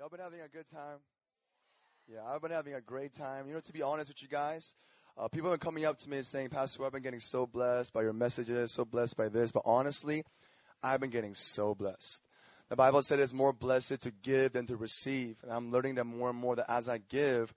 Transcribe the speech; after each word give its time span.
Y'all 0.00 0.08
been 0.08 0.18
having 0.18 0.40
a 0.40 0.48
good 0.48 0.66
time? 0.70 0.96
Yeah, 2.10 2.20
I've 2.26 2.40
been 2.40 2.52
having 2.52 2.72
a 2.72 2.80
great 2.80 3.12
time. 3.12 3.46
You 3.46 3.52
know, 3.52 3.60
to 3.60 3.70
be 3.70 3.82
honest 3.82 4.08
with 4.08 4.22
you 4.22 4.28
guys, 4.28 4.74
uh, 5.18 5.28
people 5.28 5.50
have 5.50 5.60
been 5.60 5.66
coming 5.66 5.84
up 5.84 5.98
to 5.98 6.08
me 6.08 6.16
and 6.16 6.24
saying, 6.24 6.48
Pastor, 6.48 6.86
I've 6.86 6.92
been 6.92 7.02
getting 7.02 7.20
so 7.20 7.46
blessed 7.46 7.92
by 7.92 8.00
your 8.00 8.14
messages, 8.14 8.72
so 8.72 8.86
blessed 8.86 9.18
by 9.18 9.28
this. 9.28 9.52
But 9.52 9.64
honestly, 9.66 10.24
I've 10.82 11.00
been 11.00 11.10
getting 11.10 11.34
so 11.34 11.74
blessed. 11.74 12.22
The 12.70 12.76
Bible 12.76 13.02
said 13.02 13.20
it's 13.20 13.34
more 13.34 13.52
blessed 13.52 14.00
to 14.00 14.10
give 14.10 14.54
than 14.54 14.66
to 14.68 14.76
receive. 14.78 15.36
And 15.42 15.52
I'm 15.52 15.70
learning 15.70 15.96
that 15.96 16.04
more 16.04 16.30
and 16.30 16.38
more 16.38 16.56
that 16.56 16.70
as 16.70 16.88
I 16.88 16.96
give, 16.96 17.52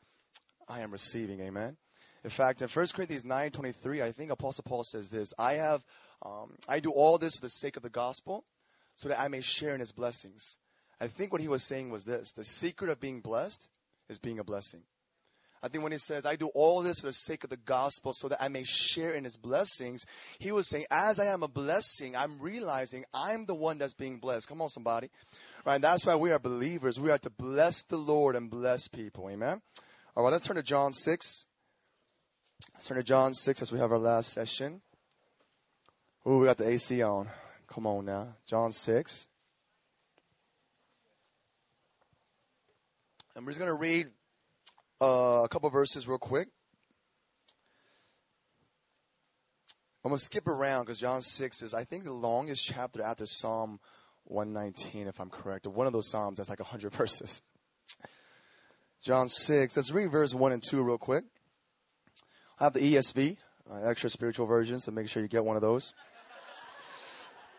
I 0.67 0.81
am 0.81 0.91
receiving. 0.91 1.39
Amen. 1.39 1.77
In 2.25 2.29
fact, 2.29 2.61
in 2.61 2.67
1 2.67 2.87
Corinthians 2.93 3.23
9 3.23 3.51
23, 3.51 4.01
I 4.01 4.11
think 4.11 4.31
Apostle 4.31 4.65
Paul 4.67 4.83
says 4.83 5.07
this 5.07 5.33
I 5.37 5.53
have, 5.53 5.85
um, 6.25 6.57
I 6.67 6.81
do 6.81 6.91
all 6.91 7.17
this 7.17 7.37
for 7.37 7.41
the 7.43 7.49
sake 7.49 7.77
of 7.77 7.83
the 7.83 7.89
gospel 7.89 8.43
so 8.97 9.07
that 9.07 9.21
I 9.21 9.29
may 9.29 9.39
share 9.39 9.73
in 9.73 9.79
his 9.79 9.93
blessings. 9.93 10.57
I 10.99 11.07
think 11.07 11.31
what 11.31 11.41
he 11.41 11.47
was 11.47 11.63
saying 11.63 11.89
was 11.89 12.05
this 12.05 12.31
the 12.33 12.45
secret 12.45 12.89
of 12.89 12.99
being 12.99 13.21
blessed 13.21 13.67
is 14.09 14.19
being 14.19 14.39
a 14.39 14.43
blessing. 14.43 14.83
I 15.63 15.69
think 15.69 15.81
when 15.81 15.93
he 15.93 15.97
says, 15.97 16.25
I 16.25 16.35
do 16.35 16.47
all 16.47 16.81
this 16.81 16.99
for 16.99 17.07
the 17.07 17.13
sake 17.13 17.45
of 17.45 17.49
the 17.49 17.55
gospel 17.55 18.11
so 18.13 18.27
that 18.27 18.43
I 18.43 18.49
may 18.49 18.65
share 18.65 19.13
in 19.13 19.23
his 19.23 19.37
blessings, 19.37 20.05
he 20.37 20.51
was 20.51 20.69
saying, 20.69 20.85
as 20.91 21.21
I 21.21 21.27
am 21.27 21.41
a 21.41 21.47
blessing, 21.47 22.17
I'm 22.17 22.37
realizing 22.41 23.05
I'm 23.13 23.45
the 23.45 23.55
one 23.55 23.77
that's 23.77 23.93
being 23.93 24.19
blessed. 24.19 24.49
Come 24.49 24.61
on, 24.61 24.67
somebody. 24.67 25.09
Right? 25.65 25.81
That's 25.81 26.05
why 26.05 26.17
we 26.17 26.33
are 26.33 26.39
believers. 26.39 26.99
We 26.99 27.11
are 27.11 27.17
to 27.19 27.29
bless 27.29 27.81
the 27.83 27.95
Lord 27.95 28.35
and 28.35 28.51
bless 28.51 28.89
people. 28.89 29.29
Amen. 29.29 29.61
All 30.17 30.25
right, 30.25 30.31
let's 30.31 30.45
turn 30.45 30.57
to 30.57 30.63
John 30.63 30.91
6. 30.91 31.45
Let's 32.73 32.87
turn 32.87 32.97
to 32.97 33.03
John 33.03 33.33
6 33.33 33.61
as 33.61 33.71
we 33.71 33.79
have 33.79 33.93
our 33.93 33.97
last 33.97 34.33
session. 34.33 34.81
Ooh, 36.27 36.39
we 36.39 36.45
got 36.45 36.57
the 36.57 36.67
AC 36.67 37.01
on. 37.01 37.29
Come 37.67 37.87
on 37.87 38.03
now. 38.03 38.35
John 38.45 38.73
6. 38.73 39.27
And 43.35 43.45
we're 43.45 43.51
just 43.51 43.59
going 43.59 43.69
to 43.69 43.73
read 43.73 44.07
uh, 45.01 45.41
a 45.43 45.49
couple 45.49 45.69
verses 45.71 46.07
real 46.07 46.19
quick. 46.19 46.49
I'm 50.05 50.09
going 50.09 50.19
to 50.19 50.23
skip 50.23 50.47
around 50.47 50.83
because 50.85 50.99
John 50.99 51.21
6 51.21 51.61
is, 51.63 51.73
I 51.73 51.83
think, 51.83 52.03
the 52.03 52.13
longest 52.13 52.63
chapter 52.63 53.01
after 53.01 53.25
Psalm 53.25 53.79
119, 54.25 55.07
if 55.07 55.19
I'm 55.19 55.29
correct. 55.29 55.65
Or 55.65 55.71
one 55.71 55.87
of 55.87 55.93
those 55.93 56.09
Psalms 56.11 56.37
that's 56.37 56.49
like 56.49 56.59
100 56.59 56.93
verses. 56.95 57.41
John 59.03 59.29
6. 59.29 59.75
Let's 59.75 59.91
read 59.91 60.11
verse 60.11 60.35
1 60.35 60.51
and 60.51 60.61
2 60.61 60.83
real 60.83 60.97
quick. 60.97 61.23
I 62.59 62.65
have 62.65 62.73
the 62.73 62.81
ESV, 62.81 63.37
uh, 63.71 63.81
extra 63.83 64.09
spiritual 64.11 64.45
version, 64.45 64.79
so 64.79 64.91
make 64.91 65.09
sure 65.09 65.23
you 65.23 65.27
get 65.27 65.43
one 65.43 65.55
of 65.55 65.61
those. 65.63 65.93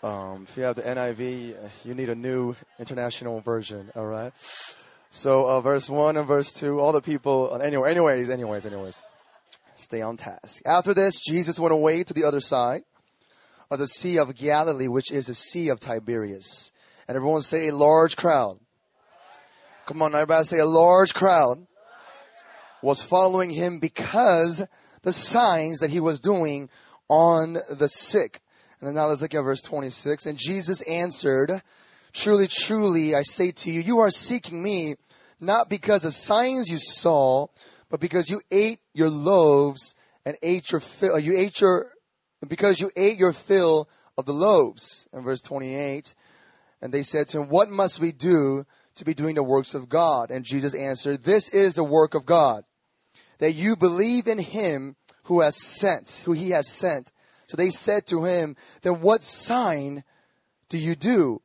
Um, 0.04 0.46
if 0.48 0.56
you 0.56 0.62
have 0.62 0.76
the 0.76 0.82
NIV, 0.82 1.64
uh, 1.64 1.68
you 1.82 1.94
need 1.94 2.10
a 2.10 2.14
new 2.14 2.54
international 2.78 3.40
version, 3.40 3.90
all 3.96 4.06
right? 4.06 4.32
So, 5.16 5.46
uh, 5.46 5.60
verse 5.60 5.88
1 5.88 6.16
and 6.16 6.26
verse 6.26 6.52
2, 6.52 6.80
all 6.80 6.90
the 6.90 7.00
people, 7.00 7.50
uh, 7.52 7.58
anyway, 7.58 7.92
anyways, 7.92 8.28
anyways, 8.28 8.66
anyways, 8.66 9.00
stay 9.76 10.02
on 10.02 10.16
task. 10.16 10.60
After 10.66 10.92
this, 10.92 11.20
Jesus 11.20 11.60
went 11.60 11.72
away 11.72 12.02
to 12.02 12.12
the 12.12 12.24
other 12.24 12.40
side 12.40 12.82
of 13.70 13.78
the 13.78 13.86
Sea 13.86 14.18
of 14.18 14.34
Galilee, 14.34 14.88
which 14.88 15.12
is 15.12 15.28
the 15.28 15.34
Sea 15.34 15.68
of 15.68 15.78
Tiberias. 15.78 16.72
And 17.06 17.14
everyone 17.14 17.42
say 17.42 17.68
a 17.68 17.76
large 17.76 18.16
crowd. 18.16 18.58
Come 19.86 20.02
on, 20.02 20.16
everybody 20.16 20.46
say 20.46 20.58
a 20.58 20.66
large 20.66 21.14
crowd 21.14 21.64
was 22.82 23.00
following 23.00 23.50
him 23.50 23.78
because 23.78 24.66
the 25.02 25.12
signs 25.12 25.78
that 25.78 25.90
he 25.90 26.00
was 26.00 26.18
doing 26.18 26.68
on 27.08 27.58
the 27.70 27.88
sick. 27.88 28.40
And 28.80 28.88
then 28.88 28.96
now 28.96 29.06
let's 29.06 29.22
look 29.22 29.32
at 29.32 29.42
verse 29.42 29.62
26. 29.62 30.26
And 30.26 30.36
Jesus 30.36 30.80
answered, 30.82 31.62
Truly, 32.14 32.46
truly, 32.46 33.14
I 33.14 33.22
say 33.22 33.50
to 33.50 33.70
you, 33.70 33.80
you 33.80 33.98
are 33.98 34.10
seeking 34.10 34.62
me 34.62 34.94
not 35.40 35.68
because 35.68 36.04
of 36.04 36.14
signs 36.14 36.70
you 36.70 36.78
saw, 36.78 37.48
but 37.90 37.98
because 37.98 38.30
you 38.30 38.40
ate 38.52 38.78
your 38.94 39.10
loaves 39.10 39.94
and 40.24 40.36
ate 40.42 40.70
your 40.70 40.80
fill, 40.80 41.18
you 41.18 41.36
ate 41.36 41.60
your, 41.60 41.90
because 42.46 42.80
you 42.80 42.90
ate 42.96 43.18
your 43.18 43.32
fill 43.32 43.88
of 44.16 44.26
the 44.26 44.32
loaves. 44.32 45.08
And 45.12 45.24
verse 45.24 45.42
28, 45.42 46.14
and 46.80 46.94
they 46.94 47.02
said 47.02 47.26
to 47.28 47.40
him, 47.40 47.48
what 47.48 47.68
must 47.68 48.00
we 48.00 48.12
do 48.12 48.64
to 48.94 49.04
be 49.04 49.12
doing 49.12 49.34
the 49.34 49.42
works 49.42 49.74
of 49.74 49.88
God? 49.88 50.30
And 50.30 50.44
Jesus 50.44 50.72
answered, 50.72 51.24
this 51.24 51.48
is 51.48 51.74
the 51.74 51.84
work 51.84 52.14
of 52.14 52.24
God, 52.24 52.64
that 53.38 53.52
you 53.52 53.74
believe 53.74 54.28
in 54.28 54.38
him 54.38 54.94
who 55.24 55.40
has 55.40 55.60
sent, 55.60 56.22
who 56.24 56.32
he 56.32 56.50
has 56.50 56.68
sent. 56.68 57.10
So 57.48 57.56
they 57.56 57.70
said 57.70 58.06
to 58.06 58.24
him, 58.24 58.54
then 58.82 59.00
what 59.00 59.24
sign 59.24 60.04
do 60.68 60.78
you 60.78 60.94
do 60.94 61.42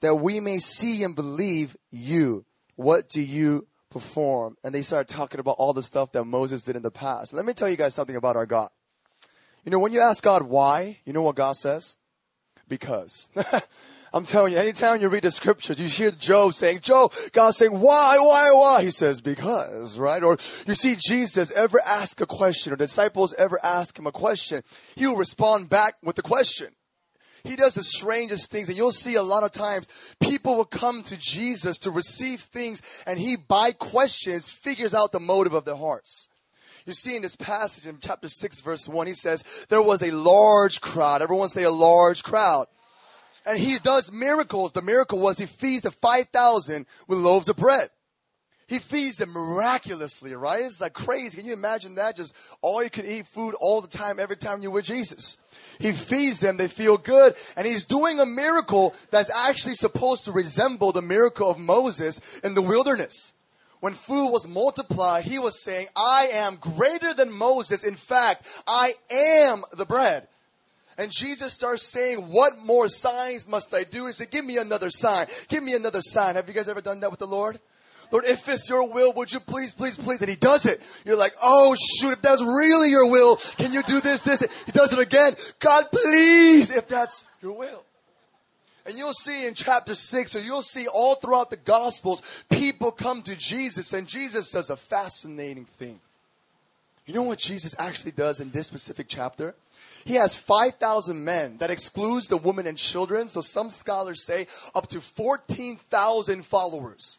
that 0.00 0.16
we 0.16 0.40
may 0.40 0.58
see 0.58 1.02
and 1.02 1.14
believe 1.14 1.76
you? 1.90 2.44
What 2.76 3.08
do 3.08 3.20
you 3.20 3.66
perform? 3.90 4.56
And 4.64 4.74
they 4.74 4.82
started 4.82 5.12
talking 5.12 5.40
about 5.40 5.56
all 5.58 5.72
the 5.72 5.82
stuff 5.82 6.12
that 6.12 6.24
Moses 6.24 6.62
did 6.64 6.76
in 6.76 6.82
the 6.82 6.90
past. 6.90 7.32
Let 7.32 7.44
me 7.44 7.52
tell 7.52 7.68
you 7.68 7.76
guys 7.76 7.94
something 7.94 8.16
about 8.16 8.36
our 8.36 8.46
God. 8.46 8.70
You 9.64 9.70
know, 9.70 9.78
when 9.78 9.92
you 9.92 10.00
ask 10.00 10.22
God 10.22 10.44
why, 10.44 10.98
you 11.04 11.12
know 11.12 11.22
what 11.22 11.36
God 11.36 11.56
says? 11.56 11.98
Because. 12.68 13.28
I'm 14.12 14.24
telling 14.24 14.52
you, 14.52 14.58
anytime 14.58 15.00
you 15.00 15.08
read 15.08 15.22
the 15.22 15.30
scriptures, 15.30 15.78
you 15.78 15.86
hear 15.86 16.10
Job 16.10 16.54
saying, 16.54 16.80
Job, 16.80 17.12
God 17.32 17.52
saying, 17.52 17.78
why, 17.78 18.18
why, 18.18 18.50
why? 18.50 18.82
He 18.82 18.90
says, 18.90 19.20
because, 19.20 19.98
right? 19.98 20.22
Or 20.22 20.36
you 20.66 20.74
see 20.74 20.96
Jesus 20.96 21.52
ever 21.52 21.80
ask 21.86 22.20
a 22.20 22.26
question 22.26 22.72
or 22.72 22.76
disciples 22.76 23.34
ever 23.34 23.58
ask 23.62 23.96
him 23.96 24.06
a 24.06 24.12
question, 24.12 24.64
he 24.96 25.06
will 25.06 25.16
respond 25.16 25.68
back 25.68 25.94
with 26.02 26.16
the 26.16 26.22
question. 26.22 26.68
He 27.44 27.56
does 27.56 27.74
the 27.74 27.82
strangest 27.82 28.50
things, 28.50 28.68
and 28.68 28.76
you'll 28.76 28.92
see 28.92 29.14
a 29.14 29.22
lot 29.22 29.42
of 29.42 29.50
times 29.50 29.88
people 30.20 30.56
will 30.56 30.64
come 30.64 31.02
to 31.04 31.16
Jesus 31.16 31.78
to 31.78 31.90
receive 31.90 32.40
things, 32.40 32.82
and 33.06 33.18
he, 33.18 33.36
by 33.36 33.72
questions, 33.72 34.48
figures 34.48 34.94
out 34.94 35.12
the 35.12 35.20
motive 35.20 35.54
of 35.54 35.64
their 35.64 35.76
hearts. 35.76 36.28
You 36.86 36.94
see 36.94 37.16
in 37.16 37.22
this 37.22 37.36
passage 37.36 37.86
in 37.86 37.98
chapter 38.00 38.28
6, 38.28 38.60
verse 38.62 38.88
1, 38.88 39.06
he 39.06 39.14
says, 39.14 39.44
There 39.68 39.82
was 39.82 40.02
a 40.02 40.10
large 40.10 40.80
crowd. 40.80 41.22
Everyone 41.22 41.48
say 41.48 41.62
a 41.62 41.70
large 41.70 42.22
crowd. 42.22 42.66
And 43.46 43.58
he 43.58 43.78
does 43.78 44.12
miracles. 44.12 44.72
The 44.72 44.82
miracle 44.82 45.18
was 45.18 45.38
he 45.38 45.46
feeds 45.46 45.82
the 45.82 45.90
5,000 45.90 46.86
with 47.06 47.18
loaves 47.18 47.48
of 47.48 47.56
bread. 47.56 47.90
He 48.70 48.78
feeds 48.78 49.16
them 49.16 49.32
miraculously, 49.32 50.32
right? 50.32 50.64
It's 50.64 50.80
like 50.80 50.92
crazy. 50.92 51.38
Can 51.38 51.44
you 51.44 51.52
imagine 51.52 51.96
that? 51.96 52.14
Just 52.14 52.36
all 52.62 52.80
you 52.84 52.88
can 52.88 53.04
eat 53.04 53.26
food 53.26 53.56
all 53.56 53.80
the 53.80 53.88
time, 53.88 54.20
every 54.20 54.36
time 54.36 54.62
you're 54.62 54.70
with 54.70 54.84
Jesus. 54.84 55.38
He 55.80 55.90
feeds 55.90 56.38
them, 56.38 56.56
they 56.56 56.68
feel 56.68 56.96
good, 56.96 57.34
and 57.56 57.66
he's 57.66 57.82
doing 57.82 58.20
a 58.20 58.26
miracle 58.26 58.94
that's 59.10 59.28
actually 59.28 59.74
supposed 59.74 60.24
to 60.26 60.30
resemble 60.30 60.92
the 60.92 61.02
miracle 61.02 61.50
of 61.50 61.58
Moses 61.58 62.20
in 62.44 62.54
the 62.54 62.62
wilderness. 62.62 63.32
When 63.80 63.94
food 63.94 64.30
was 64.30 64.46
multiplied, 64.46 65.24
he 65.24 65.40
was 65.40 65.60
saying, 65.60 65.88
I 65.96 66.28
am 66.32 66.54
greater 66.54 67.12
than 67.12 67.32
Moses. 67.32 67.82
In 67.82 67.96
fact, 67.96 68.46
I 68.68 68.94
am 69.10 69.64
the 69.72 69.84
bread. 69.84 70.28
And 70.96 71.10
Jesus 71.10 71.54
starts 71.54 71.82
saying, 71.82 72.18
What 72.18 72.56
more 72.58 72.88
signs 72.88 73.48
must 73.48 73.74
I 73.74 73.82
do? 73.82 74.06
He 74.06 74.12
said, 74.12 74.30
Give 74.30 74.44
me 74.44 74.58
another 74.58 74.90
sign. 74.90 75.26
Give 75.48 75.64
me 75.64 75.74
another 75.74 76.02
sign. 76.02 76.36
Have 76.36 76.46
you 76.46 76.54
guys 76.54 76.68
ever 76.68 76.80
done 76.80 77.00
that 77.00 77.10
with 77.10 77.18
the 77.18 77.26
Lord? 77.26 77.58
Lord, 78.10 78.24
if 78.26 78.48
it's 78.48 78.68
your 78.68 78.88
will, 78.88 79.12
would 79.12 79.32
you 79.32 79.40
please, 79.40 79.74
please, 79.74 79.96
please? 79.96 80.20
And 80.20 80.30
he 80.30 80.36
does 80.36 80.66
it. 80.66 80.80
You're 81.04 81.16
like, 81.16 81.34
oh 81.42 81.74
shoot, 81.74 82.12
if 82.12 82.22
that's 82.22 82.42
really 82.42 82.90
your 82.90 83.10
will, 83.10 83.36
can 83.36 83.72
you 83.72 83.82
do 83.82 84.00
this, 84.00 84.20
this? 84.20 84.40
He 84.66 84.72
does 84.72 84.92
it 84.92 84.98
again. 84.98 85.36
God, 85.58 85.86
please, 85.92 86.70
if 86.70 86.88
that's 86.88 87.24
your 87.42 87.56
will. 87.56 87.84
And 88.86 88.96
you'll 88.96 89.12
see 89.12 89.46
in 89.46 89.54
chapter 89.54 89.94
6, 89.94 90.36
or 90.36 90.40
you'll 90.40 90.62
see 90.62 90.86
all 90.88 91.14
throughout 91.14 91.50
the 91.50 91.56
Gospels, 91.56 92.22
people 92.48 92.90
come 92.90 93.22
to 93.22 93.36
Jesus, 93.36 93.92
and 93.92 94.08
Jesus 94.08 94.50
does 94.50 94.70
a 94.70 94.76
fascinating 94.76 95.66
thing. 95.66 96.00
You 97.06 97.14
know 97.14 97.22
what 97.22 97.38
Jesus 97.38 97.74
actually 97.78 98.12
does 98.12 98.40
in 98.40 98.50
this 98.50 98.66
specific 98.66 99.06
chapter? 99.08 99.54
He 100.04 100.14
has 100.14 100.34
5,000 100.34 101.24
men. 101.24 101.58
That 101.58 101.70
excludes 101.70 102.28
the 102.28 102.36
women 102.36 102.66
and 102.66 102.78
children. 102.78 103.28
So 103.28 103.40
some 103.40 103.70
scholars 103.70 104.24
say 104.24 104.46
up 104.74 104.88
to 104.88 105.00
14,000 105.00 106.44
followers. 106.44 107.18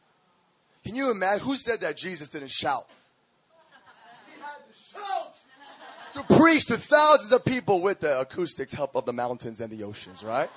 Can 0.83 0.95
you 0.95 1.12
imagine? 1.12 1.45
Who 1.45 1.56
said 1.56 1.81
that 1.81 1.98
Jesus 1.98 2.30
didn't 2.30 2.51
shout? 2.51 2.88
He 4.25 4.42
had 4.42 4.48
to 4.68 4.78
shout 4.78 5.36
to 6.13 6.24
preach 6.36 6.66
to 6.68 6.78
thousands 6.78 7.31
of 7.31 7.45
people 7.45 7.81
with 7.81 8.00
the 8.00 8.19
acoustics 8.19 8.74
help 8.74 8.95
of 8.95 9.06
the 9.06 9.13
mountains 9.13 9.62
and 9.62 9.72
the 9.72 9.83
oceans, 9.83 10.24
right? 10.24 10.50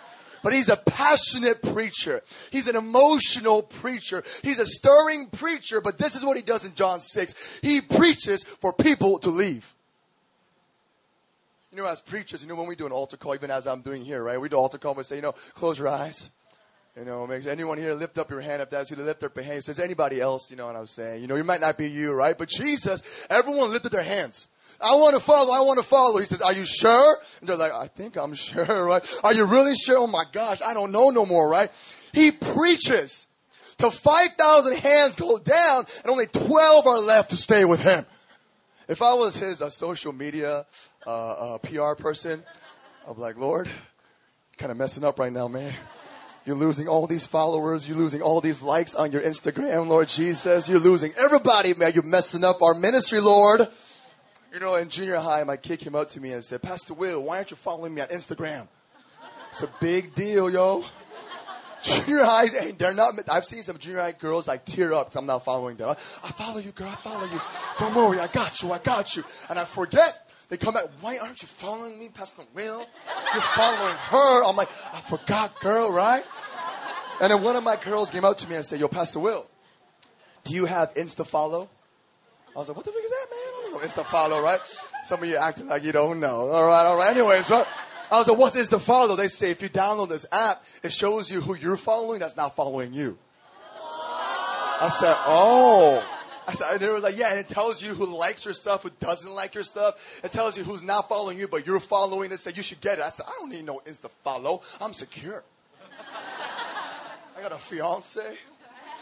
But 0.43 0.53
he's 0.53 0.69
a 0.69 0.77
passionate 0.77 1.63
preacher. 1.63 2.23
He's 2.51 2.69
an 2.69 2.77
emotional 2.77 3.63
preacher. 3.63 4.23
He's 4.43 4.59
a 4.59 4.67
stirring 4.67 5.29
preacher, 5.29 5.81
but 5.81 5.97
this 5.97 6.15
is 6.15 6.25
what 6.25 6.37
he 6.37 6.43
does 6.43 6.65
in 6.65 6.75
John 6.75 7.01
6. 7.01 7.35
He 7.63 7.81
preaches 7.81 8.43
for 8.43 8.73
people 8.73 9.19
to 9.21 9.31
leave. 9.31 9.73
You 11.73 11.79
know, 11.79 11.87
as 11.87 12.01
preachers, 12.01 12.43
you 12.43 12.49
know, 12.49 12.55
when 12.55 12.67
we 12.67 12.77
do 12.77 12.87
an 12.87 12.93
altar 12.93 13.17
call, 13.17 13.35
even 13.35 13.51
as 13.51 13.67
I'm 13.67 13.81
doing 13.81 14.05
here, 14.05 14.23
right? 14.23 14.41
We 14.41 14.49
do 14.49 14.57
altar 14.57 14.79
call, 14.79 14.93
and 14.93 14.99
we 14.99 15.05
say, 15.05 15.17
you 15.17 15.23
know, 15.23 15.35
close 15.55 15.79
your 15.79 15.89
eyes. 15.89 16.29
You 16.97 17.05
know, 17.05 17.27
makes 17.27 17.47
anyone 17.47 17.77
here 17.77 17.93
lift 17.95 18.19
up 18.19 18.31
your 18.31 18.41
hand 18.41 18.63
if 18.63 18.71
that's 18.71 18.89
you 18.89 18.97
lift 18.97 19.25
up 19.25 19.35
your 19.35 19.45
hand. 19.45 19.65
Says 19.65 19.81
anybody 19.81 20.21
else, 20.21 20.49
you 20.49 20.57
know 20.57 20.67
what 20.67 20.77
I'm 20.77 20.87
saying? 20.87 21.23
You 21.23 21.27
know, 21.27 21.35
it 21.35 21.45
might 21.45 21.61
not 21.61 21.77
be 21.77 21.91
you, 21.91 22.13
right? 22.13 22.39
But 22.39 22.49
Jesus, 22.49 23.03
everyone 23.29 23.71
lifted 23.71 23.91
their 23.91 24.05
hands. 24.05 24.47
I 24.81 24.95
want 24.95 25.15
to 25.15 25.21
follow. 25.21 25.53
I 25.53 25.61
want 25.63 25.79
to 25.79 25.85
follow. 25.85 26.19
He 26.19 26.27
says, 26.27 26.41
are 26.41 26.53
you 26.53 26.65
sure? 26.65 27.19
And 27.41 27.49
they're 27.49 27.57
like, 27.57 27.73
I 27.73 27.89
think 27.89 28.17
I'm 28.17 28.35
sure, 28.35 28.85
right? 28.85 29.05
Are 29.25 29.35
you 29.35 29.45
really 29.45 29.75
sure? 29.75 29.99
Oh 29.99 30.07
my 30.07 30.25
gosh, 30.33 30.63
I 30.63 30.73
don't 30.73 30.93
know 30.93 31.11
no 31.11 31.27
more, 31.27 31.49
right? 31.49 31.71
He 32.13 32.31
preaches 32.31 33.27
till 33.77 33.91
5,000 33.91 34.77
hands 34.77 35.17
go 35.17 35.39
down 35.39 35.87
and 36.03 36.11
only 36.11 36.27
12 36.29 36.87
are 36.87 37.01
left 37.01 37.31
to 37.31 37.37
stay 37.37 37.65
with 37.65 37.83
him. 37.83 38.07
If 38.87 39.03
I 39.03 39.15
was 39.15 39.37
his 39.37 39.63
social 39.71 40.13
media 40.13 40.65
uh, 41.05 41.11
uh, 41.11 41.59
PR 41.59 41.95
person, 42.01 42.45
I'd 43.09 43.17
be 43.17 43.21
like, 43.21 43.37
Lord, 43.37 43.69
kind 44.59 44.71
of 44.71 44.79
messing 44.79 45.03
up 45.03 45.19
right 45.19 45.33
now, 45.33 45.49
man. 45.49 45.75
You're 46.45 46.57
losing 46.57 46.89
all 46.89 47.07
these 47.07 47.25
followers. 47.25 47.89
You're 47.89 47.97
losing 47.97 48.21
all 48.21 48.43
these 48.43 48.61
likes 48.61 48.95
on 48.95 49.13
your 49.13 49.23
Instagram, 49.23 49.87
Lord 49.89 50.09
Jesus. 50.09 50.69
You're 50.69 50.79
losing 50.79 51.13
everybody, 51.17 51.73
man. 51.73 51.93
You're 51.95 52.03
messing 52.03 52.45
up 52.45 52.61
our 52.61 52.75
ministry, 52.75 53.21
Lord. 53.21 53.67
You 54.53 54.61
know, 54.61 54.75
in 54.75 54.91
junior 54.91 55.17
high, 55.17 55.43
my 55.45 55.57
kid 55.57 55.81
came 55.81 55.95
up 55.95 56.11
to 56.11 56.21
me 56.21 56.33
and 56.33 56.45
said, 56.45 56.61
Pastor 56.61 56.93
Will, 56.93 57.23
why 57.23 57.39
aren't 57.39 57.51
you 57.51 57.57
following 57.57 57.95
me 57.95 58.03
on 58.03 58.09
Instagram? 58.09 58.69
It's 59.51 59.63
a 59.63 59.71
big 59.81 60.15
deal, 60.15 60.51
yo. 60.51 60.85
Junior 61.83 62.25
high, 62.25 62.73
they're 62.79 62.95
not, 62.95 63.15
I've 63.29 63.45
seen 63.45 63.63
some 63.63 63.79
junior 63.79 64.01
high 64.01 64.13
girls 64.13 64.47
like 64.47 64.65
tear 64.65 64.95
up 64.95 65.07
because 65.07 65.17
I'm 65.17 65.27
not 65.27 65.45
following 65.45 65.77
them. 65.77 65.97
I 66.23 66.31
follow 66.33 66.59
you, 66.59 66.73
girl, 66.73 66.89
I 66.89 66.97
follow 67.03 67.25
you. 67.27 67.41
Don't 67.79 67.95
worry, 67.95 68.19
I 68.21 68.27
got 68.27 68.63
you, 68.63 68.73
I 68.73 68.79
got 68.79 69.17
you. 69.17 69.25
And 69.49 69.59
I 69.59 69.65
forget. 69.65 70.24
They 70.55 70.59
come 70.59 70.75
back, 70.75 70.85
why 71.01 71.19
aren't 71.19 71.43
you 71.43 71.49
following 71.49 71.99
me, 71.99 72.09
Pastor 72.09 72.45
Will? 72.55 72.87
You're 73.33 73.43
following 73.43 73.93
her. 73.93 74.45
I'm 74.45 74.55
like, 74.55 74.69
I 74.93 75.01
forgot, 75.01 75.59
girl, 75.59 75.91
right? 75.91 76.23
And 77.21 77.33
then 77.33 77.43
one 77.43 77.57
of 77.57 77.65
my 77.65 77.75
girls 77.75 78.13
came 78.13 78.25
out 78.25 78.39
to 78.39 78.49
me 78.49 78.55
and 78.55 78.65
said, 78.65 78.79
Yo, 78.79 78.87
Pastor 78.87 79.19
Will, 79.19 79.49
do 80.45 80.55
you 80.55 80.67
have 80.67 80.95
Insta 80.95 81.27
follow? 81.27 81.69
I 82.55 82.59
was 82.61 82.69
like, 82.69 82.77
what 82.77 82.87
the 82.87 82.93
fuck 82.93 83.03
is 83.03 83.11
that, 83.11 83.27
man? 83.33 83.39
I 83.41 83.63
don't 83.63 83.73
know 83.73 83.89
Insta 83.89 84.09
follow, 84.09 84.41
right? 84.41 84.61
Some 85.03 85.25
of 85.25 85.29
you 85.29 85.35
acting 85.35 85.67
like 85.67 85.83
you 85.83 85.91
don't 85.91 86.21
know. 86.21 86.49
All 86.51 86.69
right, 86.69 86.87
all 86.87 86.99
right. 86.99 87.11
Anyways, 87.11 87.51
right? 87.51 87.67
I 88.13 88.19
was 88.19 88.29
like, 88.29 88.39
what 88.39 88.55
is 88.55 88.69
the 88.69 88.79
follow? 88.79 89.17
They 89.17 89.27
say 89.27 89.51
if 89.51 89.61
you 89.61 89.69
download 89.69 90.09
this 90.09 90.25
app, 90.31 90.63
it 90.85 90.93
shows 90.93 91.33
you 91.33 91.41
who 91.41 91.57
you're 91.57 91.77
following 91.77 92.21
that's 92.21 92.37
not 92.37 92.55
following 92.55 92.93
you. 92.93 93.19
I 93.83 94.89
said, 95.01 95.17
oh. 95.27 96.09
I 96.47 96.53
said, 96.55 96.75
and 96.75 96.83
it 96.83 96.91
was 96.91 97.03
like, 97.03 97.17
yeah, 97.17 97.31
and 97.31 97.39
it 97.39 97.49
tells 97.49 97.83
you 97.83 97.95
who 97.95 98.05
likes 98.07 98.45
your 98.45 98.55
stuff, 98.55 98.83
who 98.83 98.91
doesn't 99.01 99.33
like 99.33 99.55
your 99.55 99.65
stuff. 99.65 99.95
It 100.23 100.31
tells 100.31 100.59
you 100.59 100.65
who's 100.65 100.83
not 100.83 101.09
following 101.09 101.39
you, 101.39 101.49
but 101.49 101.67
you're 101.67 101.81
following 101.81 102.33
it. 102.33 102.41
Said 102.41 102.57
you 102.57 102.63
should 102.63 102.81
get 102.81 102.99
it. 102.99 103.03
I 103.03 103.09
said, 103.09 103.27
I 103.27 103.33
don't 103.39 103.51
need 103.51 103.65
no 103.65 103.81
Insta 103.87 104.11
follow. 104.23 104.63
I'm 104.81 104.93
secure. 104.93 105.43
I 107.37 107.43
got 107.43 107.53
a 107.53 107.57
fiance. 107.57 108.21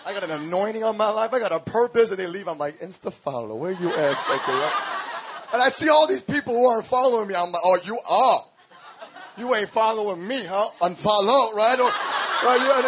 I 0.04 0.12
got 0.12 0.24
an 0.24 0.30
anointing 0.30 0.84
on 0.84 0.96
my 0.96 1.10
life. 1.10 1.32
I 1.32 1.38
got 1.38 1.52
a 1.52 1.60
purpose, 1.60 2.10
and 2.10 2.18
they 2.18 2.26
leave. 2.26 2.48
I'm 2.48 2.58
like, 2.58 2.78
Insta 2.80 3.12
follow. 3.12 3.56
Where 3.56 3.72
you 3.72 3.92
at, 3.92 4.16
second? 4.18 4.54
And 5.52 5.60
I 5.60 5.68
see 5.68 5.88
all 5.88 6.06
these 6.06 6.22
people 6.22 6.54
who 6.54 6.66
aren't 6.66 6.86
following 6.86 7.28
me. 7.28 7.34
I'm 7.34 7.52
like, 7.52 7.62
oh, 7.64 7.78
you 7.84 7.98
are. 8.08 8.44
You 9.36 9.54
ain't 9.54 9.68
following 9.70 10.26
me, 10.26 10.44
huh? 10.44 10.68
Unfollow, 10.80 11.54
right? 11.54 11.78
Or, 11.80 11.88
right? 11.88 12.60
Yeah, 12.60 12.80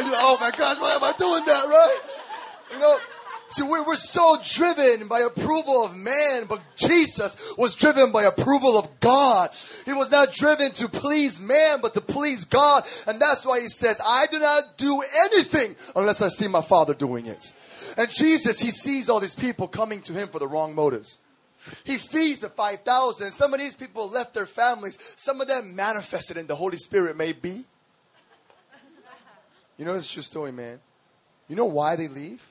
yeah, 0.00 0.10
oh 0.14 0.36
my 0.40 0.50
gosh, 0.50 0.78
why 0.80 0.94
am 0.94 1.04
I 1.04 1.12
doing 1.16 1.44
that, 1.44 1.66
right? 1.68 2.00
You 2.72 2.78
know, 2.78 2.98
see, 3.50 3.62
we're, 3.62 3.84
we're 3.84 3.96
so 3.96 4.38
driven 4.44 5.08
by 5.08 5.20
approval 5.20 5.84
of 5.84 5.94
man, 5.94 6.44
but 6.46 6.60
Jesus 6.76 7.36
was 7.56 7.74
driven 7.74 8.12
by 8.12 8.24
approval 8.24 8.78
of 8.78 9.00
God. 9.00 9.50
He 9.84 9.92
was 9.92 10.10
not 10.10 10.32
driven 10.32 10.72
to 10.72 10.88
please 10.88 11.40
man, 11.40 11.80
but 11.80 11.94
to 11.94 12.00
please 12.00 12.44
God. 12.44 12.84
And 13.06 13.20
that's 13.20 13.44
why 13.46 13.60
he 13.60 13.68
says, 13.68 14.00
I 14.04 14.26
do 14.26 14.38
not 14.38 14.76
do 14.76 15.02
anything 15.26 15.76
unless 15.94 16.22
I 16.22 16.28
see 16.28 16.48
my 16.48 16.62
Father 16.62 16.94
doing 16.94 17.26
it. 17.26 17.52
And 17.96 18.10
Jesus, 18.10 18.60
he 18.60 18.70
sees 18.70 19.08
all 19.08 19.20
these 19.20 19.34
people 19.34 19.68
coming 19.68 20.02
to 20.02 20.12
him 20.12 20.28
for 20.28 20.38
the 20.38 20.48
wrong 20.48 20.74
motives. 20.74 21.20
He 21.84 21.96
feeds 21.96 22.40
the 22.40 22.48
5,000. 22.48 23.32
Some 23.32 23.52
of 23.52 23.60
these 23.60 23.74
people 23.74 24.08
left 24.08 24.34
their 24.34 24.46
families. 24.46 24.98
Some 25.16 25.40
of 25.40 25.48
them 25.48 25.74
manifested 25.74 26.36
in 26.36 26.46
the 26.46 26.54
Holy 26.54 26.76
Spirit, 26.76 27.16
maybe. 27.16 27.64
You 29.76 29.84
know, 29.84 29.94
this 29.94 30.10
true 30.10 30.22
story, 30.22 30.52
man. 30.52 30.80
You 31.48 31.56
know 31.56 31.66
why 31.66 31.96
they 31.96 32.08
leave? 32.08 32.42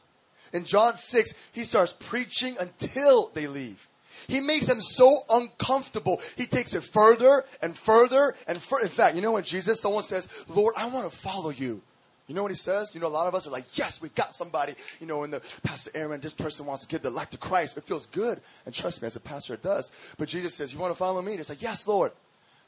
In 0.55 0.63
John 0.63 0.95
6, 0.95 1.33
he 1.51 1.65
starts 1.65 1.91
preaching 1.91 2.55
until 2.57 3.29
they 3.33 3.45
leave. 3.45 3.89
He 4.27 4.39
makes 4.39 4.67
them 4.67 4.79
so 4.79 5.13
uncomfortable. 5.29 6.21
He 6.37 6.47
takes 6.47 6.73
it 6.73 6.83
further 6.83 7.43
and 7.61 7.77
further 7.77 8.35
and 8.47 8.61
further. 8.61 8.83
In 8.85 8.89
fact, 8.89 9.15
you 9.15 9.21
know 9.21 9.33
when 9.33 9.43
Jesus, 9.43 9.81
someone 9.81 10.03
says, 10.03 10.29
Lord, 10.47 10.73
I 10.77 10.87
want 10.87 11.11
to 11.11 11.15
follow 11.15 11.49
you. 11.49 11.81
You 12.27 12.33
know 12.33 12.41
what 12.41 12.51
he 12.51 12.57
says? 12.57 12.95
You 12.95 13.01
know, 13.01 13.07
a 13.07 13.09
lot 13.09 13.27
of 13.27 13.35
us 13.35 13.45
are 13.45 13.51
like, 13.51 13.65
yes, 13.73 14.01
we 14.01 14.07
got 14.09 14.33
somebody. 14.33 14.75
You 15.01 15.07
know, 15.07 15.23
and 15.23 15.33
the 15.33 15.41
Pastor 15.61 15.91
Aaron, 15.93 16.21
this 16.21 16.33
person 16.33 16.65
wants 16.65 16.83
to 16.83 16.87
give 16.87 17.01
their 17.01 17.11
life 17.11 17.29
to 17.31 17.37
Christ. 17.37 17.77
It 17.77 17.83
feels 17.83 18.05
good. 18.05 18.39
And 18.65 18.73
trust 18.73 19.01
me, 19.01 19.07
as 19.07 19.17
a 19.17 19.19
pastor, 19.19 19.55
it 19.55 19.61
does. 19.61 19.91
But 20.17 20.29
Jesus 20.29 20.55
says, 20.55 20.71
you 20.73 20.79
want 20.79 20.91
to 20.91 20.97
follow 20.97 21.21
me? 21.21 21.33
It's 21.33 21.49
like, 21.49 21.61
yes, 21.61 21.85
Lord. 21.85 22.13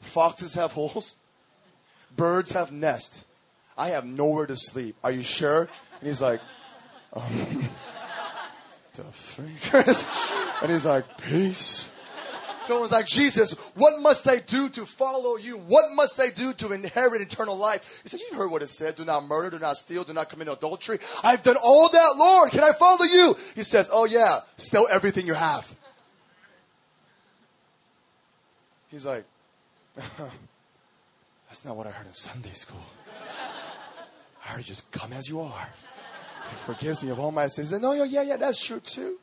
Foxes 0.02 0.54
have 0.54 0.72
holes. 0.72 1.16
Birds 2.14 2.52
have 2.52 2.70
nests. 2.70 3.24
I 3.78 3.88
have 3.88 4.04
nowhere 4.04 4.46
to 4.46 4.56
sleep. 4.56 4.94
Are 5.02 5.10
you 5.10 5.22
sure? 5.22 5.70
And 6.00 6.06
he's 6.06 6.20
like, 6.20 6.40
um, 7.12 7.68
the 8.94 9.02
freakers. 9.02 10.04
and 10.62 10.70
he's 10.70 10.84
like, 10.84 11.18
peace. 11.18 11.90
Someone's 12.68 12.92
like, 12.92 13.06
Jesus, 13.06 13.52
what 13.74 13.98
must 14.00 14.28
I 14.28 14.40
do 14.40 14.68
to 14.68 14.84
follow 14.84 15.38
you? 15.38 15.56
What 15.56 15.90
must 15.94 16.20
I 16.20 16.28
do 16.28 16.52
to 16.54 16.72
inherit 16.72 17.22
eternal 17.22 17.56
life? 17.56 18.02
He 18.02 18.10
said, 18.10 18.20
You've 18.20 18.36
heard 18.38 18.50
what 18.50 18.62
it 18.62 18.68
said. 18.68 18.94
Do 18.94 19.06
not 19.06 19.26
murder, 19.26 19.56
do 19.56 19.58
not 19.58 19.78
steal, 19.78 20.04
do 20.04 20.12
not 20.12 20.28
commit 20.28 20.48
adultery. 20.48 20.98
I've 21.24 21.42
done 21.42 21.56
all 21.62 21.88
that, 21.88 22.16
Lord. 22.18 22.50
Can 22.50 22.62
I 22.62 22.72
follow 22.72 23.04
you? 23.04 23.38
He 23.54 23.62
says, 23.62 23.88
Oh, 23.90 24.04
yeah, 24.04 24.40
sell 24.58 24.86
everything 24.92 25.26
you 25.26 25.32
have. 25.32 25.74
He's 28.90 29.06
like, 29.06 29.24
That's 31.48 31.64
not 31.64 31.74
what 31.74 31.86
I 31.86 31.90
heard 31.90 32.06
in 32.06 32.12
Sunday 32.12 32.52
school. 32.52 32.84
I 34.44 34.48
heard 34.48 34.64
just 34.64 34.90
come 34.92 35.14
as 35.14 35.26
you 35.26 35.40
are. 35.40 35.68
He 36.48 36.56
forgives 36.56 37.02
me 37.02 37.10
of 37.10 37.18
all 37.18 37.30
my 37.30 37.46
sins. 37.46 37.68
He 37.68 37.74
said, 37.74 37.82
No, 37.82 37.92
yeah, 37.92 38.22
yeah, 38.22 38.36
that's 38.36 38.62
true 38.64 38.80
too. 38.80 39.18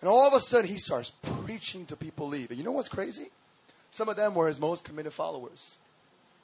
And 0.00 0.08
all 0.08 0.26
of 0.26 0.32
a 0.32 0.40
sudden, 0.40 0.70
he 0.70 0.78
starts 0.78 1.10
preaching 1.44 1.84
to 1.86 1.96
people 1.96 2.26
leave. 2.26 2.50
And 2.50 2.58
you 2.58 2.64
know 2.64 2.72
what's 2.72 2.88
crazy? 2.88 3.30
Some 3.90 4.08
of 4.08 4.16
them 4.16 4.34
were 4.34 4.48
his 4.48 4.58
most 4.58 4.84
committed 4.84 5.12
followers. 5.12 5.76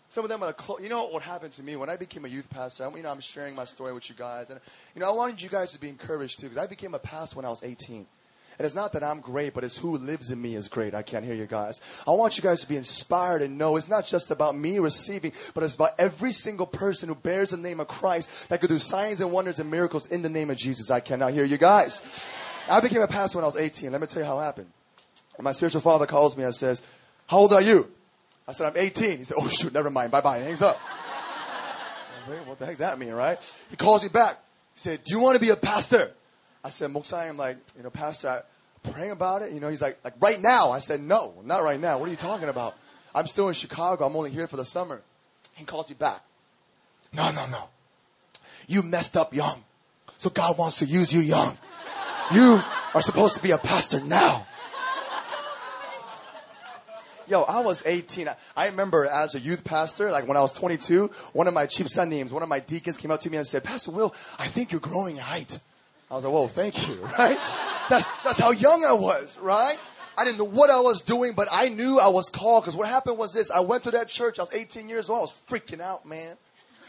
Some 0.09 0.25
of 0.25 0.31
them 0.31 0.43
are 0.43 0.53
close. 0.53 0.81
You 0.83 0.89
know 0.89 1.07
what 1.07 1.23
happened 1.23 1.53
to 1.53 1.63
me 1.63 1.77
when 1.77 1.89
I 1.89 1.97
became 1.97 2.25
a 2.25 2.29
youth 2.29 2.49
pastor? 2.51 2.85
I'm, 2.85 2.97
you 2.97 3.03
know, 3.03 3.11
I'm 3.11 3.21
sharing 3.21 3.55
my 3.55 3.65
story 3.65 3.93
with 3.93 4.09
you 4.09 4.15
guys, 4.15 4.51
and 4.51 4.61
you 4.95 5.01
know, 5.01 5.09
I 5.09 5.13
wanted 5.13 5.43
you 5.43 5.49
guys 5.49 5.73
to 5.73 5.81
be 5.81 5.89
encouraged 5.89 6.39
too, 6.39 6.47
because 6.47 6.63
I 6.63 6.67
became 6.67 6.95
a 6.95 6.99
pastor 6.99 7.37
when 7.37 7.45
I 7.45 7.51
was 7.51 7.63
18. 7.63 8.07
And 8.59 8.65
it's 8.65 8.75
not 8.75 8.93
that 8.95 9.05
I'm 9.05 9.21
great, 9.21 9.53
but 9.53 9.65
it's 9.65 9.77
who 9.77 9.99
lives 9.99 10.31
in 10.31 10.41
me 10.41 10.55
is 10.55 10.69
great. 10.69 10.95
I 10.95 11.03
can't 11.03 11.25
hear 11.25 11.35
you 11.35 11.47
guys. 11.47 11.81
I 12.07 12.13
want 12.13 12.39
you 12.39 12.43
guys 12.43 12.61
to 12.63 12.69
be 12.69 12.77
inspired 12.77 13.43
and 13.43 13.59
know 13.59 13.77
it's 13.77 13.89
not 13.89 14.07
just 14.07 14.31
about 14.31 14.57
me 14.57 14.79
receiving, 14.79 15.33
but 15.53 15.63
it's 15.63 15.75
about 15.75 15.93
every 15.99 16.33
single 16.33 16.67
person 16.67 17.09
who 17.09 17.15
bears 17.15 17.51
the 17.51 17.59
name 17.59 17.81
of 17.81 17.89
Christ 17.89 18.31
that 18.49 18.61
could 18.61 18.71
do 18.71 18.79
signs 18.79 19.21
and 19.21 19.31
wonders 19.31 19.59
and 19.59 19.71
miracles 19.71 20.07
in 20.07 20.23
the 20.23 20.31
name 20.31 20.49
of 20.49 20.57
Jesus. 20.57 20.91
I 20.91 21.01
cannot 21.01 21.33
hear 21.33 21.45
you 21.45 21.59
guys. 21.59 22.01
I 22.69 22.81
became 22.81 23.03
a 23.03 23.07
pastor 23.07 23.39
when 23.39 23.45
I 23.45 23.47
was 23.47 23.57
18. 23.57 23.93
Let 23.93 24.01
me 24.01 24.07
tell 24.07 24.23
you 24.23 24.27
how 24.27 24.39
it 24.41 24.45
happened. 24.45 24.71
My 25.39 25.53
spiritual 25.53 25.83
father 25.83 26.07
calls 26.07 26.37
me 26.37 26.45
and 26.45 26.55
says, 26.55 26.81
How 27.27 27.39
old 27.39 27.53
are 27.53 27.61
you? 27.61 27.91
I 28.49 28.53
said, 28.53 28.69
I'm 28.69 28.77
18. 28.77 29.19
He 29.19 29.25
said, 29.25 29.37
Oh, 29.39 29.49
shoot, 29.49 29.73
never 29.73 29.91
mind. 29.91 30.11
Bye 30.11 30.23
bye. 30.23 30.39
Hangs 30.39 30.63
up. 30.63 30.79
what 32.47 32.59
the 32.59 32.67
heck's 32.67 32.79
that 32.79 32.99
mean, 32.99 33.13
right? 33.13 33.39
He 33.71 33.77
calls 33.77 34.03
me 34.03 34.09
back. 34.09 34.39
He 34.75 34.81
said, 34.81 35.05
Do 35.05 35.15
you 35.15 35.21
want 35.21 35.35
to 35.35 35.41
be 35.41 35.51
a 35.51 35.57
pastor? 35.57 36.13
I 36.65 36.71
said, 36.71 36.91
Moksai, 36.91 37.29
I'm 37.29 37.37
like, 37.37 37.59
you 37.77 37.83
know, 37.83 37.91
pastor, 37.91 38.43
praying 38.93 39.11
about 39.11 39.43
it. 39.43 39.53
You 39.53 39.61
know, 39.61 39.69
he's 39.69 39.83
like, 39.83 39.99
like, 40.05 40.15
right 40.21 40.41
now. 40.41 40.71
I 40.71 40.79
said, 40.79 41.01
No, 41.01 41.35
not 41.45 41.63
right 41.63 41.81
now. 41.81 41.99
What 41.99 42.09
are 42.09 42.11
you 42.11 42.17
talking 42.17 42.49
about? 42.49 42.75
I'm 43.15 43.27
still 43.27 43.49
in 43.49 43.55
Chicago. 43.55 44.07
I'm 44.07 44.17
only 44.17 44.31
here 44.31 44.47
for 44.47 44.57
the 44.57 44.65
summer. 44.65 45.03
He 45.55 45.65
calls 45.65 45.89
me 45.89 45.97
back. 45.99 46.23
No, 47.13 47.31
no, 47.31 47.47
no. 47.47 47.69
You 48.67 48.83
messed 48.83 49.17
up 49.17 49.35
young. 49.35 49.65
So 50.19 50.31
God 50.31 50.59
wants 50.59 50.79
to 50.79 50.87
use 50.87 51.13
you 51.13 51.21
young. 51.21 51.57
You 52.33 52.61
are 52.95 53.03
supposed 53.03 53.37
to 53.37 53.43
be 53.43 53.53
a 53.53 53.59
pastor 53.59 54.01
now. 54.01 54.47
Yo, 57.29 57.43
I 57.43 57.61
was 57.61 57.83
18. 57.85 58.29
I 58.57 58.67
remember 58.67 59.07
as 59.07 59.35
a 59.35 59.41
youth 59.41 59.65
pastor, 59.65 60.13
like 60.13 60.29
when 60.29 60.37
I 60.37 60.41
was 60.41 60.53
22, 60.53 61.11
one 61.33 61.49
of 61.49 61.55
my 61.55 61.67
chief 61.67 61.89
son 61.89 62.09
names, 62.09 62.33
one 62.33 62.43
of 62.43 62.49
my 62.49 62.61
deacons 62.61 62.99
came 62.99 63.11
up 63.11 63.21
to 63.23 63.31
me 63.31 63.37
and 63.37 63.47
said, 63.47 63.65
Pastor 63.65 63.91
Will, 63.91 64.15
I 64.39 64.47
think 64.47 64.71
you're 64.71 64.81
growing 64.81 65.17
in 65.17 65.23
height. 65.23 65.59
I 66.11 66.15
was 66.15 66.25
like, 66.25 66.33
whoa, 66.33 66.47
thank 66.47 66.89
you, 66.89 66.95
right? 67.19 67.39
That's, 67.89 68.07
that's 68.25 68.39
how 68.39 68.51
young 68.51 68.85
I 68.85 68.93
was, 68.93 69.37
right? 69.39 69.79
I 70.19 70.25
didn't 70.25 70.39
know 70.39 70.45
what 70.45 70.71
I 70.71 70.81
was 70.81 71.03
doing, 71.03 71.35
but 71.35 71.49
I 71.53 71.69
knew 71.69 71.99
I 71.99 72.09
was 72.09 72.31
called 72.31 72.65
because 72.65 72.77
what 72.77 72.89
happened 72.89 73.19
was 73.19 73.35
this. 73.35 73.51
I 73.51 73.61
went 73.61 73.85
to 73.85 73.91
that 73.93 74.09
church. 74.09 74.39
I 74.39 74.43
was 74.43 74.53
18 74.53 74.89
years 74.89 75.11
old. 75.11 75.19
I 75.19 75.23
was 75.23 75.43
freaking 75.49 75.81
out, 75.81 76.07
man. 76.07 76.37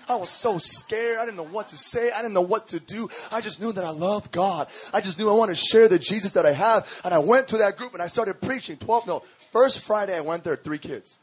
I 0.09 0.15
was 0.15 0.29
so 0.29 0.57
scared. 0.57 1.17
I 1.17 1.25
didn't 1.25 1.35
know 1.35 1.43
what 1.43 1.67
to 1.69 1.77
say. 1.77 2.11
I 2.11 2.21
didn't 2.21 2.33
know 2.33 2.41
what 2.41 2.69
to 2.69 2.79
do. 2.79 3.09
I 3.29 3.41
just 3.41 3.61
knew 3.61 3.73
that 3.73 3.83
I 3.83 3.89
love 3.89 4.31
God. 4.31 4.69
I 4.93 5.01
just 5.01 5.19
knew 5.19 5.29
I 5.29 5.33
wanted 5.33 5.57
to 5.57 5.61
share 5.61 5.89
the 5.89 5.99
Jesus 5.99 6.31
that 6.33 6.45
I 6.45 6.53
have. 6.53 7.01
And 7.03 7.13
I 7.13 7.19
went 7.19 7.49
to 7.49 7.57
that 7.57 7.77
group 7.77 7.93
and 7.93 8.01
I 8.01 8.07
started 8.07 8.39
preaching. 8.41 8.77
12, 8.77 9.07
no, 9.07 9.23
first 9.51 9.81
Friday 9.81 10.15
I 10.15 10.21
went 10.21 10.45
there, 10.45 10.55
three 10.55 10.79
kids. 10.79 11.17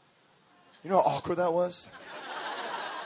You 0.83 0.91
know 0.91 1.01
how 1.01 1.15
awkward 1.15 1.37
that 1.37 1.51
was? 1.51 1.87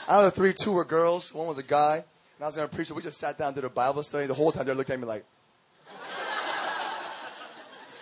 Out 0.06 0.24
of 0.24 0.34
the 0.34 0.38
three, 0.38 0.52
two 0.52 0.72
were 0.72 0.84
girls. 0.84 1.32
One 1.32 1.46
was 1.46 1.56
a 1.56 1.62
guy. 1.62 1.96
And 1.96 2.42
I 2.42 2.46
was 2.46 2.56
going 2.56 2.68
to 2.68 2.74
preach. 2.74 2.88
So 2.88 2.94
we 2.94 3.02
just 3.02 3.18
sat 3.18 3.38
down, 3.38 3.54
did 3.54 3.64
a 3.64 3.70
Bible 3.70 4.02
study. 4.02 4.26
The 4.26 4.34
whole 4.34 4.52
time 4.52 4.66
they're 4.66 4.74
looking 4.74 4.94
at 4.94 5.00
me 5.00 5.06
like, 5.06 5.24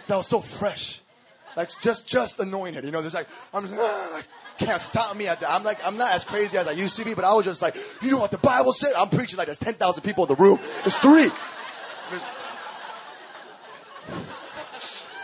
that 0.09 0.17
was 0.17 0.27
so 0.27 0.41
fresh. 0.41 1.01
Like 1.57 1.71
just, 1.81 2.07
just 2.07 2.39
anointed. 2.39 2.85
You 2.85 2.91
know, 2.91 3.01
there's 3.01 3.15
like, 3.15 3.29
I'm 3.55 3.67
just, 3.67 3.75
like, 3.75 4.27
can't 4.59 4.81
stop 4.81 5.17
me. 5.17 5.27
At 5.27 5.41
the, 5.41 5.51
I'm 5.51 5.63
like, 5.63 5.85
I'm 5.85 5.97
not 5.97 6.13
as 6.13 6.25
crazy 6.25 6.59
as 6.59 6.67
I 6.67 6.73
used 6.73 6.97
to 6.97 7.05
be, 7.05 7.15
but 7.15 7.25
I 7.25 7.33
was 7.33 7.45
just 7.45 7.63
like, 7.63 7.77
you 8.03 8.11
know 8.11 8.19
what 8.19 8.31
the 8.31 8.39
Bible 8.39 8.73
said? 8.73 8.93
I'm 8.97 9.09
preaching 9.09 9.37
like 9.37 9.47
there's 9.47 9.59
10,000 9.59 10.03
people 10.03 10.25
in 10.25 10.29
the 10.29 10.43
room. 10.43 10.59
It's 10.85 10.97
three. 10.97 11.31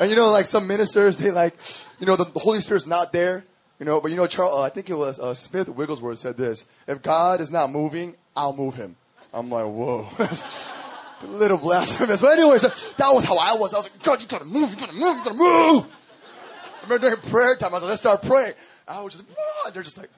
And 0.00 0.11
you 0.11 0.17
know, 0.17 0.31
like 0.31 0.47
some 0.47 0.67
ministers, 0.67 1.19
they 1.19 1.31
like, 1.31 1.55
you 2.00 2.07
know, 2.07 2.17
the, 2.17 2.25
the 2.25 2.41
Holy 2.41 2.61
Spirit's 2.61 2.87
not 2.87 3.12
there. 3.12 3.45
You 3.79 3.87
know, 3.87 4.00
but 4.00 4.11
you 4.11 4.17
know, 4.17 4.26
Charles, 4.26 4.57
uh, 4.57 4.62
I 4.62 4.71
think 4.71 4.88
it 4.88 4.95
was 4.95 5.19
uh, 5.19 5.35
Smith 5.35 5.69
Wigglesworth 5.69 6.19
said 6.19 6.37
this: 6.37 6.64
"If 6.87 7.03
God 7.03 7.41
is 7.41 7.50
not 7.50 7.73
moving, 7.73 8.14
I'll 8.37 8.55
move 8.55 8.76
him." 8.76 8.95
I'm 9.33 9.50
like, 9.50 9.67
whoa, 9.67 10.09
little 11.26 11.59
blasphemous. 11.59 12.21
But 12.21 12.38
anyways, 12.38 12.62
that 12.62 13.14
was 13.14 13.25
how 13.25 13.37
I 13.37 13.54
was. 13.54 13.75
I 13.75 13.78
was 13.78 13.90
like, 13.90 14.02
God, 14.02 14.21
you 14.23 14.28
gotta 14.28 14.45
move, 14.45 14.71
you 14.71 14.76
gotta 14.76 14.93
move, 14.93 15.16
you 15.19 15.25
gotta 15.25 15.35
move. 15.35 15.87
I 15.87 16.83
remember 16.85 17.11
during 17.11 17.31
prayer 17.31 17.57
time, 17.57 17.71
I 17.71 17.75
was 17.75 17.83
like, 17.83 17.90
let's 17.90 18.02
start 18.02 18.23
praying. 18.23 18.54
I 18.87 19.00
was 19.00 19.14
just, 19.14 19.25
and 19.66 19.75
they're 19.75 19.83
just 19.83 19.99
like. 19.99 20.11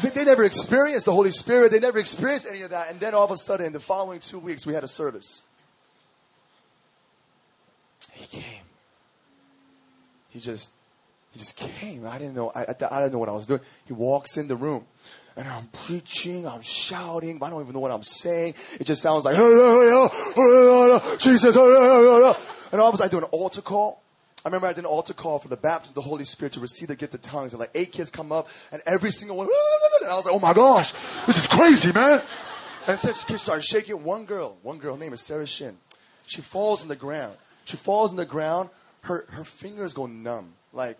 They, 0.00 0.24
never 0.24 0.42
experienced 0.44 1.06
the 1.06 1.12
Holy 1.12 1.30
Spirit. 1.30 1.70
They 1.70 1.78
never 1.78 1.98
experienced 1.98 2.46
any 2.48 2.62
of 2.62 2.70
that. 2.70 2.90
And 2.90 2.98
then 2.98 3.14
all 3.14 3.24
of 3.24 3.30
a 3.30 3.36
sudden, 3.36 3.72
the 3.72 3.78
following 3.78 4.18
two 4.18 4.40
weeks, 4.40 4.66
we 4.66 4.74
had 4.74 4.82
a 4.82 4.88
service. 4.88 5.42
He 8.12 8.26
came. 8.26 8.62
He 10.30 10.40
just, 10.40 10.72
he 11.30 11.38
just 11.38 11.56
came. 11.56 12.06
I 12.06 12.18
didn't 12.18 12.34
know. 12.34 12.50
I, 12.54 12.62
I, 12.62 12.74
I 12.90 13.00
didn't 13.02 13.12
know 13.12 13.18
what 13.18 13.28
I 13.28 13.34
was 13.34 13.46
doing. 13.46 13.60
He 13.84 13.92
walks 13.92 14.36
in 14.36 14.48
the 14.48 14.56
room, 14.56 14.84
and 15.36 15.48
I'm 15.48 15.66
preaching. 15.68 16.46
I'm 16.46 16.62
shouting. 16.62 17.42
I 17.42 17.50
don't 17.50 17.62
even 17.62 17.74
know 17.74 17.80
what 17.80 17.90
I'm 17.90 18.02
saying. 18.02 18.54
It 18.78 18.84
just 18.84 19.02
sounds 19.02 19.24
like 19.24 19.36
Jesus. 21.18 21.56
And 21.56 22.80
I 22.80 22.88
was 22.88 23.00
like 23.00 23.10
doing 23.10 23.24
an 23.24 23.30
altar 23.30 23.62
call. 23.62 24.02
I 24.44 24.48
remember 24.48 24.66
I 24.66 24.74
did 24.74 24.80
an 24.80 24.90
altar 24.90 25.14
call 25.14 25.38
for 25.38 25.48
the 25.48 25.56
baptism 25.56 25.92
of 25.92 25.94
the 26.04 26.08
Holy 26.08 26.24
Spirit 26.24 26.52
to 26.52 26.60
receive 26.60 26.88
the 26.88 26.96
gift 26.96 27.14
of 27.14 27.22
tongues, 27.22 27.54
and 27.54 27.60
like 27.60 27.70
eight 27.74 27.92
kids 27.92 28.10
come 28.10 28.30
up, 28.30 28.48
and 28.72 28.82
every 28.84 29.10
single 29.10 29.38
one. 29.38 29.48
And 30.02 30.10
I 30.10 30.16
was 30.16 30.26
like, 30.26 30.34
oh 30.34 30.38
my 30.38 30.52
gosh, 30.52 30.92
this 31.26 31.38
is 31.38 31.46
crazy, 31.46 31.92
man. 31.92 32.20
And 32.86 32.98
since 32.98 33.24
kids 33.24 33.40
started 33.40 33.64
shaking, 33.64 34.04
one 34.04 34.26
girl, 34.26 34.58
one 34.62 34.78
girl, 34.78 34.96
her 34.96 35.00
name 35.00 35.14
is 35.14 35.22
Sarah 35.22 35.46
Shin. 35.46 35.78
She 36.26 36.42
falls 36.42 36.82
on 36.82 36.88
the 36.88 36.96
ground. 36.96 37.36
She 37.64 37.78
falls 37.78 38.10
on 38.10 38.16
the 38.16 38.26
ground. 38.26 38.68
Her 39.00 39.24
her 39.30 39.44
fingers 39.44 39.94
go 39.94 40.04
numb, 40.04 40.52
like, 40.74 40.98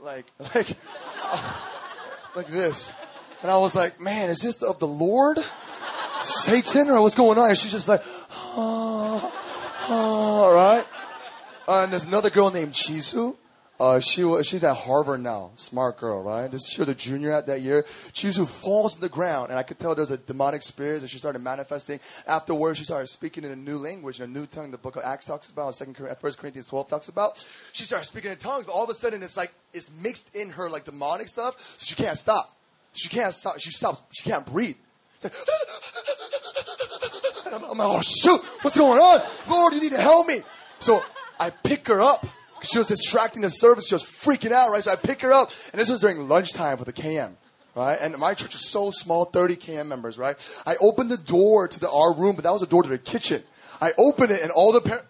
like, 0.00 0.26
like, 0.54 0.76
like 2.34 2.48
this. 2.48 2.90
And 3.42 3.50
I 3.50 3.58
was 3.58 3.74
like, 3.74 4.00
man, 4.00 4.30
is 4.30 4.40
this 4.40 4.62
of 4.62 4.78
the 4.78 4.86
Lord, 4.86 5.38
Satan, 6.22 6.88
or 6.88 7.02
what's 7.02 7.16
going 7.16 7.38
on? 7.38 7.48
And 7.48 7.58
she's 7.58 7.72
just 7.72 7.88
like, 7.88 8.02
oh, 8.30 9.32
oh, 9.88 9.94
all 9.94 10.54
right. 10.54 10.86
Uh, 11.66 11.82
and 11.82 11.92
there's 11.92 12.04
another 12.04 12.30
girl 12.30 12.50
named 12.50 12.72
Chisu. 12.72 13.36
Uh, 13.80 13.98
she 13.98 14.22
was, 14.22 14.46
she's 14.46 14.62
at 14.62 14.76
Harvard 14.76 15.20
now. 15.20 15.50
Smart 15.56 15.98
girl, 15.98 16.22
right? 16.22 16.48
This, 16.48 16.68
she 16.68 16.80
was 16.80 16.88
a 16.88 16.94
junior 16.94 17.32
at 17.32 17.48
that 17.48 17.62
year. 17.62 17.82
Chisu 18.12 18.46
falls 18.46 18.94
to 18.94 19.00
the 19.00 19.08
ground, 19.08 19.50
and 19.50 19.58
I 19.58 19.64
could 19.64 19.80
tell 19.80 19.92
there's 19.96 20.12
a 20.12 20.18
demonic 20.18 20.62
spirit, 20.62 21.00
and 21.00 21.10
she 21.10 21.18
started 21.18 21.40
manifesting. 21.40 21.98
Afterwards, 22.28 22.78
she 22.78 22.84
started 22.84 23.08
speaking 23.08 23.42
in 23.42 23.50
a 23.50 23.56
new 23.56 23.78
language, 23.78 24.20
in 24.20 24.30
a 24.30 24.32
new 24.32 24.46
tongue. 24.46 24.70
The 24.70 24.78
book 24.78 24.94
of 24.94 25.02
Acts 25.02 25.26
talks 25.26 25.50
about, 25.50 25.74
Second, 25.74 25.96
First 26.20 26.38
Corinthians 26.38 26.68
12 26.68 26.88
talks 26.88 27.08
about. 27.08 27.44
She 27.72 27.82
started 27.82 28.04
speaking 28.04 28.30
in 28.30 28.38
tongues, 28.38 28.66
but 28.66 28.72
all 28.72 28.84
of 28.84 28.90
a 28.90 28.94
sudden, 28.94 29.20
it's 29.20 29.36
like 29.36 29.52
it's 29.74 29.90
mixed 29.90 30.32
in 30.32 30.50
her 30.50 30.70
like 30.70 30.84
demonic 30.84 31.26
stuff, 31.26 31.56
so 31.76 31.84
she 31.84 31.96
can't 31.96 32.16
stop. 32.16 32.56
She 32.92 33.08
can't 33.08 33.34
stop. 33.34 33.58
She 33.58 33.70
stops. 33.70 34.02
She 34.12 34.28
can't 34.28 34.44
breathe. 34.44 34.76
Like, 35.22 35.34
ah. 35.48 35.82
and 37.46 37.54
I'm, 37.54 37.64
I'm 37.64 37.78
like, 37.78 37.88
oh 37.88 38.00
shoot, 38.02 38.40
what's 38.62 38.76
going 38.76 39.00
on? 39.00 39.22
Lord, 39.48 39.74
you 39.74 39.80
need 39.80 39.92
to 39.92 40.00
help 40.00 40.26
me. 40.26 40.42
So 40.78 41.02
I 41.38 41.50
pick 41.50 41.88
her 41.88 42.00
up. 42.00 42.26
She 42.62 42.78
was 42.78 42.86
distracting 42.86 43.42
the 43.42 43.50
service. 43.50 43.88
She 43.88 43.94
was 43.94 44.04
freaking 44.04 44.52
out, 44.52 44.70
right? 44.70 44.84
So 44.84 44.92
I 44.92 44.96
pick 44.96 45.22
her 45.22 45.32
up, 45.32 45.50
and 45.72 45.80
this 45.80 45.88
was 45.88 46.00
during 46.00 46.28
lunchtime 46.28 46.76
for 46.76 46.84
the 46.84 46.92
KM, 46.92 47.32
right? 47.74 47.98
And 48.00 48.16
my 48.18 48.34
church 48.34 48.54
is 48.54 48.68
so 48.68 48.92
small, 48.92 49.24
30 49.24 49.56
KM 49.56 49.86
members, 49.86 50.16
right? 50.18 50.38
I 50.64 50.76
opened 50.76 51.10
the 51.10 51.16
door 51.16 51.66
to 51.66 51.80
the 51.80 51.90
our 51.90 52.14
room, 52.14 52.36
but 52.36 52.44
that 52.44 52.52
was 52.52 52.60
the 52.60 52.68
door 52.68 52.84
to 52.84 52.88
the 52.88 52.98
kitchen. 52.98 53.42
I 53.80 53.92
open 53.98 54.30
it, 54.30 54.40
and 54.42 54.52
all 54.52 54.72
the 54.72 54.80
parents, 54.80 55.08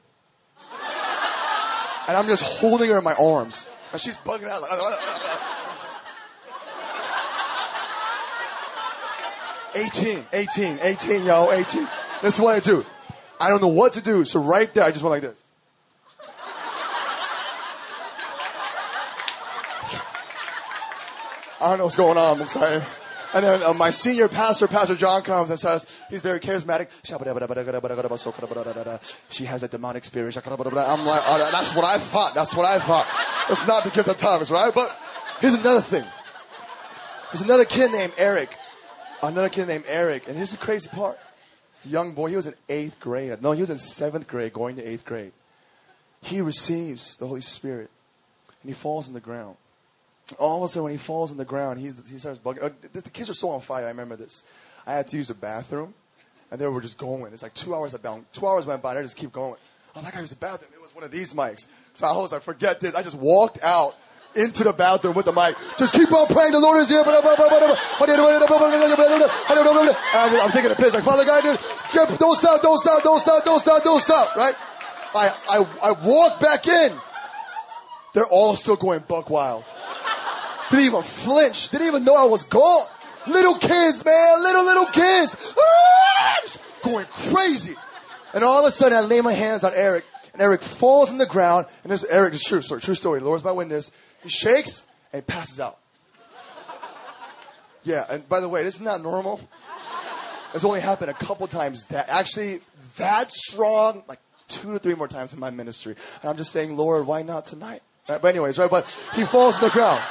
and 2.08 2.16
I'm 2.16 2.26
just 2.26 2.42
holding 2.42 2.88
her 2.88 2.98
in 2.98 3.04
my 3.04 3.14
arms, 3.14 3.66
and 3.92 4.00
she's 4.00 4.16
bugging 4.16 4.48
out. 4.48 4.62
Like, 4.62 4.70
18, 9.75 10.26
18, 10.33 10.79
18, 10.81 11.25
yo, 11.25 11.50
18. 11.50 11.88
This 12.23 12.35
is 12.35 12.41
what 12.41 12.55
I 12.55 12.61
do. 12.61 12.85
I 13.41 13.49
don't 13.49 13.61
know 13.61 13.69
what 13.69 13.95
to 13.95 14.02
do, 14.02 14.25
so 14.25 14.41
right 14.41 14.73
there, 14.73 14.85
I 14.85 14.91
just 14.91 15.02
went 15.02 15.12
like 15.12 15.23
this. 15.23 15.38
I 21.61 21.69
don't 21.69 21.79
know 21.79 21.85
what's 21.85 21.97
going 21.97 22.19
on. 22.19 22.41
I'm 22.41 22.49
sorry. 22.49 22.83
And 23.35 23.45
then 23.45 23.62
uh, 23.62 23.73
my 23.73 23.91
senior 23.91 24.29
pastor, 24.29 24.67
Pastor 24.67 24.97
John, 24.97 25.23
comes 25.23 25.49
and 25.49 25.59
says, 25.59 25.87
he's 26.11 26.21
very 26.21 26.38
charismatic. 26.38 26.88
She 29.31 29.45
has 29.45 29.62
a 29.62 29.69
demonic 29.69 30.05
spirit. 30.05 30.37
I'm 30.37 31.07
like, 31.07 31.23
oh, 31.25 31.50
that's 31.52 31.75
what 31.75 31.85
I 31.85 31.99
thought. 31.99 32.35
That's 32.35 32.55
what 32.55 32.67
I 32.67 32.79
thought. 32.79 33.07
It's 33.49 33.67
not 33.67 33.85
the 33.85 33.91
gift 33.91 34.09
of 34.09 34.19
tongues, 34.19 34.50
right? 34.50 34.75
But 34.75 34.95
here's 35.41 35.55
another 35.55 35.81
thing. 35.81 36.05
There's 37.33 37.43
another 37.43 37.64
kid 37.64 37.93
named 37.93 38.12
Eric. 38.19 38.55
Another 39.23 39.49
kid 39.49 39.69
named 39.69 39.85
Eric. 39.87 40.26
And 40.26 40.37
here's 40.37 40.50
the 40.50 40.57
crazy 40.57 40.88
part. 40.88 41.19
A 41.85 41.88
young 41.88 42.12
boy. 42.12 42.29
He 42.29 42.37
was 42.37 42.47
in 42.47 42.55
eighth 42.69 42.99
grade. 43.00 43.41
No, 43.43 43.52
he 43.52 43.61
was 43.61 43.71
in 43.71 43.79
seventh 43.79 44.26
grade, 44.26 44.52
going 44.52 44.76
to 44.76 44.83
eighth 44.83 45.05
grade. 45.05 45.33
He 46.21 46.41
receives 46.41 47.17
the 47.17 47.26
Holy 47.26 47.41
Spirit. 47.41 47.91
And 48.62 48.71
he 48.71 48.75
falls 48.75 49.09
on 49.09 49.14
the 49.14 49.21
ground 49.21 49.57
all 50.38 50.59
of 50.59 50.62
a 50.62 50.69
sudden 50.69 50.85
when 50.85 50.93
he 50.93 50.99
falls 50.99 51.31
on 51.31 51.37
the 51.37 51.45
ground, 51.45 51.81
he, 51.81 51.93
he 52.11 52.19
starts 52.19 52.38
bugging. 52.38 52.62
Uh, 52.62 52.71
the, 52.93 53.00
the 53.00 53.11
kids 53.11 53.31
are 53.31 53.35
so 53.35 53.50
on 53.50 53.61
fire. 53.61 53.85
I 53.85 53.88
remember 53.88 54.17
this. 54.17 54.45
I 54.87 54.95
had 54.95 55.09
to 55.09 55.17
use 55.17 55.29
the 55.29 55.35
bathroom, 55.35 55.95
and 56.50 56.61
they 56.61 56.67
were 56.67 56.81
just 56.81 56.99
going. 56.99 57.33
It's 57.33 57.43
like 57.43 57.55
two 57.55 57.75
hours 57.75 57.95
about 57.95 58.33
two 58.33 58.47
hours 58.47 58.67
went 58.67 58.83
by. 58.83 58.91
and 58.91 58.99
They 58.99 59.05
just 59.05 59.17
keep 59.17 59.33
going. 59.33 59.55
I 59.95 59.99
was 59.99 60.05
like, 60.05 60.17
I 60.17 60.23
the 60.23 60.35
bathroom. 60.37 60.71
It 60.75 60.81
was 60.81 60.95
one 60.95 61.05
of 61.05 61.11
these 61.11 61.35
mics. 61.35 61.67
So 61.95 62.07
I 62.07 62.17
was 62.17 62.33
like, 62.33 62.43
forget 62.43 62.81
this. 62.81 62.95
I 62.95 63.02
just 63.02 63.17
walked 63.17 63.62
out 63.62 63.95
into 64.34 64.64
the 64.64 64.72
bathroom 64.72 65.14
with 65.14 65.26
the 65.26 65.32
mic. 65.32 65.56
Just 65.78 65.94
keep 65.94 66.12
on 66.12 66.26
praying. 66.28 66.52
The 66.52 66.60
Lord 66.60 66.82
is 66.82 66.88
here. 66.88 67.02
I'm, 67.04 67.16
taking 70.50 70.70
a 70.70 70.74
piss. 70.74 70.94
Like, 70.94 71.04
Father 71.04 71.24
God, 71.24 71.42
dude, 71.42 71.58
don't 72.18 72.36
stop, 72.36 72.62
don't 72.62 72.78
stop, 72.78 73.02
don't 73.02 73.20
stop, 73.20 73.44
don't 73.44 73.60
stop, 73.60 73.84
don't 73.84 74.00
stop. 74.00 74.36
Right? 74.36 74.54
I, 75.14 75.34
I, 75.48 75.66
I 75.82 75.92
walk 76.04 76.40
back 76.40 76.66
in. 76.66 76.98
They're 78.14 78.24
all 78.26 78.56
still 78.56 78.76
going 78.76 79.02
buck 79.06 79.30
wild. 79.30 79.64
Didn't 80.70 80.86
even 80.86 81.02
flinch. 81.02 81.70
Didn't 81.70 81.86
even 81.86 82.04
know 82.04 82.14
I 82.14 82.24
was 82.24 82.44
gone. 82.44 82.86
Little 83.26 83.58
kids, 83.58 84.04
man. 84.04 84.42
Little, 84.42 84.64
little 84.64 84.86
kids. 84.86 85.36
Going 86.82 87.06
crazy. 87.06 87.76
And 88.34 88.42
all 88.42 88.58
of 88.58 88.64
a 88.64 88.70
sudden, 88.70 88.96
I 88.96 89.02
lay 89.02 89.20
my 89.20 89.32
hands 89.32 89.64
on 89.64 89.72
Eric. 89.74 90.04
And 90.32 90.40
Eric 90.40 90.62
falls 90.62 91.10
on 91.10 91.18
the 91.18 91.26
ground. 91.26 91.66
And 91.82 91.92
this 91.92 92.04
Eric 92.04 92.34
is 92.34 92.42
true 92.42 92.62
story. 92.62 92.80
True 92.80 92.94
story. 92.94 93.20
Lord's 93.20 93.44
my 93.44 93.52
witness. 93.52 93.90
He 94.23 94.29
shakes 94.29 94.83
and 95.12 95.26
passes 95.26 95.61
out. 95.61 95.79
Yeah. 97.85 98.07
And 98.09 98.29
by 98.29 98.41
the 98.41 98.49
way, 98.49 98.62
this 98.62 98.76
is 98.76 98.81
not 98.81 99.02
normal. 99.02 99.41
It's 100.55 100.64
only 100.64 100.81
happened 100.81 101.11
a 101.11 101.14
couple 101.14 101.47
times. 101.49 101.85
That 101.87 102.09
actually 102.09 102.61
that 102.97 103.33
strong, 103.33 104.05
like 104.07 104.21
two 104.49 104.73
to 104.73 104.79
three 104.79 104.95
more 104.95 105.09
times 105.09 105.33
in 105.33 105.41
my 105.41 105.50
ministry. 105.50 105.97
And 106.21 106.31
I'm 106.31 106.37
just 106.37 106.52
saying, 106.52 106.76
Lord, 106.76 107.07
why 107.07 107.23
not 107.23 107.47
tonight? 107.47 107.83
Right? 108.09 108.21
But 108.21 108.29
anyways, 108.29 108.59
right? 108.59 108.71
But 108.71 108.87
he 109.14 109.25
falls 109.25 109.57
on 109.57 109.62
the 109.62 109.71
ground. 109.71 110.02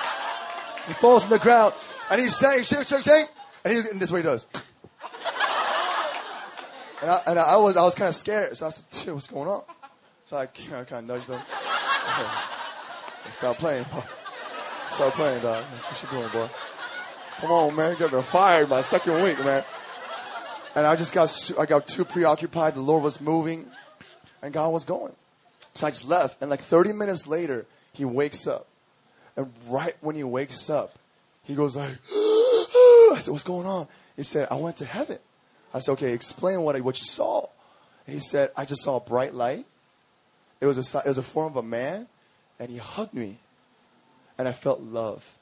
He 0.87 0.93
falls 0.93 1.23
on 1.23 1.29
the 1.29 1.39
ground 1.39 1.73
and 2.09 2.19
he's 2.19 2.35
saying, 2.35 2.63
shake, 2.63 2.87
shake, 2.87 3.03
shake. 3.03 3.27
And, 3.63 3.73
he, 3.73 3.79
and 3.79 3.99
this 3.99 4.09
is 4.09 4.11
what 4.11 4.17
he 4.17 4.23
does. 4.23 4.47
And 7.01 7.09
I, 7.09 7.21
and 7.27 7.39
I 7.39 7.57
was, 7.57 7.77
I 7.77 7.81
was 7.81 7.95
kind 7.95 8.09
of 8.09 8.15
scared. 8.15 8.57
So 8.57 8.67
I 8.67 8.69
said, 8.69 8.85
dude, 8.91 9.13
what's 9.13 9.27
going 9.27 9.47
on? 9.47 9.63
So 10.25 10.37
I, 10.37 10.47
you 10.55 10.69
know, 10.69 10.85
kind 10.85 11.09
of 11.09 11.15
nudged 11.15 11.29
him. 11.29 11.39
Stop 13.31 13.57
playing. 13.57 13.85
Stop 14.91 15.13
playing, 15.13 15.41
dog. 15.41 15.63
That's 15.71 16.03
what 16.03 16.11
you 16.11 16.19
doing, 16.19 16.31
boy. 16.31 16.49
Come 17.37 17.51
on, 17.51 17.75
man. 17.75 17.95
Get 17.97 18.13
me 18.13 18.21
fired 18.21 18.69
my 18.69 18.81
second 18.81 19.23
week, 19.23 19.39
man. 19.39 19.63
And 20.75 20.85
I 20.85 20.95
just 20.95 21.13
got, 21.13 21.51
I 21.59 21.65
got 21.65 21.87
too 21.87 22.05
preoccupied. 22.05 22.75
The 22.75 22.81
Lord 22.81 23.03
was 23.03 23.19
moving 23.19 23.67
and 24.41 24.53
God 24.53 24.69
was 24.69 24.85
going. 24.85 25.13
So 25.75 25.87
I 25.87 25.91
just 25.91 26.07
left. 26.07 26.41
And 26.41 26.49
like 26.49 26.61
30 26.61 26.93
minutes 26.93 27.27
later, 27.27 27.65
he 27.93 28.05
wakes 28.05 28.47
up. 28.47 28.67
And 29.35 29.51
right 29.67 29.95
when 30.01 30.15
he 30.15 30.23
wakes 30.23 30.69
up, 30.69 30.97
he 31.43 31.55
goes 31.55 31.75
like, 31.75 31.91
I 32.11 33.17
said, 33.19 33.31
what's 33.31 33.43
going 33.43 33.65
on? 33.65 33.87
He 34.15 34.23
said, 34.23 34.47
I 34.51 34.55
went 34.55 34.77
to 34.77 34.85
heaven. 34.85 35.19
I 35.73 35.79
said, 35.79 35.93
okay, 35.93 36.13
explain 36.13 36.61
what, 36.61 36.79
what 36.81 36.99
you 36.99 37.05
saw. 37.05 37.47
And 38.05 38.13
he 38.13 38.19
said, 38.19 38.51
I 38.55 38.65
just 38.65 38.83
saw 38.83 38.97
a 38.97 38.99
bright 38.99 39.33
light. 39.33 39.65
It 40.59 40.65
was 40.65 40.77
a, 40.77 40.99
it 40.99 41.07
was 41.07 41.17
a 41.17 41.23
form 41.23 41.47
of 41.47 41.57
a 41.57 41.63
man, 41.63 42.07
and 42.61 42.69
he 42.69 42.77
hugged 42.77 43.15
me. 43.15 43.39
And 44.37 44.47
I 44.47 44.53
felt 44.53 44.81
love. 44.81 45.37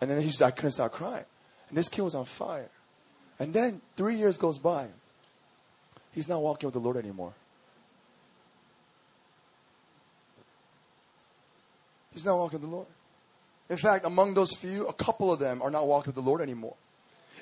And 0.00 0.10
then 0.10 0.20
he 0.20 0.26
just, 0.26 0.42
I 0.42 0.50
couldn't 0.50 0.72
stop 0.72 0.92
crying. 0.92 1.24
And 1.68 1.78
this 1.78 1.88
kid 1.88 2.02
was 2.02 2.16
on 2.16 2.24
fire. 2.24 2.68
And 3.38 3.54
then 3.54 3.80
three 3.96 4.16
years 4.16 4.36
goes 4.36 4.58
by. 4.58 4.88
He's 6.10 6.28
not 6.28 6.42
walking 6.42 6.66
with 6.66 6.74
the 6.74 6.80
Lord 6.80 6.96
anymore. 6.96 7.32
He's 12.12 12.24
not 12.24 12.36
walking 12.36 12.60
with 12.60 12.68
the 12.68 12.76
Lord. 12.76 12.88
In 13.70 13.76
fact, 13.76 14.04
among 14.04 14.34
those 14.34 14.52
few, 14.52 14.88
a 14.88 14.92
couple 14.92 15.32
of 15.32 15.38
them 15.38 15.62
are 15.62 15.70
not 15.70 15.86
walking 15.86 16.08
with 16.08 16.16
the 16.16 16.28
Lord 16.28 16.40
anymore. 16.40 16.74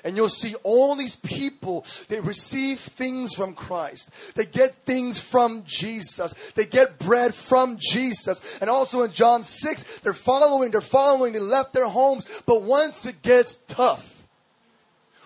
And 0.03 0.15
you'll 0.15 0.29
see 0.29 0.55
all 0.63 0.95
these 0.95 1.15
people, 1.15 1.85
they 2.07 2.19
receive 2.19 2.79
things 2.79 3.33
from 3.33 3.53
Christ. 3.53 4.09
They 4.35 4.45
get 4.45 4.85
things 4.85 5.19
from 5.19 5.63
Jesus. 5.65 6.33
They 6.55 6.65
get 6.65 6.97
bread 6.99 7.35
from 7.35 7.77
Jesus. 7.79 8.41
And 8.59 8.69
also 8.69 9.01
in 9.03 9.11
John 9.11 9.43
6, 9.43 9.99
they're 9.99 10.13
following, 10.13 10.71
they're 10.71 10.81
following, 10.81 11.33
they 11.33 11.39
left 11.39 11.73
their 11.73 11.87
homes. 11.87 12.25
But 12.45 12.63
once 12.63 13.05
it 13.05 13.21
gets 13.21 13.55
tough, 13.67 14.27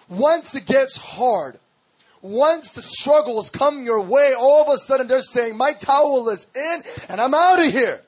once 0.09 0.55
it 0.55 0.65
gets 0.65 0.97
hard, 0.97 1.59
once 2.21 2.71
the 2.71 2.81
struggles 2.81 3.49
come 3.49 3.85
your 3.85 4.01
way, 4.01 4.33
all 4.37 4.63
of 4.63 4.69
a 4.73 4.79
sudden 4.79 5.07
they're 5.07 5.21
saying, 5.21 5.55
My 5.55 5.73
towel 5.73 6.27
is 6.29 6.47
in 6.55 6.83
and 7.07 7.21
I'm 7.21 7.33
out 7.33 7.63
of 7.63 7.71
here. 7.71 8.01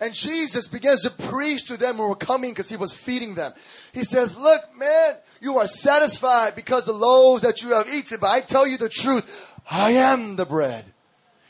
And 0.00 0.12
Jesus 0.12 0.68
begins 0.68 1.02
to 1.02 1.10
preach 1.10 1.66
to 1.68 1.76
them 1.76 1.96
who 1.96 2.08
were 2.08 2.16
coming 2.16 2.50
because 2.50 2.68
he 2.68 2.76
was 2.76 2.92
feeding 2.92 3.34
them. 3.34 3.52
He 3.92 4.04
says, 4.04 4.36
Look, 4.36 4.62
man, 4.76 5.16
you 5.40 5.58
are 5.58 5.66
satisfied 5.66 6.54
because 6.54 6.84
the 6.84 6.92
loaves 6.92 7.42
that 7.42 7.62
you 7.62 7.70
have 7.70 7.88
eaten, 7.88 8.18
but 8.20 8.30
I 8.30 8.40
tell 8.40 8.66
you 8.66 8.76
the 8.76 8.88
truth, 8.88 9.54
I 9.70 9.92
am 9.92 10.36
the 10.36 10.44
bread. 10.44 10.84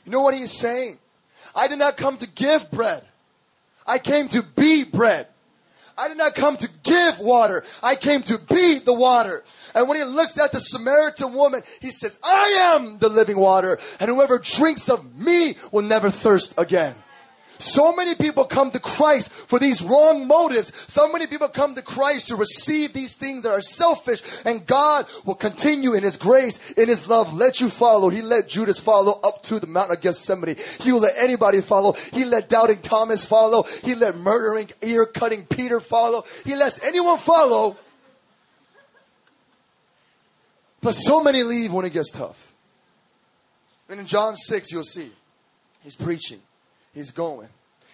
You 0.05 0.13
know 0.13 0.23
what 0.23 0.35
he's 0.35 0.53
saying? 0.53 0.99
I 1.55 1.69
did 1.69 1.79
not 1.79 1.97
come 1.97 2.19
to 2.19 2.29
give 2.29 2.71
bread. 2.71 3.03
I 3.87 3.99
came 3.99 4.29
to 4.29 4.43
be 4.43 4.85
bread. 4.85 5.27
I 5.99 6.09
did 6.09 6.19
not 6.19 6.35
come 6.35 6.57
to 6.59 6.69
give 6.83 7.19
water. 7.19 7.65
I 7.83 7.97
came 7.97 8.23
to 8.25 8.39
be 8.39 8.79
the 8.79 8.93
water. 8.93 9.45
And 9.75 9.89
when 9.89 9.97
he 9.97 10.05
looks 10.05 10.39
at 10.39 10.53
the 10.53 10.61
Samaritan 10.61 11.33
woman, 11.33 11.63
he 11.81 11.91
says, 11.91 12.19
I 12.23 12.75
am 12.75 12.99
the 12.99 13.09
living 13.09 13.39
water, 13.39 13.79
and 13.99 14.11
whoever 14.11 14.39
drinks 14.39 14.89
of 14.91 15.17
me 15.17 15.57
will 15.73 15.83
never 15.83 16.11
thirst 16.11 16.55
again. 16.59 16.95
So 17.59 17.95
many 17.95 18.15
people 18.15 18.45
come 18.45 18.71
to 18.71 18.81
Christ 18.81 19.33
for 19.33 19.59
these 19.59 19.83
wrong 19.83 20.27
motives. 20.27 20.73
So 20.89 21.11
many 21.11 21.27
people 21.27 21.49
come 21.49 21.75
to 21.75 21.83
Christ 21.83 22.29
to 22.29 22.37
receive 22.37 22.93
these 22.93 23.15
things 23.15 23.43
that 23.43 23.53
are 23.53 23.63
selfish, 23.63 24.23
and 24.45 24.67
God 24.67 25.07
will 25.25 25.35
continue 25.35 25.95
in 25.95 26.03
His 26.03 26.17
grace, 26.17 26.73
in 26.73 26.89
His 26.89 27.09
love, 27.09 27.35
let 27.35 27.61
you 27.61 27.69
follow. 27.69 28.09
He 28.09 28.23
let 28.23 28.49
Judas 28.49 28.79
follow 28.81 29.21
up 29.23 29.43
to 29.45 29.59
the 29.61 29.67
mountain 29.67 29.97
of 29.97 30.03
Gethsemane. 30.03 30.57
He 30.81 30.93
will 30.93 31.01
let 31.01 31.17
anybody 31.17 31.61
follow. 31.61 31.93
He 31.93 32.25
let 32.25 32.49
doubting 32.49 32.83
Thomas 32.83 33.25
follow. 33.25 33.65
He 33.85 33.95
let 33.95 34.17
murdering, 34.17 34.71
ear 34.83 35.07
cutting 35.07 35.47
Peter 35.47 35.81
follow. 35.81 36.25
He 36.45 36.55
lets 36.55 36.83
anyone 36.83 37.19
follow. 37.19 37.77
But 40.81 40.93
so 40.93 41.23
many 41.23 41.43
leave 41.43 41.73
when 41.73 41.85
it 41.85 41.93
gets 41.93 42.11
tough. 42.13 42.53
And 43.89 44.01
in 44.01 44.07
John 44.07 44.37
6, 44.37 44.73
you'll 44.73 44.83
see, 44.83 45.13
he's 45.83 45.97
preaching. 45.97 46.41
He's 46.97 47.11
going. 47.11 47.51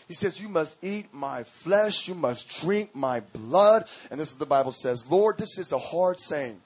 He 0.06 0.14
says, 0.14 0.40
You 0.40 0.48
must 0.48 0.76
eat 0.80 1.12
my 1.12 1.42
flesh, 1.42 2.06
you 2.06 2.14
must 2.14 2.48
drink 2.60 2.94
my 2.94 3.18
blood. 3.18 3.90
And 4.12 4.20
this 4.20 4.30
is 4.30 4.36
the 4.36 4.46
Bible 4.46 4.70
says, 4.70 5.10
Lord, 5.10 5.38
this 5.38 5.58
is 5.58 5.72
a 5.72 5.78
hard 5.78 6.20
saying. 6.20 6.60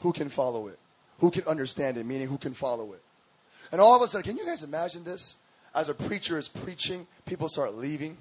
Who 0.00 0.12
can 0.12 0.28
follow 0.28 0.66
it? 0.66 0.80
Who 1.20 1.30
can 1.30 1.44
understand 1.44 1.98
it? 1.98 2.04
Meaning, 2.04 2.26
who 2.26 2.36
can 2.36 2.52
follow 2.52 2.94
it? 2.94 3.02
And 3.70 3.80
all 3.80 3.94
of 3.94 4.02
a 4.02 4.08
sudden, 4.08 4.24
can 4.24 4.36
you 4.36 4.44
guys 4.44 4.64
imagine 4.64 5.04
this? 5.04 5.36
As 5.72 5.88
a 5.88 5.94
preacher 5.94 6.36
is 6.36 6.48
preaching, 6.48 7.06
people 7.26 7.48
start 7.48 7.76
leaving. 7.76 8.16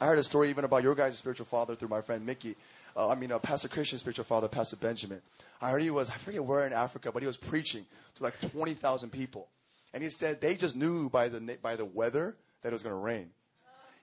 I 0.00 0.06
heard 0.06 0.20
a 0.20 0.22
story 0.22 0.48
even 0.48 0.64
about 0.64 0.84
your 0.84 0.94
guys' 0.94 1.18
spiritual 1.18 1.46
father 1.46 1.74
through 1.74 1.88
my 1.88 2.00
friend 2.00 2.24
Mickey. 2.24 2.54
Uh, 2.96 3.08
I 3.08 3.16
mean, 3.16 3.32
uh, 3.32 3.40
Pastor 3.40 3.66
Christian's 3.66 4.02
spiritual 4.02 4.24
father, 4.24 4.46
Pastor 4.46 4.76
Benjamin. 4.76 5.20
I 5.60 5.72
heard 5.72 5.82
he 5.82 5.90
was, 5.90 6.10
I 6.10 6.16
forget 6.16 6.44
where 6.44 6.64
in 6.64 6.72
Africa, 6.72 7.10
but 7.10 7.22
he 7.22 7.26
was 7.26 7.36
preaching 7.36 7.86
to 8.14 8.22
like 8.22 8.40
20,000 8.52 9.10
people. 9.10 9.48
And 9.96 10.02
he 10.02 10.10
said 10.10 10.42
they 10.42 10.56
just 10.56 10.76
knew 10.76 11.08
by 11.08 11.30
the, 11.30 11.56
by 11.62 11.74
the 11.74 11.86
weather 11.86 12.36
that 12.60 12.68
it 12.68 12.72
was 12.74 12.82
going 12.82 12.94
to 12.94 13.00
rain. 13.00 13.30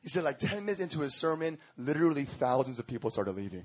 He 0.02 0.10
said, 0.10 0.24
like 0.24 0.40
10 0.40 0.66
minutes 0.66 0.80
into 0.80 1.02
his 1.02 1.14
sermon, 1.14 1.60
literally 1.78 2.26
thousands 2.26 2.80
of 2.80 2.88
people 2.88 3.12
started 3.12 3.36
leaving. 3.36 3.64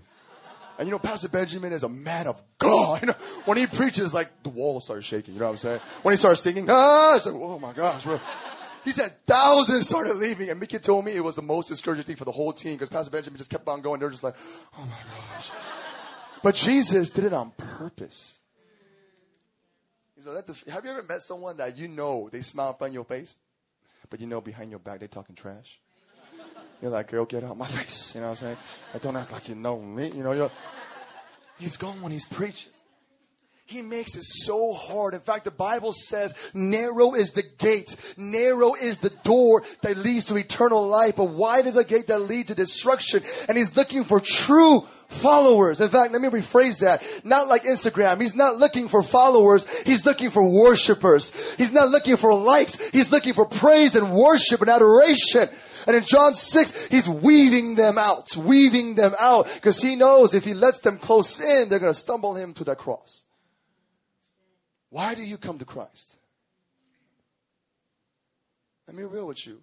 And 0.79 0.87
you 0.87 0.93
know, 0.93 0.99
Pastor 0.99 1.31
Benjamin 1.31 1.73
is 1.73 1.85
a 1.85 1.89
man 1.89 2.27
of 2.27 2.43
God. 2.59 3.01
You 3.01 3.07
know, 3.07 3.15
when 3.47 3.57
he 3.57 3.67
preaches, 3.67 4.13
like 4.13 4.43
the 4.43 4.51
walls 4.51 4.85
start 4.85 5.05
shaking. 5.05 5.33
You 5.33 5.41
know 5.41 5.47
what 5.47 5.53
I'm 5.53 5.57
saying? 5.57 5.81
When 6.03 6.13
he 6.13 6.19
starts 6.19 6.43
singing, 6.43 6.67
ah, 6.69 7.17
it's 7.17 7.25
like, 7.25 7.35
oh 7.35 7.59
my 7.59 7.73
gosh. 7.73 8.07
He 8.85 8.93
said 8.93 9.15
thousands 9.25 9.89
started 9.89 10.17
leaving, 10.17 10.51
and 10.51 10.61
Mickey 10.61 10.79
told 10.81 11.07
me 11.07 11.13
it 11.13 11.25
was 11.25 11.35
the 11.35 11.41
most 11.41 11.69
discouraging 11.69 12.05
thing 12.05 12.17
for 12.17 12.27
the 12.27 12.33
whole 12.33 12.53
team 12.53 12.75
because 12.75 12.91
Pastor 12.91 13.11
Benjamin 13.11 13.39
just 13.39 13.49
kept 13.49 13.67
on 13.67 13.81
going. 13.81 14.01
They're 14.01 14.11
just 14.11 14.23
like, 14.23 14.37
oh 14.77 14.83
my 14.83 15.35
gosh. 15.35 15.51
But 16.43 16.57
Jesus 16.57 17.09
did 17.09 17.25
it 17.25 17.33
on 17.33 17.53
purpose. 17.57 18.38
Have 20.25 20.85
you 20.85 20.91
ever 20.91 21.03
met 21.05 21.23
someone 21.23 21.57
that 21.59 21.77
you 21.77 21.87
know 21.87 22.29
they 22.31 22.41
smile 22.41 22.71
up 22.71 22.83
on 22.83 22.93
your 22.93 23.05
face, 23.05 23.37
but 24.11 24.21
you 24.21 24.27
know 24.27 24.41
behind 24.41 24.71
your 24.71 24.81
back 24.81 24.99
they're 24.99 25.07
talking 25.07 25.37
trash? 25.37 25.79
You're 26.83 26.91
like, 26.91 27.09
girl, 27.09 27.25
get 27.25 27.45
out 27.45 27.53
of 27.53 27.57
my 27.57 27.67
face. 27.69 28.15
You 28.15 28.21
know 28.21 28.29
what 28.29 28.43
I'm 28.43 28.57
saying? 28.57 28.57
I 28.95 28.99
don't 28.99 29.17
act 29.17 29.33
like 29.33 29.49
you 29.49 29.55
know 29.55 29.81
me. 29.81 30.11
You 30.11 30.25
know, 30.25 30.33
you're, 30.33 30.51
he's 31.59 31.77
going 31.77 32.03
when 32.03 32.11
he's 32.11 32.27
preaching. 32.27 32.73
He 33.67 33.83
makes 33.83 34.17
it 34.17 34.25
so 34.25 34.73
hard. 34.73 35.13
In 35.13 35.21
fact, 35.21 35.45
the 35.45 35.51
Bible 35.51 35.93
says 35.93 36.35
narrow 36.55 37.15
is 37.15 37.33
the 37.33 37.45
gate. 37.59 37.95
Narrow 38.17 38.75
is 38.75 38.99
the 38.99 39.11
door 39.11 39.63
that 39.83 39.99
leads 39.99 40.25
to 40.27 40.37
eternal 40.37 40.89
life. 40.89 41.17
But 41.17 41.27
wide 41.27 41.67
is 41.67 41.77
a 41.77 41.85
gate 41.85 42.07
that 42.07 42.21
leads 42.21 42.49
to 42.49 42.55
destruction. 42.55 43.23
And 43.47 43.59
he's 43.59 43.77
looking 43.77 44.05
for 44.05 44.21
true 44.21 44.87
followers. 45.09 45.81
In 45.81 45.89
fact, 45.89 46.13
let 46.13 46.21
me 46.21 46.29
rephrase 46.29 46.81
that. 46.81 47.03
Not 47.25 47.49
like 47.49 47.65
Instagram. 47.65 48.21
He's 48.21 48.35
not 48.35 48.59
looking 48.59 48.89
for 48.89 49.03
followers. 49.03 49.67
He's 49.81 50.05
looking 50.07 50.31
for 50.31 50.49
worshipers. 50.49 51.33
He's 51.57 51.73
not 51.73 51.91
looking 51.91 52.17
for 52.17 52.35
likes. 52.35 52.77
He's 52.91 53.11
looking 53.11 53.33
for 53.33 53.47
praise 53.47 53.95
and 53.95 54.13
worship 54.13 54.61
and 54.61 54.71
adoration. 54.71 55.49
And 55.87 55.97
in 55.97 56.03
John 56.03 56.35
6, 56.35 56.87
he's 56.87 57.09
weaving 57.09 57.75
them 57.75 57.97
out, 57.99 58.37
weaving 58.37 58.95
them 58.95 59.15
out 59.19 59.51
because 59.55 59.81
he 59.81 59.97
knows 59.97 60.35
if 60.35 60.45
he 60.45 60.55
lets 60.55 60.81
them 60.81 60.99
close 60.99 61.41
in, 61.41 61.69
they're 61.69 61.79
going 61.79 61.93
to 61.93 61.99
stumble 61.99 62.35
him 62.35 62.53
to 62.55 62.65
that 62.65 62.79
cross. 62.79 63.25
Why 64.91 65.15
do 65.15 65.23
you 65.23 65.39
come 65.39 65.59
to 65.59 65.65
Christ? 65.65 66.17
Let 68.87 68.97
me 68.97 69.03
real 69.03 69.27
with 69.27 69.47
you. 69.47 69.61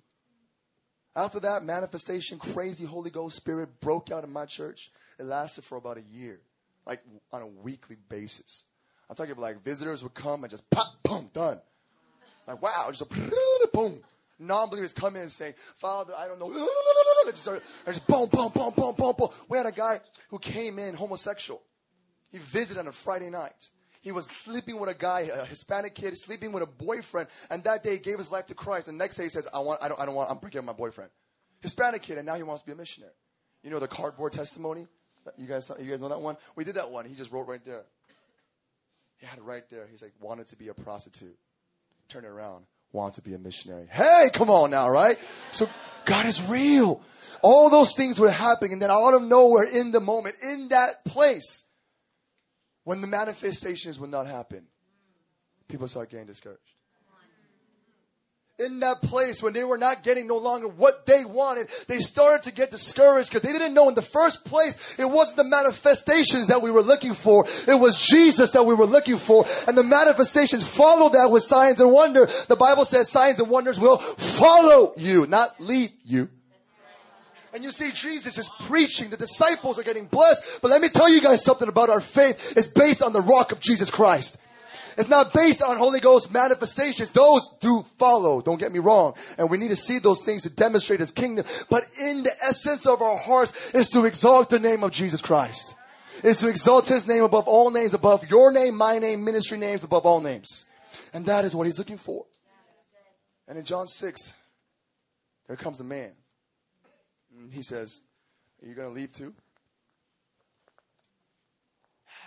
After 1.15 1.39
that 1.39 1.63
manifestation, 1.63 2.37
crazy 2.37 2.85
Holy 2.85 3.09
Ghost 3.09 3.37
Spirit 3.37 3.79
broke 3.79 4.11
out 4.11 4.23
in 4.23 4.31
my 4.31 4.45
church. 4.45 4.91
It 5.19 5.25
lasted 5.25 5.63
for 5.63 5.77
about 5.77 5.97
a 5.97 6.01
year, 6.01 6.39
like 6.85 7.01
on 7.31 7.41
a 7.41 7.47
weekly 7.47 7.97
basis. 8.09 8.65
I'm 9.09 9.15
talking 9.15 9.31
about 9.31 9.43
like 9.43 9.63
visitors 9.63 10.03
would 10.03 10.13
come 10.13 10.43
and 10.43 10.51
just 10.51 10.69
pop, 10.69 10.87
boom, 11.03 11.29
done. 11.33 11.59
Like 12.47 12.61
wow, 12.61 12.87
just 12.89 13.01
a 13.01 13.05
boom. 13.73 14.01
Non-believers 14.37 14.93
come 14.93 15.15
in 15.15 15.23
and 15.23 15.31
say, 15.31 15.55
Father, 15.77 16.13
I 16.15 16.27
don't 16.27 16.39
know. 16.39 16.49
Just, 17.25 17.41
started, 17.41 17.63
just 17.87 18.05
boom, 18.05 18.29
boom, 18.29 18.51
boom, 18.53 18.71
boom, 18.75 18.93
boom, 18.95 19.15
boom. 19.17 19.29
We 19.49 19.57
had 19.57 19.65
a 19.65 19.71
guy 19.71 19.99
who 20.29 20.37
came 20.37 20.77
in 20.77 20.93
homosexual. 20.93 21.59
He 22.31 22.37
visited 22.37 22.79
on 22.79 22.87
a 22.87 22.91
Friday 22.91 23.31
night. 23.31 23.71
He 24.01 24.11
was 24.11 24.25
sleeping 24.25 24.79
with 24.79 24.91
a 24.91 24.93
guy, 24.93 25.21
a 25.21 25.43
Hispanic 25.45 25.95
kid, 25.95 26.15
sleeping 26.19 26.51
with 26.51 26.61
a 26.61 26.67
boyfriend, 26.67 27.29
and 27.49 27.63
that 27.63 27.81
day 27.81 27.93
he 27.93 27.97
gave 27.97 28.19
his 28.19 28.31
life 28.31 28.45
to 28.47 28.53
Christ. 28.53 28.87
And 28.87 28.95
next 28.99 29.15
day 29.15 29.23
he 29.23 29.29
says, 29.29 29.47
I 29.51 29.59
want, 29.59 29.81
I 29.81 29.87
don't, 29.87 29.99
I 29.99 30.05
don't 30.05 30.13
want, 30.13 30.29
I'm 30.29 30.37
breaking 30.37 30.59
up 30.59 30.65
my 30.65 30.73
boyfriend. 30.73 31.09
Hispanic 31.61 32.03
kid, 32.03 32.19
and 32.19 32.27
now 32.27 32.35
he 32.35 32.43
wants 32.43 32.61
to 32.61 32.67
be 32.67 32.73
a 32.73 32.75
missionary. 32.75 33.13
You 33.63 33.71
know 33.71 33.79
the 33.79 33.87
cardboard 33.87 34.33
testimony? 34.33 34.85
You 35.37 35.47
guys, 35.47 35.71
you 35.79 35.89
guys 35.89 36.01
know 36.01 36.09
that 36.09 36.21
one? 36.21 36.37
We 36.55 36.63
did 36.63 36.75
that 36.75 36.91
one. 36.91 37.05
He 37.05 37.15
just 37.15 37.31
wrote 37.31 37.47
right 37.47 37.63
there. 37.65 37.83
He 39.17 39.25
had 39.25 39.39
it 39.39 39.43
right 39.43 39.63
there. 39.69 39.87
He's 39.89 40.01
like, 40.01 40.13
wanted 40.19 40.47
to 40.47 40.55
be 40.55 40.67
a 40.67 40.73
prostitute. 40.73 41.37
Turn 42.09 42.25
it 42.25 42.27
around. 42.27 42.65
Wanted 42.91 43.15
to 43.15 43.21
be 43.21 43.33
a 43.33 43.39
missionary. 43.39 43.87
Hey, 43.89 44.29
come 44.33 44.49
on 44.49 44.71
now, 44.71 44.89
right? 44.89 45.17
So 45.51 45.67
God 46.05 46.25
is 46.27 46.41
real. 46.43 47.01
All 47.41 47.69
those 47.69 47.93
things 47.93 48.19
were 48.19 48.29
happening, 48.29 48.73
and 48.73 48.81
then 48.81 48.91
out 48.91 49.13
of 49.13 49.23
nowhere, 49.23 49.63
in 49.63 49.91
the 49.91 49.99
moment, 49.99 50.35
in 50.41 50.69
that 50.69 51.03
place, 51.05 51.63
when 52.83 53.01
the 53.01 53.07
manifestations 53.07 53.99
would 53.99 54.11
not 54.11 54.27
happen, 54.27 54.67
people 55.67 55.87
start 55.87 56.09
getting 56.11 56.27
discouraged. 56.27 56.74
In 58.57 58.79
that 58.79 59.01
place 59.01 59.43
when 59.43 59.51
they 59.51 59.65
were 59.65 59.77
not 59.77 60.01
getting 60.01 60.27
no 60.27 60.37
longer 60.37 60.69
what 60.69 61.05
they 61.05 61.25
wanted, 61.25 61.67
they 61.87 61.99
started 61.99 62.43
to 62.43 62.53
get 62.53 62.71
discouraged 62.71 63.29
because 63.29 63.41
they 63.41 63.51
didn't 63.51 63.73
know 63.73 63.89
in 63.89 63.95
the 63.95 64.01
first 64.01 64.45
place 64.45 64.77
it 64.97 65.03
wasn't 65.03 65.35
the 65.35 65.43
manifestations 65.43 66.47
that 66.47 66.61
we 66.61 66.71
were 66.71 66.81
looking 66.81 67.13
for. 67.13 67.45
It 67.67 67.77
was 67.77 67.99
Jesus 67.99 68.51
that 68.51 68.65
we 68.65 68.73
were 68.73 68.85
looking 68.85 69.17
for. 69.17 69.45
And 69.67 69.77
the 69.77 69.83
manifestations 69.83 70.65
followed 70.65 71.13
that 71.13 71.29
with 71.31 71.43
signs 71.43 71.81
and 71.81 71.91
wonder. 71.91 72.29
The 72.47 72.55
Bible 72.55 72.85
says 72.85 73.09
signs 73.11 73.41
and 73.41 73.49
wonders 73.49 73.77
will 73.77 73.97
follow 73.97 74.93
you, 74.95 75.27
not 75.27 75.59
lead 75.59 75.91
you. 76.05 76.29
And 77.53 77.61
you 77.61 77.71
see, 77.71 77.91
Jesus 77.91 78.37
is 78.37 78.49
preaching. 78.61 79.09
The 79.09 79.17
disciples 79.17 79.77
are 79.77 79.83
getting 79.83 80.05
blessed. 80.05 80.59
But 80.61 80.71
let 80.71 80.81
me 80.81 80.87
tell 80.87 81.09
you 81.09 81.19
guys 81.19 81.43
something 81.43 81.67
about 81.67 81.89
our 81.89 82.01
faith. 82.01 82.53
It's 82.55 82.67
based 82.67 83.01
on 83.01 83.11
the 83.11 83.21
rock 83.21 83.51
of 83.51 83.59
Jesus 83.59 83.91
Christ. 83.91 84.37
It's 84.97 85.09
not 85.09 85.33
based 85.33 85.61
on 85.61 85.77
Holy 85.77 85.99
Ghost 85.99 86.31
manifestations. 86.31 87.09
Those 87.11 87.49
do 87.59 87.83
follow. 87.97 88.41
Don't 88.41 88.59
get 88.59 88.71
me 88.71 88.79
wrong. 88.79 89.13
And 89.37 89.49
we 89.49 89.57
need 89.57 89.69
to 89.69 89.75
see 89.75 89.99
those 89.99 90.21
things 90.21 90.43
to 90.43 90.49
demonstrate 90.49 90.99
His 90.99 91.11
kingdom. 91.11 91.45
But 91.69 91.85
in 92.01 92.23
the 92.23 92.31
essence 92.43 92.85
of 92.85 93.01
our 93.01 93.17
hearts 93.17 93.53
is 93.73 93.89
to 93.89 94.05
exalt 94.05 94.49
the 94.49 94.59
name 94.59 94.83
of 94.83 94.91
Jesus 94.91 95.21
Christ. 95.21 95.75
Is 96.23 96.39
to 96.39 96.47
exalt 96.47 96.87
His 96.87 97.07
name 97.07 97.23
above 97.23 97.47
all 97.47 97.71
names, 97.71 97.93
above 97.93 98.29
your 98.29 98.51
name, 98.51 98.75
my 98.75 98.99
name, 98.99 99.23
ministry 99.23 99.57
names, 99.57 99.83
above 99.83 100.05
all 100.05 100.21
names. 100.21 100.65
And 101.13 101.25
that 101.25 101.45
is 101.45 101.53
what 101.53 101.67
He's 101.67 101.77
looking 101.77 101.97
for. 101.97 102.25
And 103.47 103.57
in 103.57 103.65
John 103.65 103.87
6, 103.87 104.33
there 105.47 105.55
comes 105.55 105.79
a 105.79 105.83
man 105.83 106.11
And 107.37 107.53
he 107.53 107.61
says, 107.61 108.01
Are 108.61 108.67
you 108.67 108.75
going 108.75 108.87
to 108.87 108.93
leave 108.93 109.11
too? 109.11 109.33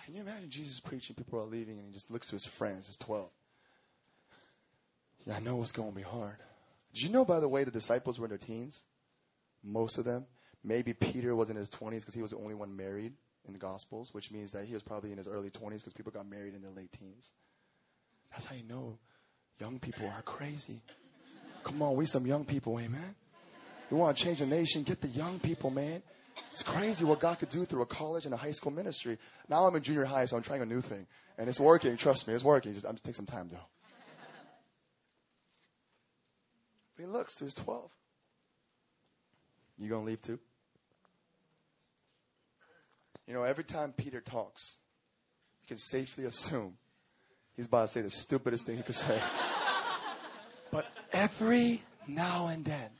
Can 0.08 0.16
you 0.16 0.22
imagine 0.22 0.48
Jesus 0.48 0.80
preaching? 0.80 1.14
People 1.14 1.38
are 1.38 1.44
leaving, 1.44 1.76
and 1.76 1.86
he 1.86 1.92
just 1.92 2.10
looks 2.10 2.28
to 2.28 2.32
his 2.34 2.46
friends, 2.46 2.86
his 2.86 2.96
12. 2.96 3.28
Yeah, 5.26 5.36
I 5.36 5.40
know 5.40 5.60
it's 5.60 5.70
going 5.70 5.90
to 5.90 5.94
be 5.94 6.00
hard. 6.00 6.36
Did 6.94 7.02
you 7.02 7.10
know, 7.10 7.26
by 7.26 7.40
the 7.40 7.48
way, 7.48 7.62
the 7.64 7.70
disciples 7.70 8.18
were 8.18 8.24
in 8.24 8.30
their 8.30 8.38
teens? 8.38 8.84
Most 9.62 9.98
of 9.98 10.06
them. 10.06 10.24
Maybe 10.64 10.94
Peter 10.94 11.36
was 11.36 11.50
in 11.50 11.56
his 11.56 11.68
20s 11.68 12.00
because 12.00 12.14
he 12.14 12.22
was 12.22 12.30
the 12.30 12.38
only 12.38 12.54
one 12.54 12.74
married 12.74 13.12
in 13.46 13.52
the 13.52 13.58
Gospels, 13.58 14.14
which 14.14 14.30
means 14.30 14.50
that 14.52 14.64
he 14.64 14.72
was 14.72 14.82
probably 14.82 15.12
in 15.12 15.18
his 15.18 15.28
early 15.28 15.50
20s 15.50 15.80
because 15.80 15.92
people 15.92 16.10
got 16.10 16.26
married 16.26 16.54
in 16.54 16.62
their 16.62 16.70
late 16.70 16.90
teens. 16.90 17.32
That's 18.30 18.46
how 18.46 18.56
you 18.56 18.64
know 18.64 18.96
young 19.60 19.78
people 19.78 20.06
are 20.06 20.22
crazy. 20.22 20.80
Come 21.64 21.82
on, 21.82 21.96
we 21.96 22.06
some 22.06 22.26
young 22.26 22.46
people, 22.46 22.80
amen. 22.80 23.14
You 23.90 23.98
want 23.98 24.16
to 24.16 24.24
change 24.24 24.38
the 24.38 24.46
nation, 24.46 24.84
get 24.84 25.02
the 25.02 25.08
young 25.08 25.38
people, 25.38 25.68
man. 25.68 26.02
It's 26.52 26.62
crazy 26.62 27.04
what 27.04 27.20
God 27.20 27.38
could 27.38 27.48
do 27.48 27.64
through 27.64 27.82
a 27.82 27.86
college 27.86 28.24
and 28.24 28.34
a 28.34 28.36
high 28.36 28.52
school 28.52 28.72
ministry. 28.72 29.18
Now 29.48 29.66
I'm 29.66 29.76
in 29.76 29.82
junior 29.82 30.04
high, 30.04 30.24
so 30.24 30.36
I'm 30.36 30.42
trying 30.42 30.62
a 30.62 30.66
new 30.66 30.80
thing. 30.80 31.06
And 31.36 31.48
it's 31.48 31.60
working, 31.60 31.96
trust 31.96 32.26
me, 32.26 32.34
it's 32.34 32.44
working. 32.44 32.74
Just, 32.74 32.86
I'm 32.86 32.94
just 32.94 33.04
take 33.04 33.14
some 33.14 33.26
time 33.26 33.48
though. 33.50 33.58
But 36.96 37.04
he 37.04 37.06
looks 37.06 37.34
to 37.36 37.44
his 37.44 37.54
12. 37.54 37.90
You 39.78 39.88
gonna 39.88 40.04
leave 40.04 40.20
too? 40.20 40.40
You 43.26 43.34
know, 43.34 43.44
every 43.44 43.62
time 43.62 43.92
Peter 43.92 44.20
talks, 44.20 44.78
you 45.62 45.68
can 45.68 45.78
safely 45.78 46.24
assume 46.24 46.78
he's 47.54 47.66
about 47.66 47.82
to 47.82 47.88
say 47.88 48.00
the 48.00 48.10
stupidest 48.10 48.66
thing 48.66 48.78
he 48.78 48.82
could 48.82 48.94
say. 48.94 49.20
but 50.72 50.86
every 51.12 51.82
now 52.08 52.48
and 52.48 52.64
then, 52.64 52.90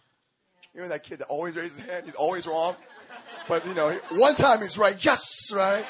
you 0.79 0.85
know 0.85 0.91
that 0.91 1.03
kid 1.03 1.19
that 1.19 1.27
always 1.27 1.57
raises 1.57 1.77
his 1.77 1.91
hand, 1.91 2.05
he's 2.05 2.15
always 2.15 2.47
wrong. 2.47 2.77
But 3.49 3.67
you 3.67 3.75
know, 3.75 3.99
one 4.13 4.37
time 4.37 4.63
he's 4.63 4.79
right, 4.79 4.95
yes, 5.05 5.51
right? 5.53 5.85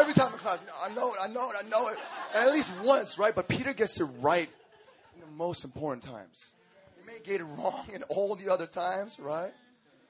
Every 0.00 0.14
time 0.14 0.32
in 0.32 0.38
class, 0.38 0.58
you 0.62 0.66
know, 0.66 0.72
I 0.82 0.94
know 0.94 1.12
it, 1.12 1.18
I 1.22 1.28
know 1.28 1.50
it, 1.50 1.56
I 1.62 1.68
know 1.68 1.88
it. 1.88 1.98
And 2.34 2.48
at 2.48 2.52
least 2.54 2.72
once, 2.82 3.18
right? 3.18 3.34
But 3.34 3.48
Peter 3.48 3.74
gets 3.74 4.00
it 4.00 4.04
right 4.04 4.48
in 5.14 5.20
the 5.20 5.26
most 5.26 5.62
important 5.62 6.04
times. 6.04 6.52
He 6.98 7.06
may 7.06 7.18
get 7.22 7.42
it 7.42 7.44
wrong 7.44 7.84
in 7.92 8.02
all 8.04 8.34
the 8.34 8.50
other 8.50 8.66
times, 8.66 9.18
right? 9.20 9.52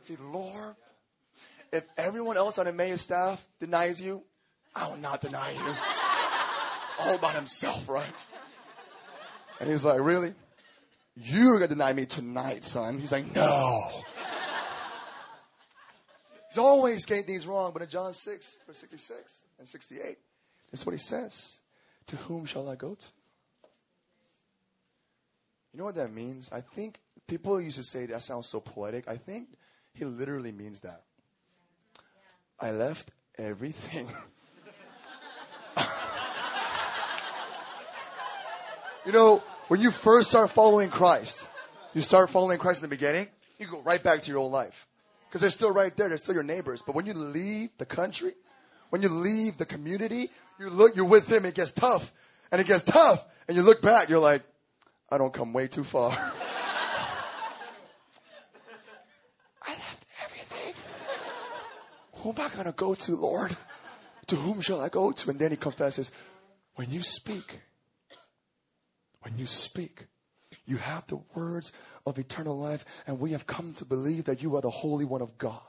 See, 0.02 0.16
Lord, 0.30 0.76
if 1.72 1.82
everyone 1.96 2.37
else 2.37 2.56
on 2.58 2.66
the 2.66 2.72
mayor's 2.72 3.00
staff 3.00 3.44
denies 3.58 4.00
you, 4.00 4.22
I 4.76 4.87
will 4.87 4.96
not 4.96 5.20
deny 5.20 5.50
you. 5.50 5.74
All 7.00 7.16
about 7.16 7.34
himself, 7.34 7.88
right? 7.88 8.12
And 9.58 9.68
he's 9.68 9.84
like, 9.84 10.00
Really? 10.00 10.34
You're 11.20 11.59
going 11.59 11.68
to 11.68 11.74
deny 11.74 11.92
me 11.92 12.07
tonight, 12.07 12.64
son. 12.64 13.00
He's 13.00 13.11
like, 13.12 13.35
No. 13.35 13.90
He's 16.48 16.59
always 16.59 17.04
getting 17.04 17.24
things 17.24 17.46
wrong, 17.46 17.72
but 17.72 17.83
in 17.83 17.88
John 17.88 18.14
6, 18.14 18.59
verse 18.66 18.78
66 18.78 19.42
and 19.59 19.68
68, 19.68 20.16
that's 20.70 20.87
what 20.87 20.92
he 20.92 20.98
says. 20.98 21.59
To 22.07 22.16
whom 22.16 22.46
shall 22.46 22.70
I 22.70 22.74
go 22.74 22.94
to? 22.94 23.07
You 25.72 25.78
know 25.78 25.85
what 25.85 25.96
that 25.96 26.11
means? 26.12 26.50
I 26.50 26.62
think 26.62 27.00
people 27.26 27.61
used 27.61 27.76
to 27.76 27.83
say 27.85 28.07
that 28.07 28.22
sounds 28.22 28.48
so 28.48 28.61
poetic. 28.61 29.07
I 29.07 29.18
think 29.18 29.48
he 29.92 30.07
literally 30.07 30.52
means 30.52 30.81
that. 30.81 31.02
I 32.59 32.70
left 32.70 33.11
everything. 33.37 34.09
you 39.04 39.12
know, 39.12 39.42
when 39.68 39.81
you 39.81 39.90
first 39.90 40.31
start 40.31 40.50
following 40.50 40.90
Christ, 40.90 41.46
you 41.94 42.02
start 42.02 42.31
following 42.31 42.59
Christ 42.59 42.83
in 42.83 42.88
the 42.88 42.94
beginning, 42.94 43.28
you 43.59 43.66
go 43.66 43.83
right 43.83 44.02
back 44.02 44.22
to 44.22 44.31
your 44.31 44.40
old 44.40 44.52
life. 44.52 44.87
Because 45.28 45.42
they're 45.42 45.50
still 45.50 45.70
right 45.70 45.94
there, 45.96 46.09
they're 46.09 46.16
still 46.16 46.35
your 46.35 46.42
neighbors. 46.42 46.83
But 46.85 46.94
when 46.94 47.04
you 47.04 47.12
leave 47.12 47.70
the 47.76 47.85
country, 47.85 48.33
when 48.90 49.02
you 49.02 49.11
leave 49.11 49.59
the 49.59 49.66
community, 49.66 50.31
you 50.59 50.70
look, 50.70 50.96
you're 50.96 51.04
with 51.04 51.31
him, 51.31 51.44
it 51.44 51.54
gets 51.54 51.72
tough. 51.72 52.12
And 52.50 52.61
it 52.61 52.66
gets 52.66 52.83
tough. 52.83 53.24
And 53.46 53.57
you 53.57 53.62
look 53.62 53.83
back, 53.83 54.09
you're 54.09 54.18
like, 54.18 54.42
I 55.11 55.18
don't 55.18 55.33
come 55.33 55.52
way 55.52 55.68
too 55.68 55.85
far. 55.85 56.12
I 59.62 59.70
left 59.70 60.07
everything. 60.24 60.74
Who 62.14 62.31
am 62.31 62.37
I 62.38 62.48
going 62.48 62.64
to 62.64 62.72
go 62.72 62.94
to, 62.94 63.16
Lord? 63.16 63.54
To 64.28 64.37
whom 64.37 64.62
shall 64.62 64.81
I 64.81 64.88
go 64.88 65.12
to? 65.12 65.31
And 65.31 65.38
then 65.38 65.50
he 65.50 65.59
confesses, 65.59 66.11
when 66.76 66.90
you 66.90 67.02
speak, 67.02 67.61
when 69.22 69.37
you 69.37 69.46
speak, 69.46 70.07
you 70.66 70.76
have 70.76 71.07
the 71.07 71.20
words 71.35 71.72
of 72.07 72.18
eternal 72.18 72.59
life, 72.59 72.85
and 73.07 73.18
we 73.18 73.33
have 73.33 73.46
come 73.46 73.72
to 73.74 73.85
believe 73.85 74.24
that 74.24 74.42
you 74.42 74.57
are 74.57 74.62
the 74.62 74.70
Holy 74.70 75.04
One 75.04 75.22
of 75.22 75.38
God. 75.38 75.61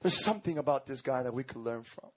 There's 0.00 0.22
something 0.22 0.58
about 0.58 0.86
this 0.86 1.02
guy 1.02 1.22
that 1.22 1.34
we 1.34 1.44
could 1.44 1.62
learn 1.62 1.82
from. 1.82 2.10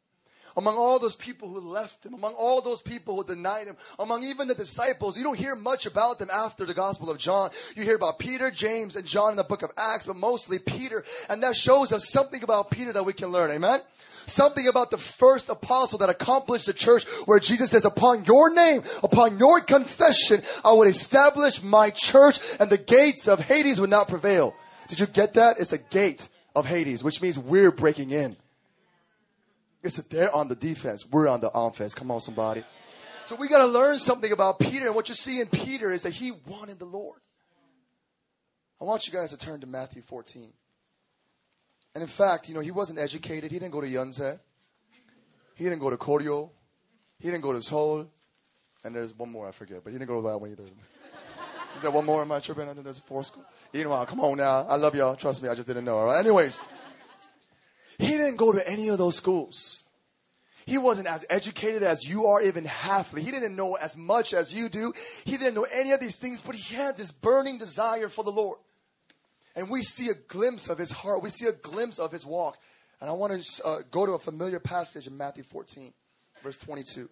Among 0.58 0.76
all 0.78 1.00
those 1.00 1.16
people 1.16 1.50
who 1.50 1.60
left 1.60 2.06
him, 2.06 2.14
among 2.14 2.34
all 2.34 2.62
those 2.62 2.82
people 2.82 3.16
who 3.16 3.24
denied 3.24 3.68
him, 3.68 3.78
among 3.98 4.24
even 4.24 4.48
the 4.48 4.56
disciples, 4.56 5.18
you 5.18 5.24
don't 5.24 5.38
hear 5.38 5.56
much 5.56 5.86
about 5.86 6.20
them 6.20 6.30
after 6.32 6.66
the 6.66 6.74
Gospel 6.74 7.10
of 7.10 7.18
John. 7.18 7.52
You 7.76 7.84
hear 7.84 7.96
about 7.96 8.20
Peter, 8.20 8.52
James, 8.52 8.96
and 8.96 9.06
John 9.06 9.32
in 9.32 9.38
the 9.38 9.44
book 9.44 9.62
of 9.62 9.72
Acts, 9.78 10.06
but 10.06 10.16
mostly 10.16 10.60
Peter. 10.60 11.04
And 11.30 11.44
that 11.44 11.56
shows 11.56 11.92
us 11.92 12.10
something 12.10 12.44
about 12.44 12.72
Peter 12.72 12.94
that 12.94 13.06
we 13.06 13.14
can 13.14 13.30
learn. 13.30 13.52
Amen? 13.52 13.80
Something 14.26 14.68
about 14.68 14.92
the 14.92 14.98
first 14.98 15.50
apostle 15.50 16.00
that 16.00 16.10
accomplished 16.10 16.68
the 16.68 16.74
church 16.74 17.06
where 17.26 17.40
Jesus 17.40 17.72
says, 17.72 17.86
upon 17.86 18.26
your 18.26 18.54
name, 18.54 18.84
upon 19.04 19.40
your 19.40 19.62
confession, 19.62 20.44
I 20.64 20.74
would 20.74 20.88
establish 20.88 21.64
my 21.64 21.90
church 21.90 22.40
and 22.60 22.70
the 22.70 22.78
gates 22.78 23.28
of 23.28 23.40
Hades 23.40 23.80
would 23.82 23.90
not 23.90 24.08
prevail. 24.08 24.54
Did 24.88 25.00
you 25.00 25.08
get 25.08 25.36
that? 25.36 25.60
It's 25.60 25.74
a 25.74 25.78
gate 25.78 26.28
of 26.56 26.66
Hades, 26.66 27.04
which 27.04 27.22
means 27.22 27.40
we're 27.40 27.72
breaking 27.72 28.12
in. 28.12 28.36
It's 29.82 29.96
that 29.96 30.10
they're 30.10 30.34
on 30.34 30.48
the 30.48 30.56
defense. 30.56 31.06
We're 31.10 31.28
on 31.28 31.40
the 31.40 31.50
offense. 31.52 31.94
Come 31.94 32.12
on, 32.12 32.20
somebody. 32.20 32.64
So 33.26 33.36
we 33.36 33.48
got 33.48 33.60
to 33.60 33.68
learn 33.68 34.00
something 34.00 34.32
about 34.32 34.60
Peter. 34.60 34.88
And 34.88 34.96
what 34.96 35.08
you 35.08 35.16
see 35.16 35.40
in 35.40 35.48
Peter 35.48 35.94
is 35.94 36.04
that 36.04 36.14
he 36.14 36.32
wanted 36.48 36.80
the 36.80 36.86
Lord. 36.86 37.20
I 38.82 38.86
want 38.86 39.08
you 39.08 39.14
guys 39.14 39.30
to 39.32 39.38
turn 39.38 39.62
to 39.62 39.68
Matthew 39.68 40.02
14. 40.02 40.52
And 41.96 42.02
in 42.02 42.08
fact, 42.08 42.50
you 42.50 42.56
know, 42.56 42.62
he 42.62 42.72
wasn't 42.72 43.00
educated. 43.00 43.52
He 43.52 43.60
didn't 43.60 43.72
go 43.72 43.82
to 43.82 43.88
Yonsei. 43.88 44.40
He 45.56 45.64
didn't 45.64 45.80
go 45.80 45.90
to 45.90 45.98
Koryo. 45.98 46.50
He 47.20 47.30
didn't 47.30 47.44
go 47.44 47.54
to 47.54 47.62
Seoul. 47.62 48.08
And 48.84 48.96
there's 48.96 49.14
one 49.18 49.30
more 49.30 49.48
I 49.48 49.52
forget, 49.52 49.84
but 49.84 49.92
he 49.92 50.00
didn't 50.00 50.08
go 50.08 50.22
to 50.22 50.28
that 50.30 50.38
one 50.38 50.52
either. 50.52 50.64
Is 51.76 51.82
there 51.82 51.92
one 51.92 52.06
more? 52.06 52.22
Am 52.22 52.32
I 52.32 52.40
tripping? 52.40 52.68
I 52.68 52.74
think 52.74 52.86
there's 52.86 53.00
four 53.00 53.24
school. 53.24 53.44
Meanwhile, 53.74 54.06
come 54.06 54.22
on 54.22 54.38
now. 54.38 54.66
I 54.68 54.76
love 54.76 54.96
y'all. 54.96 55.16
Trust 55.16 55.44
me, 55.44 55.50
I 55.50 55.56
just 55.56 55.68
didn't 55.68 55.86
know. 55.86 55.98
All 55.98 56.06
right. 56.06 56.20
Anyways, 56.20 56.62
he 58.00 58.08
didn't 58.08 58.38
go 58.38 58.54
to 58.54 58.68
any 58.68 58.88
of 58.88 58.98
those 58.98 59.18
schools. 59.18 59.84
He 60.66 60.78
wasn't 60.78 61.08
as 61.08 61.26
educated 61.30 61.84
as 61.84 62.08
you 62.08 62.28
are, 62.28 62.42
even 62.42 62.64
halfly. 62.64 63.20
He 63.20 63.32
didn't 63.32 63.56
know 63.56 63.74
as 63.74 63.98
much 63.98 64.34
as 64.34 64.54
you 64.54 64.70
do. 64.70 64.94
He 65.26 65.36
didn't 65.36 65.56
know 65.56 65.68
any 65.72 65.92
of 65.92 66.00
these 66.00 66.16
things, 66.16 66.42
but 66.42 66.56
he 66.56 66.76
had 66.76 66.96
this 66.96 67.12
burning 67.12 67.58
desire 67.58 68.08
for 68.08 68.24
the 68.24 68.32
Lord. 68.32 68.60
And 69.56 69.70
we 69.70 69.82
see 69.82 70.10
a 70.10 70.14
glimpse 70.14 70.70
of 70.70 70.78
his 70.78 70.92
heart. 70.92 71.24
We 71.24 71.30
see 71.30 71.48
a 71.48 71.52
glimpse 71.52 72.00
of 72.00 72.12
his 72.12 72.26
walk. 72.26 72.58
And 73.02 73.10
I 73.10 73.14
want 73.14 73.44
to 73.44 73.64
uh, 73.66 73.80
go 73.92 74.06
to 74.06 74.14
a 74.14 74.20
familiar 74.20 74.60
passage 74.60 75.08
in 75.08 75.18
Matthew 75.18 75.44
14, 75.44 75.92
verse 76.44 76.58
22. 76.58 77.10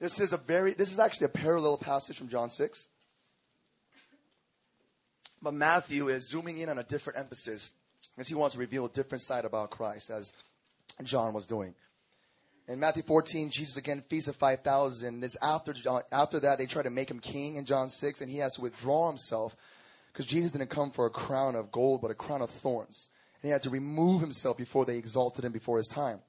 This 0.00 0.18
is 0.18 0.32
a 0.32 0.38
very, 0.38 0.72
this 0.72 0.90
is 0.90 0.98
actually 0.98 1.26
a 1.26 1.30
parallel 1.30 1.76
passage 1.76 2.16
from 2.16 2.28
John 2.28 2.48
6. 2.48 2.88
But 5.42 5.54
Matthew 5.54 6.08
is 6.08 6.28
zooming 6.28 6.58
in 6.58 6.68
on 6.68 6.78
a 6.78 6.84
different 6.84 7.18
emphasis 7.18 7.70
as 8.18 8.28
he 8.28 8.34
wants 8.34 8.54
to 8.54 8.60
reveal 8.60 8.86
a 8.86 8.90
different 8.90 9.22
side 9.22 9.44
about 9.44 9.70
Christ 9.70 10.10
as 10.10 10.32
John 11.02 11.32
was 11.32 11.46
doing. 11.46 11.74
In 12.68 12.78
Matthew 12.78 13.02
14, 13.02 13.50
Jesus 13.50 13.76
again 13.76 14.04
feasts 14.08 14.28
the 14.28 14.32
5,000. 14.32 15.20
This 15.20 15.36
after, 15.42 15.74
after 16.12 16.38
that, 16.40 16.58
they 16.58 16.66
try 16.66 16.82
to 16.82 16.90
make 16.90 17.10
him 17.10 17.18
king 17.18 17.56
in 17.56 17.64
John 17.64 17.88
6, 17.88 18.20
and 18.20 18.30
he 18.30 18.38
has 18.38 18.54
to 18.54 18.60
withdraw 18.60 19.08
himself 19.08 19.56
because 20.12 20.26
Jesus 20.26 20.52
didn't 20.52 20.70
come 20.70 20.90
for 20.90 21.06
a 21.06 21.10
crown 21.10 21.56
of 21.56 21.72
gold, 21.72 22.00
but 22.00 22.10
a 22.10 22.14
crown 22.14 22.42
of 22.42 22.50
thorns. 22.50 23.08
And 23.42 23.48
he 23.48 23.52
had 23.52 23.62
to 23.62 23.70
remove 23.70 24.20
himself 24.20 24.56
before 24.56 24.84
they 24.84 24.96
exalted 24.96 25.44
him 25.44 25.52
before 25.52 25.78
his 25.78 25.88
time. 25.88 26.20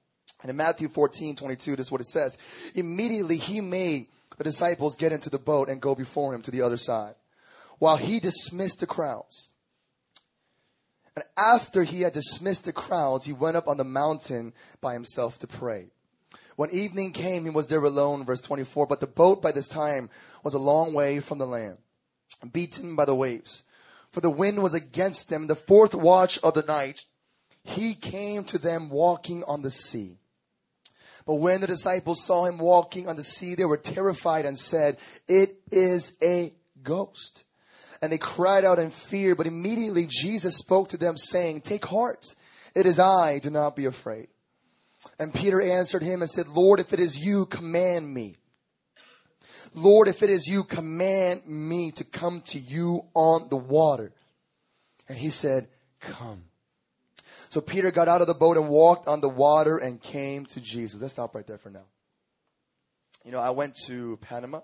And 0.41 0.49
in 0.49 0.55
Matthew 0.55 0.87
14, 0.87 1.35
22, 1.35 1.75
this 1.75 1.87
is 1.87 1.91
what 1.91 2.01
it 2.01 2.07
says. 2.07 2.37
Immediately 2.73 3.37
he 3.37 3.61
made 3.61 4.07
the 4.37 4.43
disciples 4.43 4.95
get 4.95 5.11
into 5.11 5.29
the 5.29 5.37
boat 5.37 5.69
and 5.69 5.79
go 5.79 5.93
before 5.93 6.33
him 6.33 6.41
to 6.41 6.51
the 6.51 6.63
other 6.63 6.77
side, 6.77 7.13
while 7.77 7.97
he 7.97 8.19
dismissed 8.19 8.79
the 8.79 8.87
crowds. 8.87 9.49
And 11.15 11.25
after 11.37 11.83
he 11.83 12.01
had 12.01 12.13
dismissed 12.13 12.65
the 12.65 12.73
crowds, 12.73 13.25
he 13.25 13.33
went 13.33 13.57
up 13.57 13.67
on 13.67 13.77
the 13.77 13.83
mountain 13.83 14.53
by 14.79 14.93
himself 14.93 15.39
to 15.39 15.47
pray. 15.47 15.87
When 16.55 16.71
evening 16.71 17.11
came, 17.11 17.43
he 17.43 17.49
was 17.49 17.67
there 17.67 17.83
alone, 17.83 18.25
verse 18.25 18.41
24. 18.41 18.87
But 18.87 18.99
the 18.99 19.07
boat 19.07 19.41
by 19.41 19.51
this 19.51 19.67
time 19.67 20.09
was 20.43 20.53
a 20.53 20.59
long 20.59 20.93
way 20.93 21.19
from 21.19 21.37
the 21.37 21.47
land, 21.47 21.77
beaten 22.51 22.95
by 22.95 23.05
the 23.05 23.15
waves. 23.15 23.63
For 24.11 24.21
the 24.21 24.29
wind 24.29 24.61
was 24.61 24.73
against 24.73 25.29
them. 25.29 25.47
The 25.47 25.55
fourth 25.55 25.93
watch 25.93 26.37
of 26.43 26.53
the 26.53 26.63
night, 26.63 27.01
he 27.63 27.93
came 27.93 28.43
to 28.45 28.57
them 28.57 28.89
walking 28.89 29.43
on 29.45 29.61
the 29.61 29.71
sea. 29.71 30.17
But 31.25 31.35
when 31.35 31.61
the 31.61 31.67
disciples 31.67 32.23
saw 32.23 32.45
him 32.45 32.57
walking 32.57 33.07
on 33.07 33.15
the 33.15 33.23
sea, 33.23 33.55
they 33.55 33.65
were 33.65 33.77
terrified 33.77 34.45
and 34.45 34.57
said, 34.57 34.97
It 35.27 35.61
is 35.71 36.13
a 36.21 36.53
ghost 36.83 37.43
and 38.01 38.11
they 38.11 38.17
cried 38.17 38.65
out 38.65 38.79
in 38.79 38.89
fear. 38.89 39.35
But 39.35 39.47
immediately 39.47 40.07
Jesus 40.09 40.57
spoke 40.57 40.89
to 40.89 40.97
them, 40.97 41.17
saying, 41.17 41.61
Take 41.61 41.85
heart, 41.85 42.25
it 42.75 42.85
is 42.85 42.99
I, 42.99 43.39
do 43.39 43.49
not 43.49 43.75
be 43.75 43.85
afraid. 43.85 44.27
And 45.19 45.33
Peter 45.33 45.61
answered 45.61 46.03
him 46.03 46.21
and 46.21 46.29
said, 46.29 46.47
Lord, 46.47 46.79
if 46.79 46.93
it 46.93 46.99
is 46.99 47.17
you, 47.17 47.45
command 47.45 48.13
me. 48.13 48.37
Lord, 49.73 50.07
if 50.07 50.21
it 50.21 50.29
is 50.29 50.47
you, 50.47 50.63
command 50.63 51.47
me 51.47 51.91
to 51.91 52.03
come 52.03 52.41
to 52.47 52.59
you 52.59 53.05
on 53.13 53.47
the 53.49 53.57
water. 53.57 54.11
And 55.07 55.17
he 55.17 55.29
said, 55.29 55.67
Come. 55.99 56.43
So 57.49 57.61
Peter 57.61 57.91
got 57.91 58.07
out 58.07 58.21
of 58.21 58.27
the 58.27 58.33
boat 58.33 58.57
and 58.57 58.69
walked 58.69 59.07
on 59.07 59.21
the 59.21 59.29
water 59.29 59.77
and 59.77 60.01
came 60.01 60.45
to 60.47 60.61
Jesus. 60.61 61.01
Let's 61.01 61.13
stop 61.13 61.35
right 61.35 61.45
there 61.45 61.57
for 61.57 61.69
now. 61.69 61.85
You 63.25 63.31
know, 63.31 63.39
I 63.39 63.49
went 63.51 63.75
to 63.87 64.17
Panama. 64.21 64.61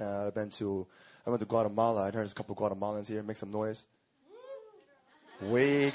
Uh, 0.00 0.28
I've 0.28 0.34
been 0.34 0.50
to, 0.50 0.86
I 1.26 1.30
went 1.30 1.40
to 1.40 1.46
Guatemala. 1.46 2.02
I 2.02 2.04
heard 2.06 2.14
there's 2.14 2.32
a 2.32 2.34
couple 2.34 2.54
of 2.54 2.58
Guatemalans 2.78 3.06
here. 3.06 3.22
Make 3.22 3.36
some 3.36 3.50
noise. 3.50 3.86
Weak. 5.40 5.94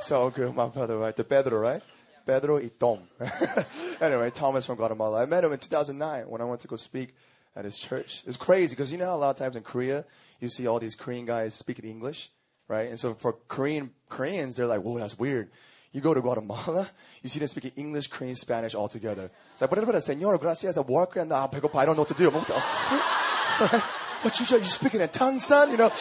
So 0.00 0.30
good, 0.30 0.54
my 0.54 0.68
brother, 0.68 0.98
right? 0.98 1.16
The 1.16 1.24
Pedro, 1.24 1.58
right? 1.58 1.82
Pedro 2.24 2.56
y 2.60 2.70
Tom. 2.78 3.08
anyway, 4.00 4.30
Thomas 4.30 4.66
from 4.66 4.76
Guatemala. 4.76 5.22
I 5.22 5.26
met 5.26 5.44
him 5.44 5.52
in 5.52 5.58
2009 5.58 6.28
when 6.28 6.40
I 6.40 6.44
went 6.44 6.60
to 6.60 6.68
go 6.68 6.76
speak 6.76 7.14
at 7.56 7.64
his 7.64 7.78
church. 7.78 8.22
It's 8.26 8.36
crazy 8.36 8.76
because 8.76 8.92
you 8.92 8.98
know 8.98 9.06
how 9.06 9.16
a 9.16 9.18
lot 9.18 9.30
of 9.30 9.36
times 9.36 9.56
in 9.56 9.62
Korea, 9.62 10.04
you 10.38 10.48
see 10.48 10.66
all 10.66 10.78
these 10.78 10.94
Korean 10.94 11.24
guys 11.24 11.54
speaking 11.54 11.86
English, 11.86 12.30
right? 12.68 12.88
And 12.88 13.00
so 13.00 13.14
for 13.14 13.32
Korean 13.48 13.90
Koreans, 14.08 14.56
they're 14.56 14.66
like, 14.66 14.82
whoa, 14.82 14.98
that's 14.98 15.18
weird. 15.18 15.50
You 15.90 16.02
go 16.02 16.12
to 16.12 16.20
Guatemala, 16.20 16.90
you 17.22 17.30
see 17.30 17.38
them 17.38 17.48
speaking 17.48 17.72
English, 17.76 18.08
Korean, 18.08 18.36
Spanish 18.36 18.74
all 18.74 18.88
together. 18.88 19.30
It's 19.54 19.62
like, 19.62 19.70
señor, 19.70 20.38
gracias, 20.38 20.76
I 20.76 20.82
work 20.82 21.16
and 21.16 21.32
up, 21.32 21.54
I 21.74 21.86
don't 21.86 21.96
know 21.96 22.02
what 22.02 22.08
to 22.08 22.14
do. 22.14 23.82
What 24.22 24.40
you, 24.40 24.58
you 24.58 24.64
speaking 24.64 25.00
in 25.00 25.08
tongues, 25.10 25.44
son? 25.44 25.70
You 25.70 25.76
know? 25.76 25.92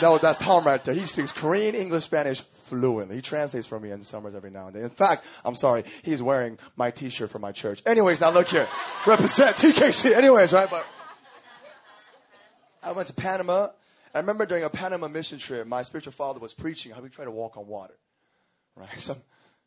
No, 0.00 0.18
that's 0.18 0.38
Tom 0.38 0.64
right 0.64 0.82
there. 0.82 0.94
He 0.94 1.06
speaks 1.06 1.30
Korean, 1.30 1.76
English, 1.76 2.04
Spanish 2.04 2.40
fluently. 2.40 3.16
He 3.16 3.22
translates 3.22 3.68
for 3.68 3.78
me 3.78 3.92
in 3.92 4.02
summers 4.02 4.34
every 4.34 4.50
now 4.50 4.66
and 4.66 4.74
then. 4.74 4.82
In 4.82 4.90
fact, 4.90 5.24
I'm 5.44 5.54
sorry, 5.54 5.84
he's 6.02 6.20
wearing 6.20 6.58
my 6.76 6.90
t-shirt 6.90 7.30
for 7.30 7.38
my 7.38 7.52
church. 7.52 7.80
Anyways, 7.86 8.20
now 8.20 8.30
look 8.30 8.48
here. 8.48 8.66
Represent 9.06 9.56
TKC. 9.56 10.12
Anyways, 10.12 10.52
right? 10.52 10.68
But 10.68 10.84
I 12.82 12.90
went 12.92 13.06
to 13.08 13.14
Panama. 13.14 13.68
I 14.12 14.18
remember 14.18 14.44
during 14.44 14.64
a 14.64 14.70
Panama 14.70 15.06
mission 15.06 15.38
trip, 15.38 15.64
my 15.66 15.82
spiritual 15.82 16.12
father 16.12 16.40
was 16.40 16.52
preaching 16.52 16.90
how 16.90 17.00
we 17.00 17.10
try 17.10 17.24
to 17.24 17.30
walk 17.30 17.56
on 17.56 17.68
water. 17.68 17.94
Right? 18.74 18.98
Some, 18.98 19.18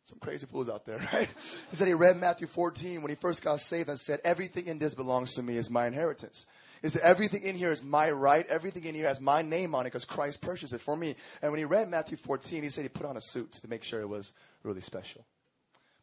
some 0.03 0.19
crazy 0.19 0.47
fools 0.47 0.67
out 0.67 0.85
there, 0.85 0.97
right? 1.13 1.29
He 1.69 1.75
said 1.77 1.87
he 1.87 1.93
read 1.93 2.17
Matthew 2.17 2.47
14 2.47 3.01
when 3.01 3.09
he 3.09 3.15
first 3.15 3.41
got 3.41 3.61
saved 3.61 3.87
and 3.87 3.97
said, 3.97 4.19
everything 4.25 4.65
in 4.65 4.79
this 4.79 4.93
belongs 4.93 5.35
to 5.35 5.43
me 5.43 5.55
is 5.55 5.69
my 5.69 5.87
inheritance 5.87 6.45
is 6.85 6.93
that 6.93 7.03
everything 7.03 7.41
in 7.41 7.55
here 7.55 7.71
is 7.71 7.81
my 7.81 8.11
right. 8.11 8.45
Everything 8.45 8.85
in 8.85 8.93
here 8.93 9.07
has 9.07 9.19
my 9.19 9.41
name 9.41 9.73
on 9.73 9.81
it 9.81 9.89
because 9.89 10.05
Christ 10.05 10.39
purchased 10.39 10.71
it 10.71 10.81
for 10.81 10.95
me. 10.95 11.15
And 11.41 11.51
when 11.51 11.57
he 11.57 11.65
read 11.65 11.89
Matthew 11.89 12.15
14, 12.15 12.61
he 12.61 12.69
said 12.69 12.83
he 12.83 12.89
put 12.89 13.07
on 13.07 13.17
a 13.17 13.21
suit 13.21 13.53
to 13.53 13.67
make 13.67 13.83
sure 13.83 14.01
it 14.01 14.07
was 14.07 14.33
really 14.61 14.81
special. 14.81 15.25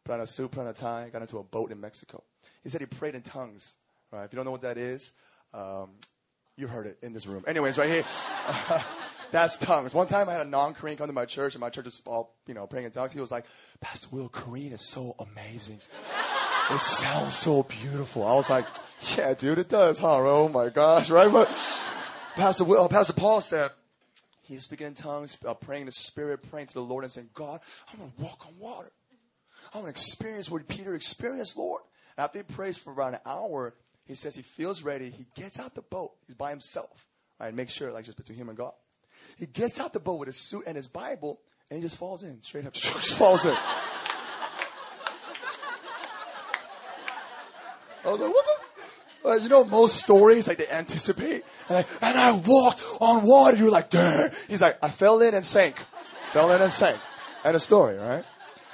Put 0.03 0.15
on 0.15 0.19
a 0.19 0.27
suit, 0.27 0.51
put 0.51 0.59
on 0.59 0.67
a 0.67 0.73
tie, 0.73 1.07
got 1.09 1.21
into 1.21 1.37
a 1.37 1.43
boat 1.43 1.71
in 1.71 1.79
Mexico. 1.79 2.21
He 2.63 2.69
said 2.69 2.81
he 2.81 2.85
prayed 2.85 3.15
in 3.15 3.21
tongues. 3.21 3.75
Right? 4.11 4.25
If 4.25 4.33
you 4.33 4.35
don't 4.35 4.43
know 4.43 4.51
what 4.51 4.63
that 4.63 4.77
is, 4.77 5.13
um, 5.53 5.91
you 6.57 6.67
heard 6.67 6.85
it 6.85 6.97
in 7.01 7.13
this 7.13 7.27
room. 7.27 7.45
Anyways, 7.47 7.77
right 7.77 7.89
here, 7.89 8.05
that's 9.31 9.55
tongues. 9.55 9.93
One 9.93 10.07
time 10.07 10.27
I 10.27 10.33
had 10.33 10.45
a 10.45 10.49
non-Korean 10.49 10.97
come 10.97 11.07
to 11.07 11.13
my 11.13 11.25
church, 11.25 11.55
and 11.55 11.61
my 11.61 11.69
church 11.69 11.85
was 11.85 12.01
all, 12.05 12.35
you 12.45 12.53
know, 12.53 12.67
praying 12.67 12.87
in 12.87 12.91
tongues. 12.91 13.13
He 13.13 13.21
was 13.21 13.31
like, 13.31 13.45
Pastor 13.79 14.09
Will, 14.11 14.27
Korean 14.27 14.73
is 14.73 14.85
so 14.85 15.15
amazing. 15.17 15.79
It 16.71 16.79
sounds 16.79 17.35
so 17.35 17.63
beautiful. 17.63 18.25
I 18.25 18.35
was 18.35 18.49
like, 18.49 18.65
yeah, 19.17 19.33
dude, 19.33 19.59
it 19.59 19.69
does, 19.69 19.99
huh? 19.99 20.17
Oh 20.17 20.49
my 20.49 20.69
gosh, 20.69 21.09
right? 21.09 21.31
But 21.31 21.49
Pastor, 22.35 22.63
Will, 22.63 22.83
uh, 22.83 22.87
Pastor 22.87 23.13
Paul 23.13 23.41
said, 23.41 23.71
he's 24.43 24.63
speaking 24.63 24.87
in 24.87 24.93
tongues, 24.93 25.37
uh, 25.45 25.53
praying 25.53 25.81
in 25.81 25.85
the 25.87 25.91
Spirit, 25.91 26.49
praying 26.49 26.67
to 26.67 26.73
the 26.75 26.81
Lord, 26.81 27.03
and 27.03 27.11
saying, 27.11 27.29
God, 27.33 27.59
I'm 27.91 27.99
going 27.99 28.11
to 28.11 28.23
walk 28.23 28.45
on 28.47 28.57
water. 28.57 28.91
I'm 29.73 29.81
going 29.81 29.85
to 29.85 29.89
experience 29.91 30.49
what 30.49 30.67
Peter 30.67 30.95
experienced, 30.95 31.57
Lord. 31.57 31.81
After 32.17 32.39
he 32.39 32.43
prays 32.43 32.77
for 32.77 32.93
about 32.93 33.13
an 33.13 33.19
hour, 33.25 33.75
he 34.05 34.15
says 34.15 34.35
he 34.35 34.41
feels 34.41 34.83
ready. 34.83 35.09
He 35.09 35.25
gets 35.35 35.59
out 35.59 35.75
the 35.75 35.81
boat. 35.81 36.13
He's 36.27 36.35
by 36.35 36.49
himself. 36.49 37.07
Right, 37.39 37.53
make 37.53 37.69
sure, 37.69 37.91
like 37.91 38.05
just 38.05 38.17
between 38.17 38.37
him 38.37 38.49
and 38.49 38.57
God. 38.57 38.73
He 39.37 39.47
gets 39.47 39.79
out 39.79 39.93
the 39.93 39.99
boat 39.99 40.19
with 40.19 40.27
his 40.27 40.37
suit 40.37 40.63
and 40.65 40.75
his 40.75 40.87
Bible, 40.87 41.39
and 41.69 41.77
he 41.77 41.81
just 41.81 41.97
falls 41.97 42.23
in, 42.23 42.41
straight 42.41 42.65
up, 42.65 42.73
just 42.73 43.15
falls 43.15 43.45
in. 43.45 43.55
I 48.05 48.11
was 48.11 48.19
like, 48.19 48.33
what 48.33 48.45
the? 48.45 48.63
Uh, 49.25 49.35
you 49.35 49.47
know, 49.47 49.63
most 49.63 49.95
stories, 49.95 50.47
like 50.47 50.57
they 50.57 50.67
anticipate. 50.67 51.45
And, 51.69 51.77
like, 51.77 51.87
and 52.01 52.17
I 52.17 52.31
walked 52.33 52.83
on 52.99 53.23
water. 53.23 53.55
You're 53.55 53.69
like, 53.69 53.89
Duh. 53.89 54.29
He's 54.49 54.61
like, 54.61 54.77
I 54.83 54.89
fell 54.89 55.21
in 55.21 55.33
and 55.33 55.45
sank. 55.45 55.77
Fell 56.31 56.51
in 56.51 56.61
and 56.61 56.71
sank. 56.71 56.99
And 57.45 57.55
a 57.55 57.59
story, 57.59 57.97
right? 57.97 58.25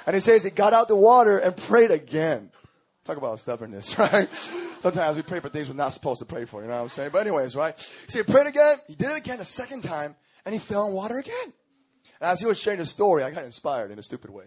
And 0.06 0.14
he 0.14 0.20
says 0.20 0.42
he 0.42 0.50
got 0.50 0.72
out 0.72 0.88
the 0.88 0.96
water 0.96 1.38
and 1.38 1.56
prayed 1.56 1.90
again. 1.90 2.50
Talk 3.04 3.16
about 3.16 3.38
stubbornness, 3.38 3.98
right? 3.98 4.28
Sometimes 4.80 5.16
we 5.16 5.22
pray 5.22 5.40
for 5.40 5.48
things 5.48 5.68
we're 5.68 5.74
not 5.74 5.92
supposed 5.92 6.20
to 6.20 6.24
pray 6.24 6.46
for, 6.46 6.62
you 6.62 6.68
know 6.68 6.74
what 6.74 6.82
I'm 6.82 6.88
saying? 6.88 7.10
But 7.12 7.26
anyways, 7.26 7.54
right? 7.54 7.78
So 8.08 8.18
he 8.18 8.22
prayed 8.24 8.46
again. 8.46 8.78
He 8.88 8.94
did 8.94 9.10
it 9.10 9.16
again 9.16 9.38
the 9.38 9.44
second 9.44 9.82
time. 9.82 10.16
And 10.44 10.52
he 10.52 10.58
fell 10.58 10.86
in 10.86 10.92
water 10.92 11.18
again. 11.18 11.52
And 12.20 12.30
as 12.30 12.40
he 12.40 12.46
was 12.46 12.58
sharing 12.58 12.78
the 12.78 12.86
story, 12.86 13.22
I 13.22 13.30
got 13.30 13.44
inspired 13.44 13.90
in 13.90 13.98
a 13.98 14.02
stupid 14.02 14.30
way. 14.30 14.46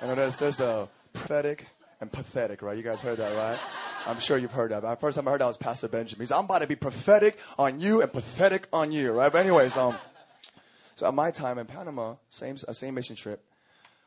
Know 0.00 0.14
there's, 0.14 0.38
there's 0.38 0.60
a 0.60 0.88
prophetic 1.12 1.66
and 2.00 2.10
pathetic, 2.10 2.62
right? 2.62 2.76
You 2.76 2.84
guys 2.84 3.00
heard 3.00 3.18
that, 3.18 3.34
right? 3.36 3.58
I'm 4.06 4.20
sure 4.20 4.38
you've 4.38 4.52
heard 4.52 4.70
that. 4.70 4.82
But 4.82 5.00
first 5.00 5.16
time 5.16 5.26
I 5.26 5.32
heard 5.32 5.40
that 5.40 5.46
was 5.46 5.56
Pastor 5.56 5.88
Benjamin. 5.88 6.22
He 6.22 6.26
said, 6.26 6.36
I'm 6.36 6.44
about 6.44 6.60
to 6.60 6.66
be 6.66 6.76
prophetic 6.76 7.38
on 7.58 7.80
you 7.80 8.00
and 8.00 8.12
pathetic 8.12 8.68
on 8.72 8.92
you, 8.92 9.10
right? 9.10 9.30
But 9.30 9.44
anyways, 9.44 9.76
um, 9.76 9.96
so 10.94 11.06
at 11.06 11.14
my 11.14 11.30
time 11.30 11.58
in 11.58 11.66
Panama, 11.66 12.14
same, 12.30 12.56
uh, 12.66 12.72
same 12.72 12.94
mission 12.94 13.16
trip, 13.16 13.44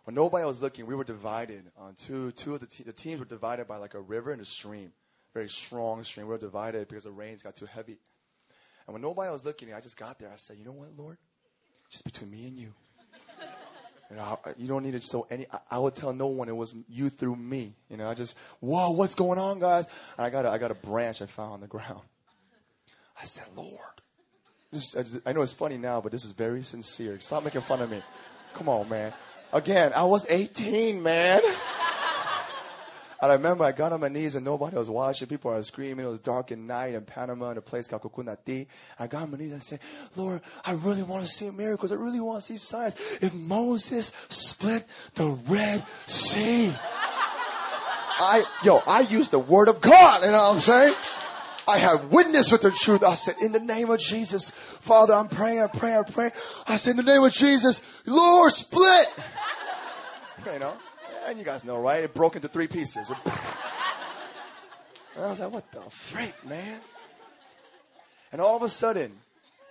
when 0.05 0.15
nobody 0.15 0.45
was 0.45 0.61
looking, 0.61 0.85
we 0.85 0.95
were 0.95 1.03
divided 1.03 1.63
on 1.77 1.93
two, 1.95 2.31
two 2.31 2.55
of 2.55 2.61
the, 2.61 2.67
te- 2.67 2.83
the 2.83 2.93
teams 2.93 3.19
were 3.19 3.25
divided 3.25 3.67
by 3.67 3.77
like 3.77 3.93
a 3.93 4.01
river 4.01 4.31
and 4.31 4.41
a 4.41 4.45
stream. 4.45 4.93
Very 5.33 5.49
strong 5.49 6.03
stream. 6.03 6.25
We 6.25 6.31
were 6.31 6.39
divided 6.39 6.87
because 6.87 7.03
the 7.03 7.11
rains 7.11 7.43
got 7.43 7.55
too 7.55 7.65
heavy. 7.67 7.99
And 8.87 8.93
when 8.93 9.01
nobody 9.01 9.29
was 9.29 9.45
looking, 9.45 9.73
I 9.73 9.81
just 9.81 9.97
got 9.97 10.17
there. 10.19 10.29
I 10.31 10.37
said, 10.37 10.57
you 10.57 10.65
know 10.65 10.71
what, 10.71 10.89
Lord? 10.97 11.17
Just 11.89 12.05
between 12.05 12.31
me 12.31 12.47
and 12.47 12.57
you. 12.57 12.73
You, 14.11 14.17
know, 14.17 14.39
you 14.57 14.67
don't 14.67 14.83
need 14.83 14.91
to 14.91 14.99
show 14.99 15.25
any. 15.29 15.45
I, 15.51 15.59
I, 15.71 15.79
would 15.79 15.95
tell 15.95 16.11
no 16.11 16.27
one 16.27 16.49
it 16.49 16.55
was 16.55 16.75
you 16.89 17.09
through 17.09 17.37
me. 17.37 17.75
You 17.89 17.95
know, 17.95 18.07
I 18.07 18.13
just, 18.13 18.35
whoa, 18.59 18.91
what's 18.91 19.15
going 19.15 19.39
on, 19.39 19.59
guys? 19.59 19.85
And 20.17 20.25
I 20.25 20.29
got 20.29 20.45
a, 20.45 20.49
I 20.49 20.57
got 20.57 20.69
a 20.69 20.75
branch 20.75 21.21
I 21.21 21.27
found 21.27 21.53
on 21.53 21.61
the 21.61 21.67
ground. 21.67 22.01
I 23.19 23.23
said, 23.23 23.45
Lord. 23.55 23.79
This, 24.69 24.95
I, 24.97 25.03
just, 25.03 25.21
I 25.25 25.31
know 25.31 25.41
it's 25.41 25.53
funny 25.53 25.77
now, 25.77 26.01
but 26.01 26.11
this 26.11 26.25
is 26.25 26.31
very 26.31 26.61
sincere. 26.61 27.19
Stop 27.21 27.45
making 27.45 27.61
fun 27.61 27.81
of 27.81 27.89
me. 27.89 28.01
Come 28.53 28.67
on, 28.67 28.89
man. 28.89 29.13
Again, 29.53 29.93
I 29.95 30.03
was 30.03 30.25
18, 30.29 31.01
man. 31.01 31.41
And 33.21 33.31
I 33.31 33.35
remember 33.35 33.63
I 33.63 33.71
got 33.71 33.93
on 33.93 33.99
my 33.99 34.07
knees 34.07 34.33
and 34.33 34.43
nobody 34.43 34.75
was 34.75 34.89
watching. 34.89 35.27
People 35.27 35.51
were 35.51 35.63
screaming. 35.63 36.05
It 36.05 36.09
was 36.09 36.19
dark 36.19 36.51
at 36.51 36.57
night 36.57 36.95
in 36.95 37.03
Panama 37.03 37.51
in 37.51 37.57
a 37.57 37.61
place 37.61 37.87
called 37.87 38.01
Cucunati. 38.01 38.65
I 38.97 39.05
got 39.05 39.23
on 39.23 39.31
my 39.31 39.37
knees 39.37 39.51
and 39.51 39.61
I 39.61 39.63
said, 39.63 39.79
Lord, 40.15 40.41
I 40.65 40.71
really 40.73 41.03
want 41.03 41.23
to 41.23 41.31
see 41.31 41.49
miracles. 41.51 41.91
I 41.91 41.95
really 41.95 42.19
want 42.19 42.41
to 42.41 42.45
see 42.45 42.57
signs. 42.57 42.95
If 43.21 43.33
Moses 43.33 44.11
split 44.29 44.85
the 45.13 45.27
Red 45.47 45.85
Sea, 46.07 46.73
I, 48.23 48.43
yo, 48.63 48.77
I 48.87 49.01
used 49.01 49.31
the 49.31 49.39
word 49.39 49.67
of 49.67 49.81
God. 49.81 50.23
You 50.23 50.31
know 50.31 50.37
what 50.37 50.55
I'm 50.55 50.61
saying? 50.61 50.95
I 51.67 51.77
have 51.77 52.05
witness 52.11 52.51
with 52.51 52.61
the 52.61 52.71
truth. 52.71 53.03
I 53.03 53.13
said, 53.13 53.35
in 53.39 53.51
the 53.51 53.59
name 53.59 53.91
of 53.91 53.99
Jesus, 53.99 54.49
Father, 54.49 55.13
I'm 55.13 55.27
praying, 55.27 55.61
I'm 55.61 55.69
praying, 55.69 55.97
I'm 55.97 56.05
praying. 56.05 56.31
I 56.67 56.77
said, 56.77 56.91
in 56.91 56.97
the 56.97 57.03
name 57.03 57.23
of 57.23 57.31
Jesus, 57.31 57.81
Lord, 58.05 58.51
split. 58.51 59.07
You 60.43 60.57
know? 60.57 60.73
And 61.25 61.37
you 61.37 61.45
guys 61.45 61.63
know, 61.63 61.79
right? 61.79 62.03
It 62.03 62.13
broke 62.13 62.35
into 62.35 62.47
three 62.47 62.67
pieces. 62.67 63.09
And 65.15 65.25
I 65.25 65.29
was 65.29 65.39
like, 65.39 65.51
what 65.51 65.71
the 65.71 65.81
freak, 65.89 66.45
man? 66.45 66.79
And 68.31 68.41
all 68.41 68.55
of 68.55 68.63
a 68.63 68.69
sudden, 68.69 69.13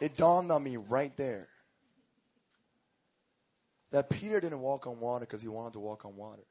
it 0.00 0.16
dawned 0.16 0.52
on 0.52 0.62
me 0.62 0.76
right 0.76 1.16
there 1.16 1.48
that 3.90 4.08
Peter 4.08 4.40
didn't 4.40 4.60
walk 4.60 4.86
on 4.86 5.00
water 5.00 5.26
because 5.26 5.42
he 5.42 5.48
wanted 5.48 5.72
to 5.72 5.80
walk 5.80 6.04
on 6.04 6.14
water. 6.16 6.42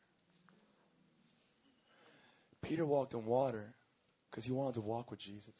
Peter 2.62 2.85
walked 2.85 3.15
on 3.15 3.25
water 3.25 3.73
because 4.29 4.43
he 4.43 4.51
wanted 4.51 4.73
to 4.73 4.81
walk 4.81 5.09
with 5.12 5.19
Jesus. 5.19 5.53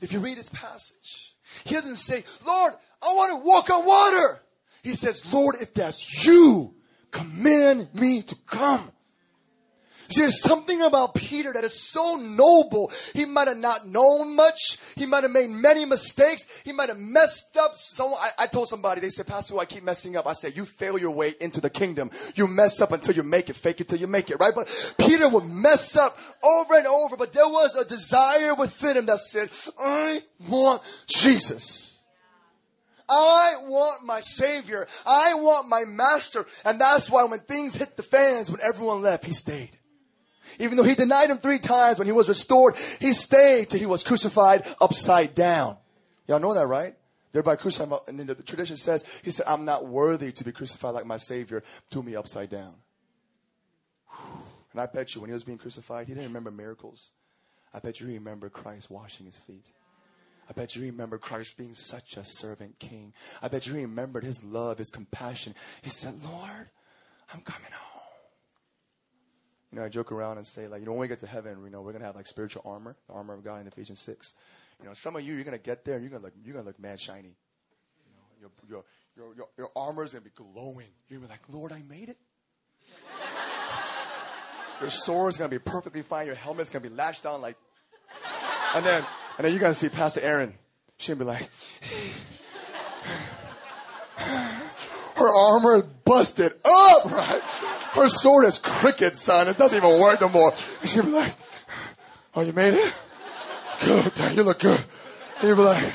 If 0.00 0.12
you 0.12 0.18
read 0.18 0.38
this 0.38 0.48
passage, 0.48 1.36
he 1.64 1.74
doesn't 1.74 1.96
say, 1.96 2.24
Lord, 2.46 2.72
I 3.02 3.12
want 3.12 3.30
to 3.32 3.36
walk 3.46 3.70
on 3.70 3.84
water. 3.84 4.40
He 4.82 4.94
says, 4.94 5.24
Lord, 5.32 5.56
if 5.60 5.74
that's 5.74 6.26
you, 6.26 6.74
command 7.10 7.88
me 7.94 8.22
to 8.22 8.36
come. 8.46 8.90
See, 10.08 10.20
there's 10.20 10.42
something 10.42 10.82
about 10.82 11.14
Peter 11.14 11.54
that 11.54 11.64
is 11.64 11.80
so 11.80 12.16
noble. 12.16 12.92
He 13.14 13.24
might 13.24 13.48
have 13.48 13.56
not 13.56 13.86
known 13.86 14.36
much. 14.36 14.76
He 14.94 15.06
might 15.06 15.22
have 15.22 15.32
made 15.32 15.48
many 15.48 15.86
mistakes. 15.86 16.44
He 16.64 16.72
might 16.72 16.90
have 16.90 16.98
messed 16.98 17.56
up. 17.56 17.76
Someone, 17.76 18.18
I, 18.20 18.44
I 18.44 18.46
told 18.46 18.68
somebody, 18.68 19.00
they 19.00 19.08
said, 19.08 19.26
Pastor, 19.26 19.58
I 19.58 19.64
keep 19.64 19.84
messing 19.84 20.16
up. 20.16 20.26
I 20.26 20.34
said, 20.34 20.54
you 20.54 20.66
fail 20.66 20.98
your 20.98 21.12
way 21.12 21.34
into 21.40 21.62
the 21.62 21.70
kingdom. 21.70 22.10
You 22.34 22.46
mess 22.46 22.80
up 22.82 22.92
until 22.92 23.14
you 23.14 23.22
make 23.22 23.48
it. 23.48 23.56
Fake 23.56 23.80
it 23.80 23.88
till 23.88 24.00
you 24.00 24.06
make 24.06 24.30
it, 24.30 24.38
right? 24.38 24.54
But 24.54 24.68
Peter 24.98 25.28
would 25.28 25.46
mess 25.46 25.96
up 25.96 26.18
over 26.42 26.74
and 26.74 26.86
over, 26.86 27.16
but 27.16 27.32
there 27.32 27.48
was 27.48 27.74
a 27.74 27.84
desire 27.84 28.54
within 28.54 28.98
him 28.98 29.06
that 29.06 29.20
said, 29.20 29.50
I 29.78 30.24
want 30.46 30.82
Jesus. 31.06 31.91
I 33.12 33.56
want 33.66 34.04
my 34.04 34.20
savior. 34.20 34.86
I 35.04 35.34
want 35.34 35.68
my 35.68 35.84
master. 35.84 36.46
And 36.64 36.80
that's 36.80 37.10
why 37.10 37.24
when 37.24 37.40
things 37.40 37.74
hit 37.74 37.96
the 37.96 38.02
fans, 38.02 38.50
when 38.50 38.60
everyone 38.62 39.02
left, 39.02 39.26
he 39.26 39.34
stayed. 39.34 39.76
Even 40.58 40.76
though 40.76 40.82
he 40.82 40.94
denied 40.94 41.30
him 41.30 41.38
three 41.38 41.58
times 41.58 41.98
when 41.98 42.06
he 42.06 42.12
was 42.12 42.28
restored, 42.28 42.74
he 43.00 43.12
stayed 43.12 43.68
till 43.68 43.80
he 43.80 43.86
was 43.86 44.02
crucified 44.02 44.66
upside 44.80 45.34
down. 45.34 45.76
Y'all 46.26 46.40
know 46.40 46.54
that, 46.54 46.66
right? 46.66 46.94
Thereby 47.32 47.56
crucified, 47.56 48.00
and 48.08 48.18
then 48.18 48.26
the 48.26 48.34
tradition 48.34 48.76
says, 48.76 49.04
he 49.22 49.30
said, 49.30 49.46
I'm 49.46 49.64
not 49.64 49.86
worthy 49.86 50.32
to 50.32 50.44
be 50.44 50.52
crucified 50.52 50.94
like 50.94 51.06
my 51.06 51.16
Savior, 51.16 51.62
threw 51.90 52.02
me 52.02 52.16
upside 52.16 52.50
down. 52.50 52.74
And 54.72 54.80
I 54.80 54.86
bet 54.86 55.14
you 55.14 55.20
when 55.20 55.28
he 55.28 55.34
was 55.34 55.44
being 55.44 55.58
crucified, 55.58 56.08
he 56.08 56.14
didn't 56.14 56.28
remember 56.28 56.50
miracles. 56.50 57.10
I 57.74 57.78
bet 57.78 58.00
you 58.00 58.06
he 58.06 58.14
remembered 58.14 58.54
Christ 58.54 58.90
washing 58.90 59.26
his 59.26 59.36
feet. 59.36 59.70
I 60.52 60.54
bet 60.54 60.76
you 60.76 60.82
remember 60.82 61.16
Christ 61.16 61.56
being 61.56 61.72
such 61.72 62.18
a 62.18 62.24
servant 62.26 62.78
king. 62.78 63.14
I 63.40 63.48
bet 63.48 63.66
you 63.66 63.72
remembered 63.72 64.22
his 64.22 64.44
love, 64.44 64.76
his 64.76 64.90
compassion. 64.90 65.54
He 65.80 65.88
said, 65.88 66.22
Lord, 66.22 66.68
I'm 67.32 67.40
coming 67.40 67.70
home. 67.72 68.02
You 69.72 69.78
know, 69.78 69.86
I 69.86 69.88
joke 69.88 70.12
around 70.12 70.36
and 70.36 70.46
say, 70.46 70.68
like, 70.68 70.80
you 70.80 70.86
know, 70.86 70.92
when 70.92 71.00
we 71.00 71.08
get 71.08 71.20
to 71.20 71.26
heaven, 71.26 71.56
you 71.64 71.70
know, 71.70 71.80
we're 71.80 71.94
gonna 71.94 72.04
have 72.04 72.16
like 72.16 72.26
spiritual 72.26 72.60
armor, 72.66 72.96
the 73.08 73.14
armor 73.14 73.32
of 73.32 73.42
God 73.42 73.62
in 73.62 73.66
Ephesians 73.66 74.02
six. 74.02 74.34
You 74.78 74.88
know, 74.88 74.92
some 74.92 75.16
of 75.16 75.22
you, 75.22 75.32
you're 75.32 75.44
gonna 75.44 75.56
get 75.56 75.86
there, 75.86 75.94
and 75.94 76.02
you're 76.02 76.10
gonna 76.10 76.24
look, 76.24 76.34
you're 76.44 76.52
gonna 76.54 76.66
look 76.66 76.78
mad 76.78 77.00
shiny. 77.00 77.34
You 78.04 78.12
know, 78.14 78.50
your 78.68 78.68
your 78.68 78.84
your 79.16 79.34
your, 79.34 79.48
your 79.56 79.70
armor 79.74 80.04
is 80.04 80.12
gonna 80.12 80.20
be 80.20 80.32
glowing. 80.36 80.88
You're 81.08 81.18
gonna 81.18 81.28
be 81.28 81.32
like, 81.32 81.48
Lord, 81.48 81.72
I 81.72 81.80
made 81.88 82.10
it. 82.10 82.18
your 84.82 84.90
sword 84.90 85.30
is 85.30 85.38
gonna 85.38 85.48
be 85.48 85.58
perfectly 85.58 86.02
fine. 86.02 86.26
Your 86.26 86.34
helmet's 86.34 86.68
gonna 86.68 86.82
be 86.82 86.90
lashed 86.90 87.22
down 87.22 87.40
like, 87.40 87.56
and 88.74 88.84
then 88.84 89.02
and 89.36 89.44
then 89.44 89.52
you're 89.52 89.60
gonna 89.60 89.74
see 89.74 89.88
Pastor 89.88 90.20
Erin. 90.20 90.54
She'll 90.98 91.16
be 91.16 91.24
like, 91.24 91.48
her 95.16 95.28
armor 95.28 95.76
is 95.76 95.84
busted 96.04 96.52
up, 96.64 97.04
right? 97.06 97.42
Her 97.92 98.08
sword 98.08 98.46
is 98.46 98.58
crooked, 98.58 99.16
son. 99.16 99.48
It 99.48 99.58
doesn't 99.58 99.76
even 99.76 100.00
work 100.00 100.20
no 100.20 100.28
more. 100.28 100.52
And 100.80 100.88
She'll 100.88 101.04
be 101.04 101.10
like, 101.10 101.34
oh, 102.34 102.42
you 102.42 102.52
made 102.52 102.74
it? 102.74 102.94
Good. 103.84 104.14
Dang, 104.14 104.36
you 104.36 104.42
look 104.42 104.60
good. 104.60 104.80
And 105.40 105.48
you'll 105.48 105.56
be 105.56 105.62
like, 105.62 105.92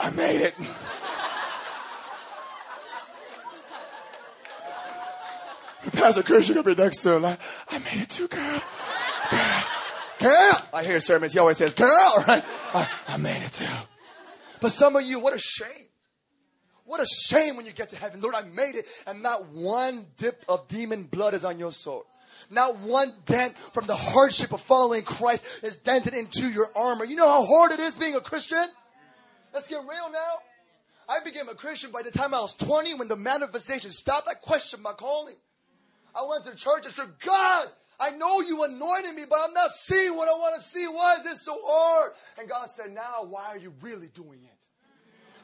I 0.00 0.10
made 0.10 0.40
it. 0.40 0.54
Pastor 5.92 6.22
Christian 6.22 6.54
gonna 6.54 6.74
be 6.74 6.80
next 6.80 7.02
to 7.02 7.14
him 7.14 7.22
like, 7.22 7.38
I 7.68 7.78
made 7.78 8.02
it 8.02 8.10
too, 8.10 8.28
girl. 8.28 8.62
Girl. 10.18 10.68
I 10.74 10.82
hear 10.84 11.00
sermons. 11.00 11.32
He 11.32 11.38
always 11.38 11.58
says, 11.58 11.74
girl, 11.74 11.88
right? 12.28 12.44
I, 12.74 12.88
I 13.06 13.16
made 13.16 13.42
it 13.42 13.52
too. 13.52 13.66
But 14.60 14.72
some 14.72 14.96
of 14.96 15.02
you, 15.02 15.20
what 15.20 15.34
a 15.34 15.38
shame. 15.38 15.86
What 16.84 17.00
a 17.00 17.06
shame 17.06 17.56
when 17.56 17.66
you 17.66 17.72
get 17.72 17.90
to 17.90 17.96
heaven. 17.96 18.20
Lord, 18.20 18.34
I 18.34 18.42
made 18.42 18.74
it, 18.74 18.86
and 19.06 19.22
not 19.22 19.48
one 19.48 20.06
dip 20.16 20.42
of 20.48 20.68
demon 20.68 21.04
blood 21.04 21.34
is 21.34 21.44
on 21.44 21.58
your 21.58 21.70
soul. 21.70 22.06
Not 22.50 22.78
one 22.78 23.12
dent 23.26 23.58
from 23.58 23.86
the 23.86 23.94
hardship 23.94 24.52
of 24.52 24.62
following 24.62 25.02
Christ 25.02 25.44
is 25.62 25.76
dented 25.76 26.14
into 26.14 26.48
your 26.48 26.68
armor. 26.74 27.04
You 27.04 27.16
know 27.16 27.28
how 27.28 27.44
hard 27.44 27.72
it 27.72 27.80
is 27.80 27.94
being 27.94 28.14
a 28.14 28.20
Christian? 28.20 28.66
Let's 29.52 29.68
get 29.68 29.80
real 29.80 30.10
now. 30.10 30.38
I 31.08 31.20
became 31.20 31.48
a 31.48 31.54
Christian 31.54 31.90
by 31.90 32.02
the 32.02 32.10
time 32.10 32.34
I 32.34 32.40
was 32.40 32.54
20 32.54 32.94
when 32.94 33.08
the 33.08 33.16
manifestation 33.16 33.90
stopped. 33.90 34.28
I 34.28 34.34
questioned 34.34 34.82
my 34.82 34.92
calling. 34.92 35.36
I 36.14 36.26
went 36.28 36.44
to 36.44 36.54
church 36.54 36.84
and 36.84 36.94
said, 36.94 37.08
God, 37.24 37.68
I 38.00 38.10
know 38.10 38.40
you 38.40 38.62
anointed 38.62 39.14
me, 39.14 39.24
but 39.28 39.40
I'm 39.42 39.52
not 39.52 39.70
seeing 39.72 40.16
what 40.16 40.28
I 40.28 40.32
want 40.32 40.54
to 40.56 40.60
see. 40.60 40.86
Why 40.86 41.16
is 41.16 41.24
this 41.24 41.44
so 41.44 41.58
hard? 41.62 42.12
And 42.38 42.48
God 42.48 42.68
said, 42.70 42.94
Now, 42.94 43.24
why 43.28 43.46
are 43.48 43.58
you 43.58 43.72
really 43.80 44.08
doing 44.08 44.40
it? 44.44 44.58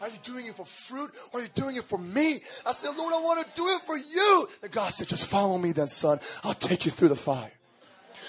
Are 0.01 0.09
you 0.09 0.19
doing 0.23 0.47
it 0.47 0.57
for 0.57 0.67
fruit 0.67 1.15
or 1.33 1.41
are 1.41 1.43
you 1.43 1.49
doing 1.55 1.77
it 1.77 1.85
for 1.85 1.99
me? 1.99 2.43
I 2.67 2.73
said, 2.73 2.97
Lord, 2.97 3.15
I 3.15 3.21
want 3.21 3.47
to 3.47 3.53
do 3.55 3.69
it 3.71 3.83
for 3.83 3.97
you. 3.97 4.49
And 4.63 4.71
God 4.71 4.93
said, 4.93 5.09
Just 5.09 5.27
follow 5.27 5.59
me 5.59 5.73
then, 5.73 5.89
son. 5.89 6.21
I'll 6.43 6.55
take 6.55 6.85
you 6.85 6.91
through 6.91 7.09
the 7.09 7.17
fire. 7.17 7.53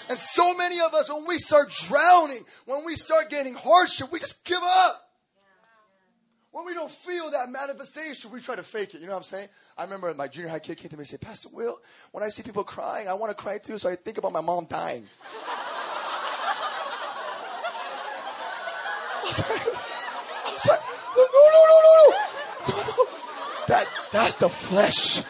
And 0.08 0.18
so 0.18 0.54
many 0.54 0.80
of 0.80 0.94
us, 0.94 1.10
when 1.12 1.26
we 1.26 1.38
start 1.38 1.70
drowning, 1.70 2.44
when 2.64 2.84
we 2.84 2.96
start 2.96 3.30
getting 3.30 3.54
hardship, 3.54 4.10
we 4.12 4.18
just 4.18 4.44
give 4.44 4.62
up. 4.62 5.05
When 6.56 6.64
we 6.64 6.72
don't 6.72 6.90
feel 6.90 7.30
that 7.32 7.50
manifestation, 7.50 8.30
we 8.30 8.40
try 8.40 8.56
to 8.56 8.62
fake 8.62 8.94
it. 8.94 9.02
You 9.02 9.06
know 9.08 9.12
what 9.12 9.18
I'm 9.18 9.24
saying? 9.24 9.48
I 9.76 9.84
remember 9.84 10.14
my 10.14 10.26
junior 10.26 10.48
high 10.48 10.58
kid 10.58 10.78
came 10.78 10.88
to 10.88 10.96
me 10.96 11.00
and 11.00 11.08
said, 11.08 11.20
Pastor 11.20 11.50
Will, 11.52 11.78
when 12.12 12.24
I 12.24 12.30
see 12.30 12.42
people 12.42 12.64
crying, 12.64 13.08
I 13.08 13.12
want 13.12 13.28
to 13.28 13.34
cry 13.34 13.58
too, 13.58 13.76
so 13.76 13.90
I 13.90 13.96
think 13.96 14.16
about 14.16 14.32
my 14.32 14.40
mom 14.40 14.64
dying. 14.64 15.06
I 19.12 19.26
was 19.26 19.38
like, 19.38 19.50
I 19.60 20.50
was 20.50 20.66
like 20.66 20.80
no, 21.14 21.26
no, 21.34 21.40
no, 21.52 21.64
no, 21.68 21.90
no, 22.68 22.84
no. 22.86 23.06
That, 23.68 23.86
that's 24.10 24.36
the 24.36 24.48
flesh. 24.48 25.22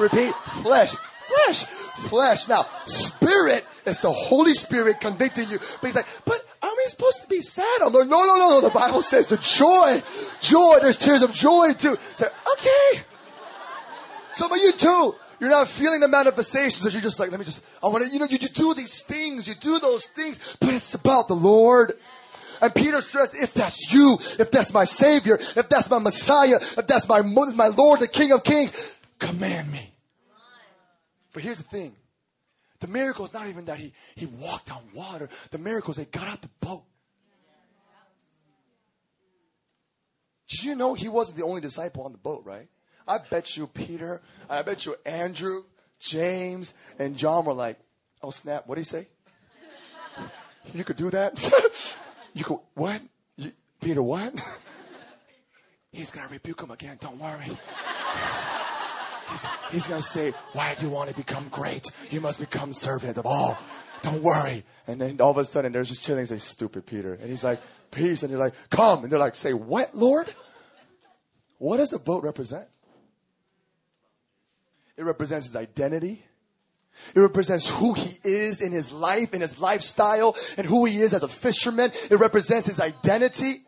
Repeat, 0.00 0.34
flesh, 0.62 0.96
flesh, 1.28 1.64
flesh. 2.08 2.48
Now, 2.48 2.66
spirit 2.86 3.64
is 3.84 3.98
the 3.98 4.10
Holy 4.10 4.52
Spirit 4.52 5.00
convicting 5.00 5.48
you. 5.48 5.60
But 5.80 5.86
he's 5.86 5.94
like, 5.94 6.06
but 6.24 6.44
are 6.68 6.76
we 6.76 6.84
supposed 6.88 7.22
to 7.22 7.28
be 7.28 7.40
sad? 7.40 7.64
Oh, 7.80 7.88
I'm 7.88 7.92
like, 7.92 8.08
no, 8.08 8.24
no, 8.24 8.36
no, 8.36 8.48
no. 8.50 8.60
The 8.60 8.70
Bible 8.70 9.02
says 9.02 9.28
the 9.28 9.36
joy, 9.36 10.02
joy. 10.40 10.78
There's 10.80 10.96
tears 10.96 11.22
of 11.22 11.32
joy 11.32 11.74
too. 11.74 11.96
So, 12.14 12.26
okay. 12.26 13.02
Some 14.32 14.52
of 14.52 14.58
you 14.58 14.72
too. 14.72 15.14
You're 15.38 15.50
not 15.50 15.68
feeling 15.68 16.00
the 16.00 16.08
manifestations 16.08 16.82
that 16.82 16.92
you're 16.92 17.02
just 17.02 17.20
like, 17.20 17.30
let 17.30 17.38
me 17.38 17.44
just, 17.44 17.62
I 17.82 17.88
want 17.88 18.04
to, 18.04 18.10
you 18.10 18.18
know, 18.18 18.24
you, 18.26 18.38
you 18.40 18.48
do 18.48 18.72
these 18.74 19.02
things, 19.02 19.46
you 19.46 19.54
do 19.54 19.78
those 19.78 20.06
things, 20.06 20.40
but 20.60 20.70
it's 20.72 20.94
about 20.94 21.28
the 21.28 21.34
Lord. 21.34 21.92
And 22.62 22.74
Peter 22.74 23.02
says, 23.02 23.34
if 23.34 23.52
that's 23.52 23.92
you, 23.92 24.14
if 24.38 24.50
that's 24.50 24.72
my 24.72 24.84
Savior, 24.84 25.34
if 25.34 25.68
that's 25.68 25.90
my 25.90 25.98
Messiah, 25.98 26.56
if 26.56 26.86
that's 26.86 27.06
my, 27.06 27.20
my 27.20 27.68
Lord, 27.68 28.00
the 28.00 28.08
King 28.08 28.32
of 28.32 28.44
Kings, 28.44 28.72
command 29.18 29.70
me. 29.70 29.92
But 31.34 31.42
here's 31.42 31.58
the 31.58 31.68
thing. 31.68 31.94
The 32.80 32.88
miracle 32.88 33.24
is 33.24 33.32
not 33.32 33.46
even 33.48 33.64
that 33.66 33.78
he, 33.78 33.92
he 34.14 34.26
walked 34.26 34.70
on 34.70 34.82
water. 34.94 35.28
The 35.50 35.58
miracle 35.58 35.92
is 35.92 35.96
they 35.96 36.04
got 36.04 36.28
out 36.28 36.42
the 36.42 36.50
boat. 36.60 36.84
Did 40.48 40.62
you 40.62 40.74
know 40.76 40.94
he 40.94 41.08
wasn't 41.08 41.38
the 41.38 41.44
only 41.44 41.60
disciple 41.60 42.04
on 42.04 42.12
the 42.12 42.18
boat, 42.18 42.42
right? 42.44 42.68
I 43.08 43.18
bet 43.18 43.56
you 43.56 43.66
Peter, 43.66 44.20
I 44.48 44.62
bet 44.62 44.84
you 44.84 44.96
Andrew, 45.04 45.64
James, 45.98 46.74
and 46.98 47.16
John 47.16 47.44
were 47.44 47.52
like, 47.52 47.78
oh 48.22 48.30
snap, 48.30 48.66
what 48.66 48.76
did 48.76 48.82
he 48.82 48.84
say? 48.84 49.08
You 50.72 50.84
could 50.84 50.96
do 50.96 51.10
that? 51.10 51.40
you 52.34 52.44
could, 52.44 52.58
what? 52.74 53.00
You, 53.36 53.52
Peter, 53.80 54.02
what? 54.02 54.40
He's 55.92 56.10
going 56.10 56.26
to 56.26 56.32
rebuke 56.32 56.60
him 56.60 56.70
again, 56.70 56.98
don't 57.00 57.18
worry. 57.18 57.56
He's, 59.30 59.44
he's 59.70 59.88
going 59.88 60.00
to 60.00 60.06
say, 60.06 60.32
why 60.52 60.74
do 60.74 60.86
you 60.86 60.90
want 60.90 61.10
to 61.10 61.16
become 61.16 61.48
great? 61.48 61.86
You 62.10 62.20
must 62.20 62.40
become 62.40 62.72
servant 62.72 63.18
of 63.18 63.26
all. 63.26 63.58
Don't 64.02 64.22
worry. 64.22 64.64
And 64.86 65.00
then 65.00 65.20
all 65.20 65.30
of 65.30 65.38
a 65.38 65.44
sudden, 65.44 65.72
they're 65.72 65.82
just 65.82 66.04
chilling. 66.04 66.26
Say, 66.26 66.38
stupid 66.38 66.86
Peter. 66.86 67.14
And 67.14 67.28
he's 67.28 67.42
like, 67.42 67.60
peace. 67.90 68.22
And 68.22 68.32
they're 68.32 68.38
like, 68.38 68.54
come. 68.70 69.02
And 69.02 69.12
they're 69.12 69.18
like, 69.18 69.34
say, 69.34 69.52
what, 69.52 69.96
Lord? 69.96 70.32
What 71.58 71.78
does 71.78 71.92
a 71.92 71.98
boat 71.98 72.22
represent? 72.22 72.68
It 74.96 75.04
represents 75.04 75.46
his 75.46 75.56
identity. 75.56 76.22
It 77.14 77.20
represents 77.20 77.68
who 77.68 77.92
he 77.92 78.18
is 78.24 78.62
in 78.62 78.72
his 78.72 78.90
life, 78.90 79.34
in 79.34 79.42
his 79.42 79.60
lifestyle, 79.60 80.34
and 80.56 80.66
who 80.66 80.86
he 80.86 81.02
is 81.02 81.12
as 81.12 81.22
a 81.22 81.28
fisherman. 81.28 81.92
It 82.10 82.16
represents 82.16 82.66
his 82.66 82.80
identity. 82.80 83.65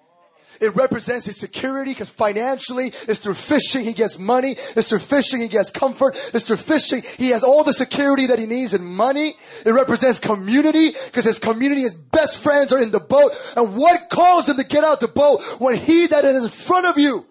It 0.61 0.75
represents 0.75 1.27
his 1.27 1.39
security 1.39 1.93
because 1.93 2.09
financially, 2.09 2.93
it's 3.09 3.19
through 3.19 3.35
fishing 3.35 3.85
he 3.85 3.93
gets 3.93 4.19
money. 4.19 4.57
It's 4.77 4.89
through 4.89 5.01
fishing 5.01 5.41
he 5.41 5.49
gets 5.49 5.71
comfort. 5.71 6.17
It's 6.35 6.45
through 6.45 6.57
fishing 6.57 7.03
he 7.17 7.31
has 7.31 7.45
all 7.45 7.65
the 7.65 7.73
security 7.73 8.27
that 8.27 8.39
he 8.39 8.47
needs 8.47 8.75
in 8.75 8.85
money. 8.85 9.37
It 9.65 9.71
represents 9.71 10.19
community 10.19 10.95
because 11.07 11.25
his 11.25 11.39
community, 11.39 11.83
his 11.83 11.95
best 11.95 12.39
friends 12.39 12.73
are 12.73 12.83
in 12.83 12.91
the 12.91 13.01
boat. 13.01 13.33
And 13.57 13.77
what 13.77 14.11
calls 14.11 14.49
him 14.49 14.57
to 14.57 14.65
get 14.65 14.85
out 14.85 15.01
the 15.01 15.09
boat 15.09 15.43
when 15.61 15.77
he 15.77 16.07
that 16.09 16.25
is 16.25 16.43
in 16.43 16.49
front 16.49 16.87
of 16.87 16.99
you 16.99 17.25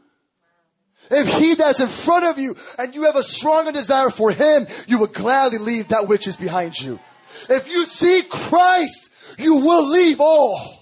if 1.10 1.38
he 1.38 1.56
that's 1.56 1.80
in 1.80 1.88
front 1.88 2.26
of 2.26 2.38
you 2.38 2.56
and 2.78 2.94
you 2.96 3.04
have 3.04 3.16
a 3.16 3.24
stronger 3.24 3.72
desire 3.72 4.10
for 4.10 4.32
him, 4.32 4.68
you 4.88 4.98
will 4.98 5.08
gladly 5.08 5.58
leave 5.58 5.90
that 5.90 6.08
which 6.08 6.28
is 6.28 6.36
behind 6.36 6.80
you. 6.80 7.00
If 7.50 7.70
you 7.70 7.86
see 7.86 8.24
Christ, 8.24 9.10
you 9.38 9.58
will 9.58 9.90
leave 9.90 10.20
all. 10.20 10.77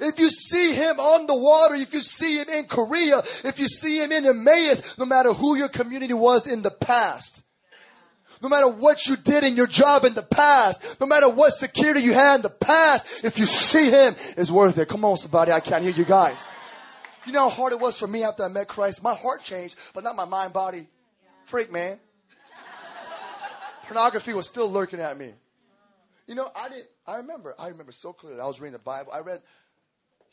If 0.00 0.18
you 0.18 0.30
see 0.30 0.72
him 0.72 0.98
on 0.98 1.26
the 1.26 1.34
water, 1.34 1.74
if 1.74 1.94
you 1.94 2.00
see 2.00 2.38
him 2.38 2.48
in 2.48 2.66
Korea, 2.66 3.18
if 3.44 3.58
you 3.58 3.68
see 3.68 4.02
him 4.02 4.12
in 4.12 4.26
Emmaus, 4.26 4.98
no 4.98 5.04
matter 5.04 5.32
who 5.32 5.56
your 5.56 5.68
community 5.68 6.14
was 6.14 6.46
in 6.46 6.62
the 6.62 6.70
past, 6.70 7.44
No 8.44 8.50
matter 8.50 8.68
what 8.68 9.06
you 9.06 9.16
did 9.16 9.42
in 9.42 9.56
your 9.56 9.66
job 9.66 10.04
in 10.04 10.12
the 10.12 10.22
past, 10.22 11.00
no 11.00 11.06
matter 11.06 11.30
what 11.30 11.54
security 11.54 12.00
you 12.00 12.12
had 12.12 12.36
in 12.36 12.42
the 12.42 12.50
past, 12.50 13.24
if 13.24 13.38
you 13.38 13.46
see 13.46 13.90
Him, 13.90 14.14
it's 14.36 14.50
worth 14.50 14.76
it. 14.76 14.86
Come 14.86 15.02
on, 15.04 15.16
somebody. 15.16 15.50
I 15.50 15.60
can't 15.60 15.82
hear 15.82 15.92
you 15.92 16.04
guys. 16.04 16.46
You 17.26 17.32
know 17.32 17.48
how 17.48 17.48
hard 17.48 17.72
it 17.72 17.80
was 17.80 17.98
for 17.98 18.06
me 18.06 18.22
after 18.22 18.44
I 18.44 18.48
met 18.48 18.68
Christ? 18.68 19.02
My 19.02 19.14
heart 19.14 19.44
changed, 19.44 19.76
but 19.94 20.04
not 20.04 20.14
my 20.14 20.26
mind, 20.26 20.52
body. 20.52 20.88
Freak, 21.44 21.72
man. 21.72 21.98
Pornography 23.86 24.34
was 24.34 24.46
still 24.46 24.70
lurking 24.70 25.00
at 25.00 25.16
me. 25.16 25.32
You 26.26 26.34
know, 26.34 26.48
I 26.54 26.68
didn't, 26.68 26.88
I 27.06 27.16
remember, 27.16 27.54
I 27.58 27.68
remember 27.68 27.92
so 27.92 28.12
clearly. 28.12 28.40
I 28.40 28.46
was 28.46 28.60
reading 28.60 28.72
the 28.74 28.78
Bible. 28.78 29.12
I 29.12 29.20
read, 29.20 29.40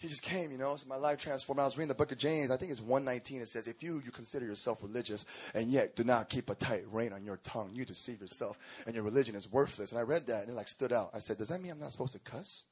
he 0.01 0.07
just 0.07 0.23
came, 0.23 0.51
you 0.51 0.57
know, 0.57 0.75
so 0.75 0.87
my 0.87 0.95
life 0.95 1.19
transformed. 1.19 1.59
I 1.59 1.63
was 1.63 1.77
reading 1.77 1.89
the 1.89 1.93
book 1.93 2.11
of 2.11 2.17
James. 2.17 2.49
I 2.49 2.57
think 2.57 2.71
it's 2.71 2.81
119. 2.81 3.39
It 3.39 3.47
says, 3.47 3.67
if 3.67 3.83
you, 3.83 4.01
you 4.03 4.09
consider 4.09 4.47
yourself 4.47 4.81
religious 4.81 5.25
and 5.53 5.71
yet 5.71 5.95
do 5.95 6.03
not 6.03 6.27
keep 6.27 6.49
a 6.49 6.55
tight 6.55 6.85
rein 6.91 7.13
on 7.13 7.23
your 7.23 7.37
tongue, 7.43 7.69
you 7.75 7.85
deceive 7.85 8.19
yourself 8.19 8.57
and 8.87 8.95
your 8.95 9.03
religion 9.03 9.35
is 9.35 9.51
worthless. 9.51 9.91
And 9.91 9.99
I 9.99 10.01
read 10.01 10.25
that 10.25 10.41
and 10.41 10.49
it 10.49 10.55
like 10.55 10.69
stood 10.69 10.91
out. 10.91 11.11
I 11.13 11.19
said, 11.19 11.37
does 11.37 11.49
that 11.49 11.61
mean 11.61 11.71
I'm 11.71 11.79
not 11.79 11.91
supposed 11.91 12.13
to 12.13 12.19
cuss? 12.19 12.63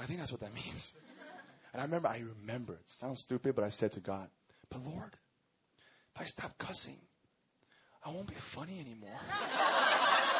I 0.00 0.04
think 0.04 0.18
that's 0.18 0.32
what 0.32 0.40
that 0.40 0.52
means. 0.66 0.94
And 1.72 1.80
I 1.80 1.84
remember, 1.84 2.08
I 2.08 2.24
remember, 2.40 2.72
it 2.72 2.90
sounds 2.90 3.20
stupid, 3.20 3.54
but 3.54 3.62
I 3.62 3.68
said 3.68 3.92
to 3.92 4.00
God, 4.00 4.30
but 4.68 4.84
Lord, 4.84 5.16
if 6.12 6.20
I 6.20 6.24
stop 6.24 6.58
cussing, 6.58 6.98
I 8.04 8.10
won't 8.10 8.26
be 8.26 8.34
funny 8.34 8.80
anymore. 8.80 9.20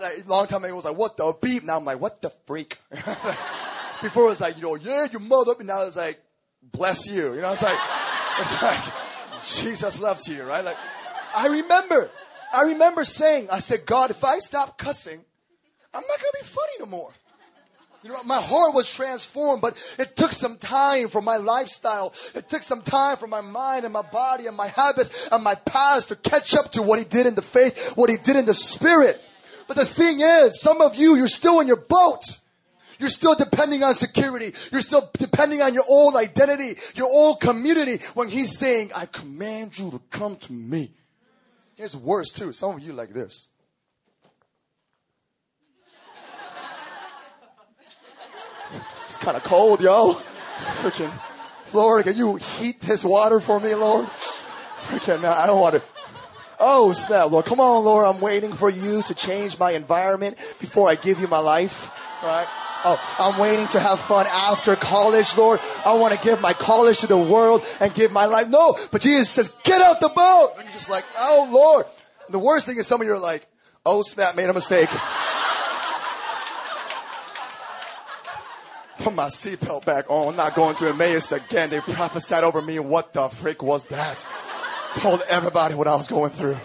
like, 0.00 0.28
long 0.28 0.46
time 0.46 0.64
ago, 0.64 0.72
it 0.72 0.76
was 0.76 0.84
like, 0.84 0.96
what 0.96 1.16
the 1.16 1.32
beep? 1.40 1.64
Now 1.64 1.76
I'm 1.76 1.84
like, 1.84 2.00
what 2.00 2.22
the 2.22 2.30
freak? 2.46 2.78
Before 4.02 4.26
it 4.26 4.30
was 4.30 4.40
like, 4.40 4.56
you 4.56 4.62
know, 4.62 4.74
yeah, 4.74 5.06
you 5.10 5.18
mother. 5.18 5.54
And 5.58 5.66
now 5.66 5.82
it's 5.82 5.96
like, 5.96 6.20
bless 6.62 7.06
you. 7.06 7.34
You 7.34 7.40
know, 7.40 7.52
it's 7.52 7.62
like, 7.62 7.78
it's 8.40 8.62
like, 8.62 8.84
Jesus 9.56 10.00
loves 10.00 10.28
you, 10.28 10.42
right? 10.42 10.64
Like, 10.64 10.76
I 11.34 11.48
remember, 11.48 12.10
I 12.52 12.62
remember 12.62 13.04
saying, 13.04 13.48
I 13.50 13.58
said, 13.58 13.86
God, 13.86 14.10
if 14.10 14.24
I 14.24 14.38
stop 14.38 14.78
cussing, 14.78 15.24
I'm 15.94 16.02
not 16.02 16.20
going 16.20 16.32
to 16.32 16.38
be 16.40 16.46
funny 16.46 16.72
no 16.80 16.86
more. 16.86 17.12
You 18.02 18.12
know, 18.12 18.22
my 18.22 18.40
heart 18.40 18.72
was 18.72 18.88
transformed, 18.88 19.60
but 19.60 19.76
it 19.98 20.14
took 20.14 20.30
some 20.30 20.58
time 20.58 21.08
for 21.08 21.20
my 21.20 21.38
lifestyle. 21.38 22.14
It 22.36 22.48
took 22.48 22.62
some 22.62 22.82
time 22.82 23.16
for 23.16 23.26
my 23.26 23.40
mind 23.40 23.84
and 23.84 23.92
my 23.92 24.02
body 24.02 24.46
and 24.46 24.56
my 24.56 24.68
habits 24.68 25.28
and 25.32 25.42
my 25.42 25.56
past 25.56 26.10
to 26.10 26.16
catch 26.16 26.54
up 26.54 26.70
to 26.72 26.82
what 26.82 27.00
he 27.00 27.04
did 27.04 27.26
in 27.26 27.34
the 27.34 27.42
faith, 27.42 27.96
what 27.96 28.08
he 28.08 28.16
did 28.16 28.36
in 28.36 28.44
the 28.44 28.54
spirit. 28.54 29.20
But 29.66 29.76
the 29.76 29.86
thing 29.86 30.20
is, 30.20 30.60
some 30.60 30.80
of 30.80 30.96
you, 30.96 31.16
you're 31.16 31.28
still 31.28 31.60
in 31.60 31.66
your 31.66 31.76
boat. 31.76 32.22
You're 32.98 33.08
still 33.10 33.34
depending 33.34 33.82
on 33.82 33.94
security. 33.94 34.54
You're 34.72 34.80
still 34.80 35.10
depending 35.18 35.60
on 35.60 35.74
your 35.74 35.84
old 35.88 36.16
identity, 36.16 36.76
your 36.94 37.08
old 37.08 37.40
community. 37.40 38.00
When 38.14 38.28
he's 38.28 38.58
saying, 38.58 38.92
I 38.94 39.06
command 39.06 39.78
you 39.78 39.90
to 39.90 40.00
come 40.10 40.36
to 40.36 40.52
me. 40.52 40.92
Here's 41.74 41.96
worse 41.96 42.30
too. 42.30 42.52
Some 42.52 42.76
of 42.76 42.80
you 42.80 42.92
like 42.92 43.12
this. 43.12 43.48
It's 49.06 49.18
kind 49.18 49.36
of 49.36 49.44
cold, 49.44 49.80
yo. 49.80 50.14
Freaking, 50.80 51.12
Lord, 51.72 52.02
can 52.02 52.16
you 52.16 52.34
heat 52.34 52.80
this 52.80 53.04
water 53.04 53.38
for 53.38 53.60
me, 53.60 53.72
Lord? 53.72 54.06
Freaking, 54.78 55.24
I 55.24 55.46
don't 55.46 55.60
want 55.60 55.76
to. 55.76 55.95
Oh, 56.58 56.92
snap, 56.92 57.30
Lord. 57.30 57.44
Come 57.44 57.60
on, 57.60 57.84
Lord. 57.84 58.06
I'm 58.06 58.20
waiting 58.20 58.52
for 58.52 58.70
you 58.70 59.02
to 59.02 59.14
change 59.14 59.58
my 59.58 59.72
environment 59.72 60.38
before 60.58 60.88
I 60.88 60.94
give 60.94 61.20
you 61.20 61.28
my 61.28 61.38
life. 61.38 61.90
Right? 62.22 62.46
Oh, 62.84 63.16
I'm 63.18 63.40
waiting 63.40 63.66
to 63.68 63.80
have 63.80 64.00
fun 64.00 64.26
after 64.26 64.76
college, 64.76 65.36
Lord. 65.36 65.60
I 65.84 65.94
want 65.94 66.14
to 66.14 66.20
give 66.20 66.40
my 66.40 66.52
college 66.52 67.00
to 67.00 67.06
the 67.06 67.18
world 67.18 67.64
and 67.80 67.92
give 67.92 68.12
my 68.12 68.26
life. 68.26 68.48
No, 68.48 68.78
but 68.90 69.00
Jesus 69.00 69.28
says, 69.28 69.48
get 69.64 69.82
out 69.82 70.00
the 70.00 70.08
boat. 70.08 70.54
And 70.56 70.64
you're 70.64 70.72
just 70.72 70.88
like, 70.88 71.04
oh, 71.18 71.48
Lord. 71.50 71.86
And 72.26 72.34
the 72.34 72.38
worst 72.38 72.66
thing 72.66 72.78
is 72.78 72.86
some 72.86 73.00
of 73.00 73.06
you 73.06 73.12
are 73.14 73.18
like, 73.18 73.46
oh, 73.84 74.02
snap, 74.02 74.36
made 74.36 74.48
a 74.48 74.54
mistake. 74.54 74.88
Put 78.98 79.14
my 79.14 79.28
seatbelt 79.28 79.84
back 79.84 80.06
on. 80.08 80.28
I'm 80.28 80.36
not 80.36 80.54
going 80.54 80.74
to 80.76 80.88
Emmaus 80.88 81.32
again. 81.32 81.70
They 81.70 81.80
prophesied 81.80 82.44
over 82.44 82.62
me. 82.62 82.78
What 82.78 83.12
the 83.12 83.28
frick 83.28 83.62
was 83.62 83.84
that? 83.86 84.24
Told 84.96 85.22
everybody 85.28 85.74
what 85.74 85.86
I 85.86 85.94
was 85.94 86.08
going 86.08 86.30
through. 86.30 86.56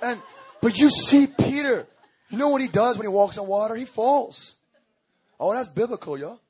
And, 0.00 0.20
but 0.60 0.78
you 0.78 0.90
see 0.90 1.26
Peter, 1.26 1.86
you 2.28 2.38
know 2.38 2.48
what 2.48 2.60
he 2.60 2.68
does 2.68 2.96
when 2.96 3.04
he 3.04 3.08
walks 3.08 3.38
on 3.38 3.46
water? 3.46 3.74
He 3.74 3.84
falls. 3.84 4.54
Oh, 5.40 5.52
that's 5.52 5.68
biblical, 5.68 6.18
y'all. 6.18 6.40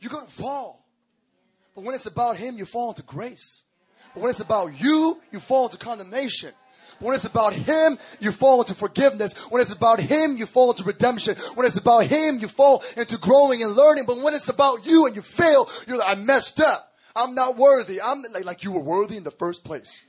You're 0.00 0.10
going 0.10 0.26
to 0.26 0.32
fall. 0.32 0.84
But 1.74 1.84
when 1.84 1.94
it's 1.94 2.06
about 2.06 2.36
him, 2.36 2.56
you 2.56 2.64
fall 2.64 2.90
into 2.90 3.02
grace. 3.02 3.62
But 4.14 4.22
when 4.22 4.30
it's 4.30 4.40
about 4.40 4.80
you, 4.80 5.20
you 5.30 5.40
fall 5.40 5.66
into 5.66 5.78
condemnation. 5.78 6.52
When 7.00 7.14
it's 7.14 7.24
about 7.24 7.54
Him, 7.54 7.98
you 8.20 8.30
fall 8.30 8.60
into 8.60 8.74
forgiveness. 8.74 9.32
When 9.50 9.60
it's 9.60 9.72
about 9.72 10.00
Him, 10.00 10.36
you 10.36 10.46
fall 10.46 10.70
into 10.70 10.84
redemption. 10.84 11.36
When 11.54 11.66
it's 11.66 11.78
about 11.78 12.04
Him, 12.04 12.38
you 12.38 12.48
fall 12.48 12.84
into 12.96 13.16
growing 13.18 13.62
and 13.62 13.74
learning. 13.74 14.04
But 14.06 14.18
when 14.18 14.34
it's 14.34 14.48
about 14.48 14.86
you 14.86 15.06
and 15.06 15.16
you 15.16 15.22
fail, 15.22 15.68
you're 15.86 15.96
like, 15.96 16.16
I 16.16 16.20
messed 16.20 16.60
up. 16.60 16.92
I'm 17.16 17.34
not 17.34 17.56
worthy. 17.56 18.00
I'm 18.00 18.22
like, 18.32 18.44
like 18.44 18.64
you 18.64 18.72
were 18.72 18.80
worthy 18.80 19.16
in 19.16 19.24
the 19.24 19.30
first 19.30 19.64
place. 19.64 20.02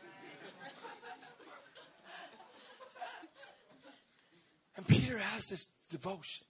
And 4.76 4.88
Peter 4.88 5.18
has 5.18 5.48
this 5.48 5.68
devotion. 5.90 6.46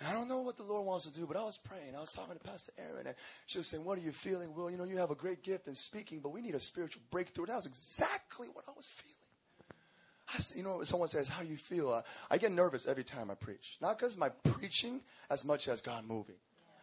And 0.00 0.08
I 0.08 0.12
don't 0.12 0.28
know 0.28 0.40
what 0.40 0.56
the 0.56 0.62
Lord 0.62 0.86
wants 0.86 1.04
to 1.06 1.12
do, 1.12 1.26
but 1.26 1.36
I 1.36 1.44
was 1.44 1.58
praying. 1.58 1.94
I 1.94 2.00
was 2.00 2.12
talking 2.12 2.34
to 2.34 2.40
Pastor 2.40 2.72
Erin, 2.78 3.06
and 3.06 3.14
she 3.46 3.58
was 3.58 3.66
saying, 3.66 3.84
What 3.84 3.98
are 3.98 4.00
you 4.00 4.12
feeling? 4.12 4.54
Well, 4.56 4.70
you 4.70 4.78
know, 4.78 4.84
you 4.84 4.96
have 4.96 5.10
a 5.10 5.14
great 5.14 5.42
gift 5.42 5.68
in 5.68 5.74
speaking, 5.74 6.20
but 6.20 6.30
we 6.30 6.40
need 6.40 6.54
a 6.54 6.60
spiritual 6.60 7.02
breakthrough. 7.10 7.46
That 7.46 7.56
was 7.56 7.66
exactly 7.66 8.48
what 8.50 8.64
I 8.66 8.72
was 8.74 8.86
feeling. 8.86 9.16
I, 10.32 10.38
you 10.56 10.62
know, 10.62 10.82
someone 10.84 11.08
says, 11.08 11.28
How 11.28 11.42
do 11.42 11.48
you 11.48 11.58
feel? 11.58 11.92
Uh, 11.92 12.02
I 12.30 12.38
get 12.38 12.50
nervous 12.52 12.86
every 12.86 13.04
time 13.04 13.30
I 13.30 13.34
preach. 13.34 13.76
Not 13.82 13.98
because 13.98 14.16
my 14.16 14.30
preaching 14.30 15.02
as 15.28 15.44
much 15.44 15.68
as 15.68 15.82
God 15.82 16.06
moving. 16.06 16.36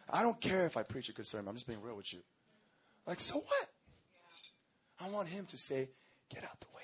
I 0.08 0.22
don't 0.22 0.40
care 0.40 0.64
if 0.64 0.76
I 0.76 0.84
preach 0.84 1.08
a 1.08 1.12
good 1.12 1.26
sermon. 1.26 1.48
I'm 1.48 1.54
just 1.54 1.66
being 1.66 1.82
real 1.82 1.96
with 1.96 2.12
you. 2.12 2.20
Like, 3.06 3.20
so 3.20 3.34
what? 3.34 3.68
I 5.00 5.08
want 5.10 5.28
him 5.28 5.44
to 5.46 5.56
say, 5.56 5.90
Get 6.28 6.44
out 6.44 6.60
the 6.60 6.66
way, 6.74 6.82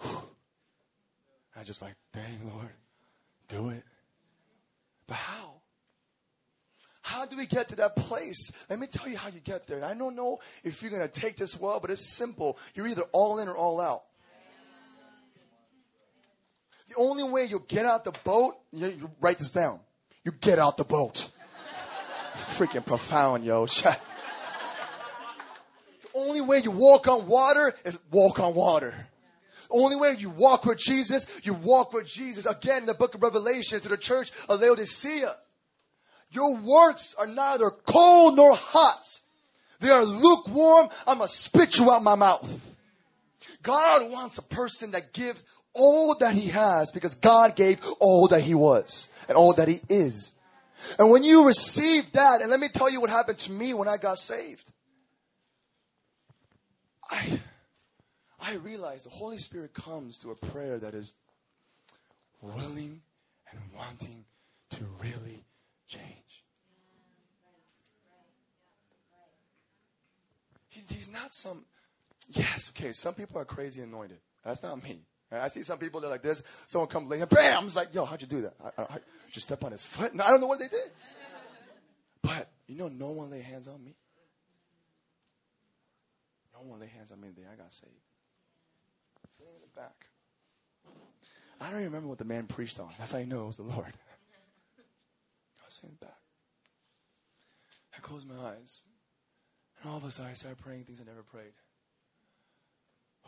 William. 0.00 0.24
I 1.56 1.62
just 1.62 1.82
like, 1.82 1.94
dang, 2.12 2.40
Lord, 2.52 2.72
do 3.48 3.68
it. 3.68 3.84
But 5.06 5.14
how? 5.14 5.60
How 7.02 7.26
do 7.26 7.36
we 7.36 7.44
get 7.44 7.68
to 7.68 7.76
that 7.76 7.96
place? 7.96 8.50
Let 8.70 8.78
me 8.78 8.86
tell 8.86 9.08
you 9.08 9.18
how 9.18 9.28
you 9.28 9.40
get 9.40 9.66
there. 9.66 9.76
And 9.76 9.84
I 9.84 9.92
don't 9.92 10.16
know 10.16 10.40
if 10.62 10.82
you're 10.82 10.90
going 10.90 11.02
to 11.02 11.08
take 11.08 11.36
this 11.36 11.60
well, 11.60 11.78
but 11.78 11.90
it's 11.90 12.14
simple. 12.14 12.58
You're 12.74 12.86
either 12.86 13.04
all 13.12 13.38
in 13.40 13.48
or 13.48 13.56
all 13.56 13.78
out. 13.80 14.04
The 16.88 16.94
only 16.96 17.24
way 17.24 17.44
you'll 17.44 17.60
get 17.60 17.84
out 17.84 18.04
the 18.04 18.12
boat, 18.24 18.56
you, 18.72 18.86
you 18.86 19.10
write 19.20 19.38
this 19.38 19.50
down. 19.50 19.80
You 20.24 20.32
get 20.32 20.58
out 20.58 20.76
the 20.76 20.84
boat. 20.84 21.30
Freaking 22.34 22.84
profound, 22.84 23.44
yo. 23.44 23.66
the 23.66 23.98
only 26.14 26.40
way 26.40 26.60
you 26.60 26.70
walk 26.70 27.06
on 27.06 27.26
water 27.26 27.74
is 27.84 27.98
walk 28.10 28.40
on 28.40 28.54
water. 28.54 29.08
Only 29.70 29.96
way 29.96 30.16
you 30.18 30.30
walk 30.30 30.64
with 30.64 30.78
Jesus, 30.78 31.26
you 31.42 31.54
walk 31.54 31.92
with 31.92 32.06
Jesus. 32.06 32.46
Again, 32.46 32.82
in 32.82 32.86
the 32.86 32.94
book 32.94 33.14
of 33.14 33.22
Revelation 33.22 33.80
to 33.80 33.88
the 33.88 33.96
church 33.96 34.30
of 34.48 34.60
Laodicea. 34.60 35.34
Your 36.30 36.56
works 36.56 37.14
are 37.16 37.26
neither 37.26 37.70
cold 37.70 38.36
nor 38.36 38.54
hot. 38.54 39.02
They 39.80 39.90
are 39.90 40.04
lukewarm. 40.04 40.88
I'm 41.06 41.18
going 41.18 41.28
to 41.28 41.34
spit 41.34 41.78
you 41.78 41.90
out 41.90 42.02
my 42.02 42.14
mouth. 42.14 42.60
God 43.62 44.10
wants 44.10 44.38
a 44.38 44.42
person 44.42 44.92
that 44.92 45.12
gives 45.12 45.44
all 45.72 46.14
that 46.20 46.34
he 46.34 46.48
has 46.48 46.90
because 46.92 47.14
God 47.14 47.56
gave 47.56 47.78
all 48.00 48.28
that 48.28 48.42
he 48.42 48.54
was 48.54 49.08
and 49.28 49.36
all 49.36 49.54
that 49.54 49.68
he 49.68 49.80
is. 49.88 50.34
And 50.98 51.10
when 51.10 51.22
you 51.22 51.46
receive 51.46 52.12
that, 52.12 52.40
and 52.40 52.50
let 52.50 52.60
me 52.60 52.68
tell 52.68 52.90
you 52.90 53.00
what 53.00 53.10
happened 53.10 53.38
to 53.38 53.52
me 53.52 53.74
when 53.74 53.88
I 53.88 53.96
got 53.96 54.18
saved. 54.18 54.70
I 57.10 57.40
I 58.46 58.54
realize 58.56 59.04
the 59.04 59.10
Holy 59.10 59.38
Spirit 59.38 59.72
comes 59.72 60.18
to 60.18 60.30
a 60.30 60.34
prayer 60.34 60.78
that 60.78 60.94
is 60.94 61.14
willing 62.42 63.00
and 63.50 63.60
wanting 63.74 64.24
to 64.70 64.84
really 65.02 65.44
change. 65.88 66.02
He, 70.68 70.82
he's 70.94 71.08
not 71.10 71.32
some, 71.32 71.64
yes, 72.28 72.70
okay, 72.76 72.92
some 72.92 73.14
people 73.14 73.40
are 73.40 73.46
crazy 73.46 73.80
anointed. 73.80 74.18
That's 74.44 74.62
not 74.62 74.82
me. 74.82 75.00
I 75.32 75.48
see 75.48 75.62
some 75.62 75.78
people 75.78 76.00
that 76.00 76.08
are 76.08 76.10
like 76.10 76.22
this. 76.22 76.42
Someone 76.66 76.88
comes 76.88 77.10
hands, 77.10 77.30
bam! 77.30 77.64
I'm 77.64 77.74
like, 77.74 77.94
yo, 77.94 78.04
how'd 78.04 78.20
you 78.20 78.28
do 78.28 78.42
that? 78.42 78.54
I, 78.62 78.82
I, 78.82 78.84
I, 78.84 78.98
you 79.32 79.40
step 79.40 79.64
on 79.64 79.72
his 79.72 79.84
foot? 79.84 80.12
I 80.20 80.30
don't 80.30 80.40
know 80.40 80.46
what 80.46 80.58
they 80.58 80.68
did. 80.68 80.90
But 82.22 82.50
you 82.66 82.76
know, 82.76 82.88
no 82.88 83.10
one 83.10 83.30
lay 83.30 83.40
hands 83.40 83.68
on 83.68 83.82
me. 83.82 83.94
No 86.52 86.68
one 86.70 86.78
lay 86.78 86.88
hands 86.88 87.10
on 87.10 87.20
me 87.20 87.28
the 87.28 87.40
day 87.40 87.46
I 87.50 87.56
got 87.56 87.72
saved 87.72 87.92
back. 89.74 90.06
I 91.60 91.70
don't 91.70 91.80
even 91.80 91.84
remember 91.86 92.08
what 92.08 92.18
the 92.18 92.24
man 92.24 92.46
preached 92.46 92.80
on. 92.80 92.90
That's 92.98 93.12
how 93.12 93.18
you 93.18 93.26
know 93.26 93.44
it 93.44 93.46
was 93.46 93.56
the 93.56 93.62
Lord. 93.62 93.86
I 93.86 95.64
was 95.64 95.74
sitting 95.74 95.96
back. 96.00 96.18
I 97.96 98.00
closed 98.00 98.28
my 98.28 98.36
eyes. 98.36 98.82
And 99.80 99.90
all 99.90 99.96
of 99.96 100.04
a 100.04 100.10
sudden, 100.10 100.30
I 100.30 100.34
started 100.34 100.58
praying 100.58 100.84
things 100.84 101.00
I 101.00 101.04
never 101.04 101.22
prayed. 101.22 101.52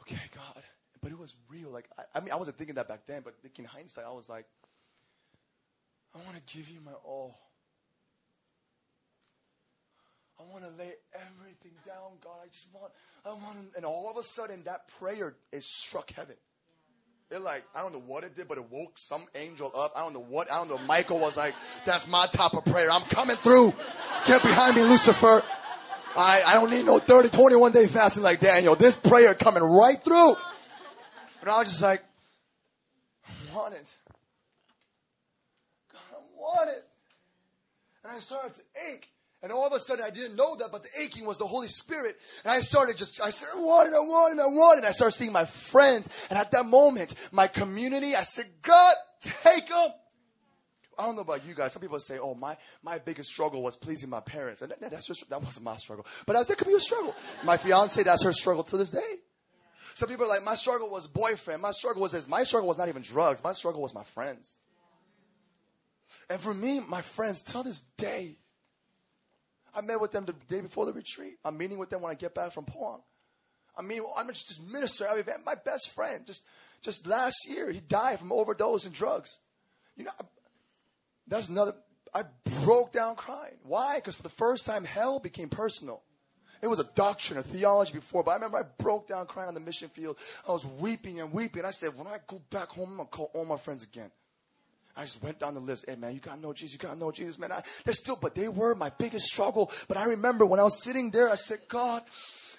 Okay, 0.01 0.21
God. 0.35 0.63
But 1.01 1.13
it 1.13 1.19
was 1.19 1.35
real. 1.49 1.71
Like, 1.71 1.89
I, 1.99 2.03
I 2.15 2.21
mean, 2.21 2.33
I 2.33 2.37
wasn't 2.37 2.59
thinking 2.59 2.77
that 2.77 2.89
back 2.89 3.07
then, 3.07 3.23
but 3.25 3.35
thinking 3.43 3.65
hindsight, 3.65 4.05
I 4.05 4.13
was 4.13 4.29
like, 4.29 4.47
I 6.15 6.19
want 6.25 6.37
to 6.37 6.57
give 6.57 6.69
you 6.69 6.81
my 6.81 6.93
all. 7.05 7.39
I 10.39 10.43
want 10.53 10.65
to 10.65 10.71
lay 10.79 10.93
everything 11.15 11.73
down, 11.85 12.19
God. 12.23 12.37
I 12.45 12.49
just 12.49 12.67
want, 12.73 12.93
I 13.25 13.31
want, 13.31 13.69
and 13.75 13.85
all 13.85 14.11
of 14.11 14.17
a 14.19 14.23
sudden, 14.23 14.63
that 14.65 14.89
prayer 14.99 15.35
is 15.53 15.65
struck 15.65 16.11
heaven. 16.11 16.37
It 17.31 17.41
like, 17.41 17.65
I 17.75 17.83
don't 17.83 17.93
know 17.93 18.03
what 18.07 18.23
it 18.23 18.37
did, 18.37 18.47
but 18.47 18.59
it 18.59 18.71
woke 18.71 18.99
some 18.99 19.27
angel 19.35 19.73
up. 19.75 19.93
I 19.97 20.03
don't 20.03 20.13
know 20.13 20.25
what, 20.29 20.51
I 20.53 20.59
don't 20.59 20.69
know. 20.69 20.79
Michael 20.79 21.19
was 21.19 21.37
like, 21.37 21.55
that's 21.85 22.07
my 22.07 22.27
type 22.29 22.53
of 22.55 22.65
prayer. 22.65 22.91
I'm 22.91 23.03
coming 23.03 23.37
through. 23.37 23.73
Get 24.27 24.43
behind 24.43 24.77
me, 24.77 24.83
Lucifer. 24.83 25.43
I, 26.15 26.43
I 26.47 26.55
don't 26.55 26.71
need 26.71 26.87
no 26.87 26.99
30, 26.99 27.31
21 27.31 27.73
day 27.73 27.87
fasting 27.87 28.23
like 28.23 28.41
Daniel. 28.41 28.77
This 28.77 28.95
prayer 28.95 29.35
coming 29.35 29.63
right 29.63 30.03
through. 30.05 30.37
And 31.41 31.51
I 31.51 31.59
was 31.59 31.69
just 31.69 31.83
like, 31.83 32.03
I 33.27 33.57
want 33.57 33.75
it. 33.75 33.95
God, 35.93 36.01
I 36.13 36.41
want 36.41 36.71
it. 36.71 36.85
And 38.05 38.13
I 38.13 38.19
started 38.21 38.55
to 38.55 38.61
ache. 38.93 39.09
And 39.47 39.53
all 39.53 39.65
of 39.65 39.73
a 39.73 39.79
sudden, 39.79 40.05
I 40.05 40.11
didn't 40.11 40.35
know 40.35 40.57
that, 40.57 40.73
but 40.73 40.83
the 40.83 40.89
aching 41.01 41.25
was 41.25 41.39
the 41.39 41.47
Holy 41.47 41.69
Spirit. 41.69 42.19
And 42.45 42.51
I 42.51 42.59
started 42.59 42.97
just, 42.97 43.21
I 43.23 43.31
said, 43.31 43.47
I 43.55 43.61
want 43.61 43.89
it, 43.89 43.95
I 43.95 44.01
want 44.01 44.35
it, 44.35 44.43
I 44.43 44.47
want 44.47 44.81
it. 44.81 44.85
I 44.85 44.91
started 44.91 45.17
seeing 45.17 45.31
my 45.31 45.45
friends. 45.45 46.09
And 46.31 46.37
at 46.37 46.51
that 46.51 46.67
moment, 46.67 47.15
my 47.31 47.47
community, 47.47 48.17
I 48.17 48.25
said, 48.25 48.47
God, 48.61 48.97
take 49.21 49.69
them. 49.69 49.91
I 50.99 51.05
don't 51.05 51.15
know 51.15 51.23
about 51.23 51.47
you 51.47 51.55
guys. 51.55 51.75
Some 51.75 51.83
people 51.83 52.01
say, 52.01 52.19
"Oh, 52.19 52.35
my 52.35 52.57
my 52.83 52.99
biggest 52.99 53.29
struggle 53.29 53.63
was 53.63 53.77
pleasing 53.77 54.09
my 54.11 54.21
parents," 54.21 54.63
and 54.63 54.73
that, 54.73 54.91
that's 54.91 55.07
just, 55.07 55.29
that 55.29 55.43
wasn't 55.43 55.67
my 55.67 55.77
struggle. 55.77 56.07
But 56.25 56.35
as 56.37 56.49
that 56.49 56.57
could 56.57 56.67
be 56.67 56.75
a 56.75 56.81
struggle. 56.81 57.15
My 57.45 57.57
fiance, 57.57 58.03
that's 58.03 58.25
her 58.25 58.33
struggle 58.33 58.65
to 58.65 58.77
this 58.77 58.91
day. 58.91 59.21
Some 59.95 60.09
people 60.09 60.25
are 60.25 60.29
like, 60.29 60.43
"My 60.43 60.55
struggle 60.55 60.89
was 60.89 61.07
boyfriend. 61.07 61.61
My 61.61 61.73
struggle 61.73 62.01
was 62.01 62.13
this. 62.13 62.27
My 62.27 62.45
struggle 62.45 62.67
was 62.67 62.79
not 62.79 62.89
even 62.89 63.03
drugs. 63.03 63.45
My 63.45 63.53
struggle 63.53 63.83
was 63.83 63.95
my 63.95 64.05
friends." 64.05 64.57
And 66.29 66.41
for 66.41 66.55
me, 66.55 66.81
my 66.81 67.03
friends, 67.03 67.43
till 67.43 67.63
this 67.63 67.81
day, 67.99 68.39
I 69.77 69.83
met 69.83 70.01
with 70.01 70.11
them 70.11 70.25
the 70.25 70.33
day 70.33 70.63
before 70.63 70.87
the 70.87 70.93
retreat. 70.95 71.35
I'm 71.45 71.59
meeting 71.59 71.77
with 71.77 71.91
them 71.91 72.01
when 72.01 72.11
I 72.11 72.15
get 72.15 72.35
back 72.35 72.53
from 72.53 72.65
Pohang. 72.65 73.03
I 73.77 73.83
mean, 73.83 74.01
I'm 74.17 74.27
just 74.29 74.63
minister. 74.67 75.07
I 75.07 75.17
mean, 75.17 75.25
my 75.45 75.55
best 75.55 75.91
friend, 75.91 76.25
just 76.27 76.43
just 76.81 77.07
last 77.07 77.47
year, 77.47 77.71
he 77.71 77.81
died 77.81 78.19
from 78.19 78.33
overdose 78.33 78.87
and 78.87 78.95
drugs. 78.95 79.39
You 79.97 80.05
know, 80.05 80.13
that's 81.29 81.49
another. 81.49 81.75
I 82.15 82.23
broke 82.65 82.93
down 82.93 83.17
crying. 83.17 83.59
Why? 83.65 83.97
Because 83.97 84.15
for 84.15 84.23
the 84.23 84.31
first 84.31 84.65
time, 84.65 84.85
hell 84.85 85.19
became 85.19 85.51
personal. 85.51 86.03
It 86.63 86.69
was 86.69 86.79
a 86.79 86.85
doctrine, 86.95 87.39
a 87.39 87.43
theology 87.43 87.93
before, 87.93 88.23
but 88.23 88.31
I 88.31 88.35
remember 88.37 88.57
I 88.57 88.63
broke 88.83 89.09
down 89.09 89.27
crying 89.27 89.49
on 89.49 89.55
the 89.55 89.61
mission 89.61 89.91
field. 89.91 90.17
I 90.49 90.53
was 90.53 90.65
weeping 90.65 91.21
and 91.21 91.31
weeping. 91.31 91.67
I 91.67 91.71
said, 91.71 91.97
when 91.99 92.07
I 92.07 92.19
go 92.27 92.41
back 92.51 92.69
home, 92.69 92.93
I'm 92.93 92.97
gonna 92.97 93.09
call 93.11 93.31
all 93.35 93.45
my 93.45 93.59
friends 93.59 93.83
again. 93.83 94.11
I 94.97 95.03
just 95.03 95.23
went 95.23 95.39
down 95.39 95.55
the 95.55 95.61
list. 95.61 95.85
Hey 95.89 95.97
man, 95.97 96.15
you 96.15 96.21
gotta 96.21 96.41
know 96.41 96.53
Jesus. 96.53 96.73
You 96.73 96.79
gotta 96.79 96.99
know 96.99 97.11
Jesus, 97.11 97.39
man. 97.39 97.53
I, 97.53 97.63
they're 97.85 97.95
still, 97.95 98.17
but 98.17 98.35
they 98.35 98.49
were 98.49 98.75
my 98.75 98.91
biggest 98.91 99.27
struggle. 99.27 99.71
But 99.89 99.97
I 99.97 100.05
remember 100.05 100.47
when 100.47 100.59
I 100.59 100.63
was 100.63 100.83
sitting 100.83 101.11
there, 101.11 101.31
I 101.31 101.35
said, 101.35 101.61
God, 101.69 102.03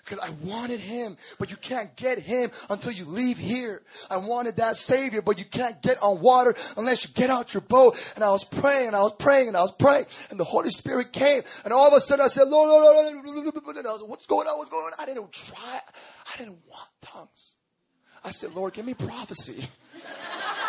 because 0.08 0.24
I 0.24 0.30
wanted 0.48 0.80
him, 0.80 1.18
but 1.38 1.52
you 1.52 1.58
can't 1.58 1.94
get 1.96 2.20
him 2.20 2.52
until 2.70 2.92
you 2.92 3.06
leave 3.06 3.38
here. 3.38 3.82
I 4.10 4.18
wanted 4.18 4.58
that 4.58 4.78
savior, 4.78 5.22
but 5.22 5.38
you 5.38 5.46
can't 5.46 5.82
get 5.82 6.02
on 6.02 6.22
water 6.22 6.56
unless 6.78 7.06
you 7.06 7.14
get 7.14 7.30
out 7.30 7.54
your 7.54 7.62
boat. 7.62 7.98
And 8.16 8.24
I 8.24 8.30
was 8.30 8.44
praying 8.44 8.88
and 8.88 8.96
I 8.96 9.02
was 9.02 9.14
praying 9.14 9.50
and 9.50 9.58
I 9.58 9.62
was 9.62 9.74
praying 9.74 10.06
and 10.30 10.40
the 10.40 10.46
Holy 10.46 10.70
Spirit 10.70 11.12
came 11.12 11.42
and 11.66 11.74
all 11.74 11.88
of 11.88 11.94
a 11.94 12.00
sudden 12.00 12.24
I 12.24 12.30
said, 12.30 12.48
Lord, 12.48 12.70
Lord, 12.70 12.84
Lord, 12.84 13.26
Lord. 13.26 13.78
And 13.78 13.88
I 13.88 13.92
was 13.92 14.02
like, 14.02 14.10
what's 14.10 14.26
going 14.26 14.48
on? 14.48 14.58
What's 14.58 14.70
going 14.70 14.86
on? 14.86 14.94
I 15.00 15.06
didn't 15.06 15.32
try. 15.32 15.80
I 16.34 16.38
didn't 16.38 16.60
want 16.68 16.90
tongues. 17.02 17.56
I 18.24 18.30
said, 18.30 18.54
Lord, 18.54 18.74
give 18.74 18.86
me 18.86 18.94
prophecy. 18.94 19.68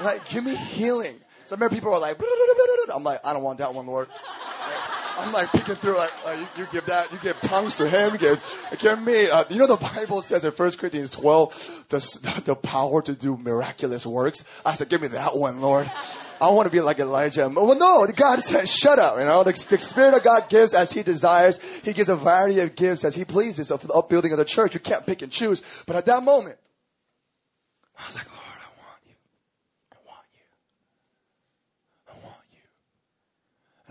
Like, 0.00 0.28
give 0.28 0.44
me 0.44 0.54
healing. 0.54 1.16
So 1.46 1.54
I 1.54 1.58
remember 1.58 1.74
people 1.74 1.90
were 1.90 1.98
like, 1.98 2.20
I'm 2.94 3.04
like, 3.04 3.20
I 3.24 3.32
don't 3.32 3.42
want 3.42 3.58
that 3.58 3.74
one, 3.74 3.86
Lord. 3.86 4.08
I'm 5.18 5.32
like 5.32 5.52
picking 5.52 5.74
through, 5.74 5.96
like, 5.96 6.10
you, 6.38 6.46
you, 6.62 6.68
give 6.72 6.86
that, 6.86 7.12
you 7.12 7.18
give 7.18 7.40
tongues 7.42 7.76
to 7.76 7.88
him, 7.88 8.16
give, 8.16 8.40
give 8.78 9.00
me. 9.02 9.28
Uh, 9.28 9.44
you 9.50 9.56
know, 9.56 9.66
the 9.66 9.76
Bible 9.76 10.22
says 10.22 10.44
in 10.44 10.52
1 10.52 10.70
Corinthians 10.72 11.10
12, 11.10 11.84
the, 11.90 12.42
the 12.44 12.56
power 12.56 13.02
to 13.02 13.14
do 13.14 13.36
miraculous 13.36 14.06
works. 14.06 14.44
I 14.64 14.74
said, 14.74 14.88
give 14.88 15.02
me 15.02 15.08
that 15.08 15.36
one, 15.36 15.60
Lord. 15.60 15.90
I 16.40 16.50
want 16.50 16.66
to 16.66 16.70
be 16.70 16.80
like 16.80 16.98
Elijah. 16.98 17.48
Well, 17.48 17.76
no, 17.76 18.04
God 18.06 18.42
said, 18.42 18.68
shut 18.68 18.98
up. 18.98 19.16
You 19.18 19.24
know, 19.24 19.44
the, 19.44 19.52
the, 19.52 19.78
Spirit 19.78 20.14
of 20.14 20.24
God 20.24 20.48
gives 20.48 20.74
as 20.74 20.92
He 20.92 21.04
desires. 21.04 21.60
He 21.84 21.92
gives 21.92 22.08
a 22.08 22.16
variety 22.16 22.58
of 22.60 22.74
gifts 22.74 23.04
as 23.04 23.14
He 23.14 23.24
pleases 23.24 23.68
for 23.68 23.76
the 23.78 23.92
upbuilding 23.92 24.32
of 24.32 24.38
the 24.38 24.44
church. 24.44 24.74
You 24.74 24.80
can't 24.80 25.06
pick 25.06 25.22
and 25.22 25.30
choose. 25.30 25.62
But 25.86 25.94
at 25.94 26.06
that 26.06 26.24
moment, 26.24 26.58
I 27.96 28.06
was 28.06 28.16
like, 28.16 28.26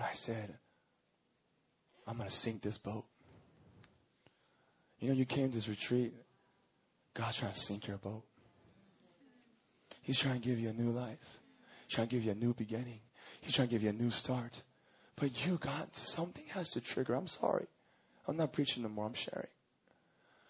And 0.01 0.09
I 0.09 0.13
said, 0.13 0.57
I'm 2.07 2.17
going 2.17 2.27
to 2.27 2.35
sink 2.35 2.63
this 2.63 2.79
boat. 2.79 3.05
You 4.97 5.09
know, 5.09 5.13
you 5.13 5.25
came 5.25 5.49
to 5.49 5.53
this 5.53 5.67
retreat. 5.69 6.15
God's 7.13 7.37
trying 7.37 7.51
to 7.51 7.59
sink 7.59 7.85
your 7.85 7.97
boat. 7.97 8.23
He's 10.01 10.17
trying 10.17 10.41
to 10.41 10.47
give 10.47 10.57
you 10.57 10.69
a 10.69 10.73
new 10.73 10.89
life. 10.89 11.39
He's 11.85 11.93
trying 11.93 12.07
to 12.07 12.15
give 12.15 12.25
you 12.25 12.31
a 12.31 12.35
new 12.35 12.55
beginning. 12.55 13.01
He's 13.41 13.53
trying 13.53 13.67
to 13.67 13.71
give 13.71 13.83
you 13.83 13.89
a 13.89 13.93
new 13.93 14.09
start. 14.09 14.63
But 15.17 15.45
you 15.45 15.57
got 15.57 15.93
to, 15.93 16.01
something 16.01 16.45
has 16.47 16.71
to 16.71 16.81
trigger. 16.81 17.13
I'm 17.13 17.27
sorry. 17.27 17.67
I'm 18.27 18.37
not 18.37 18.53
preaching 18.53 18.83
anymore. 18.83 19.05
I'm 19.05 19.13
sharing. 19.13 19.49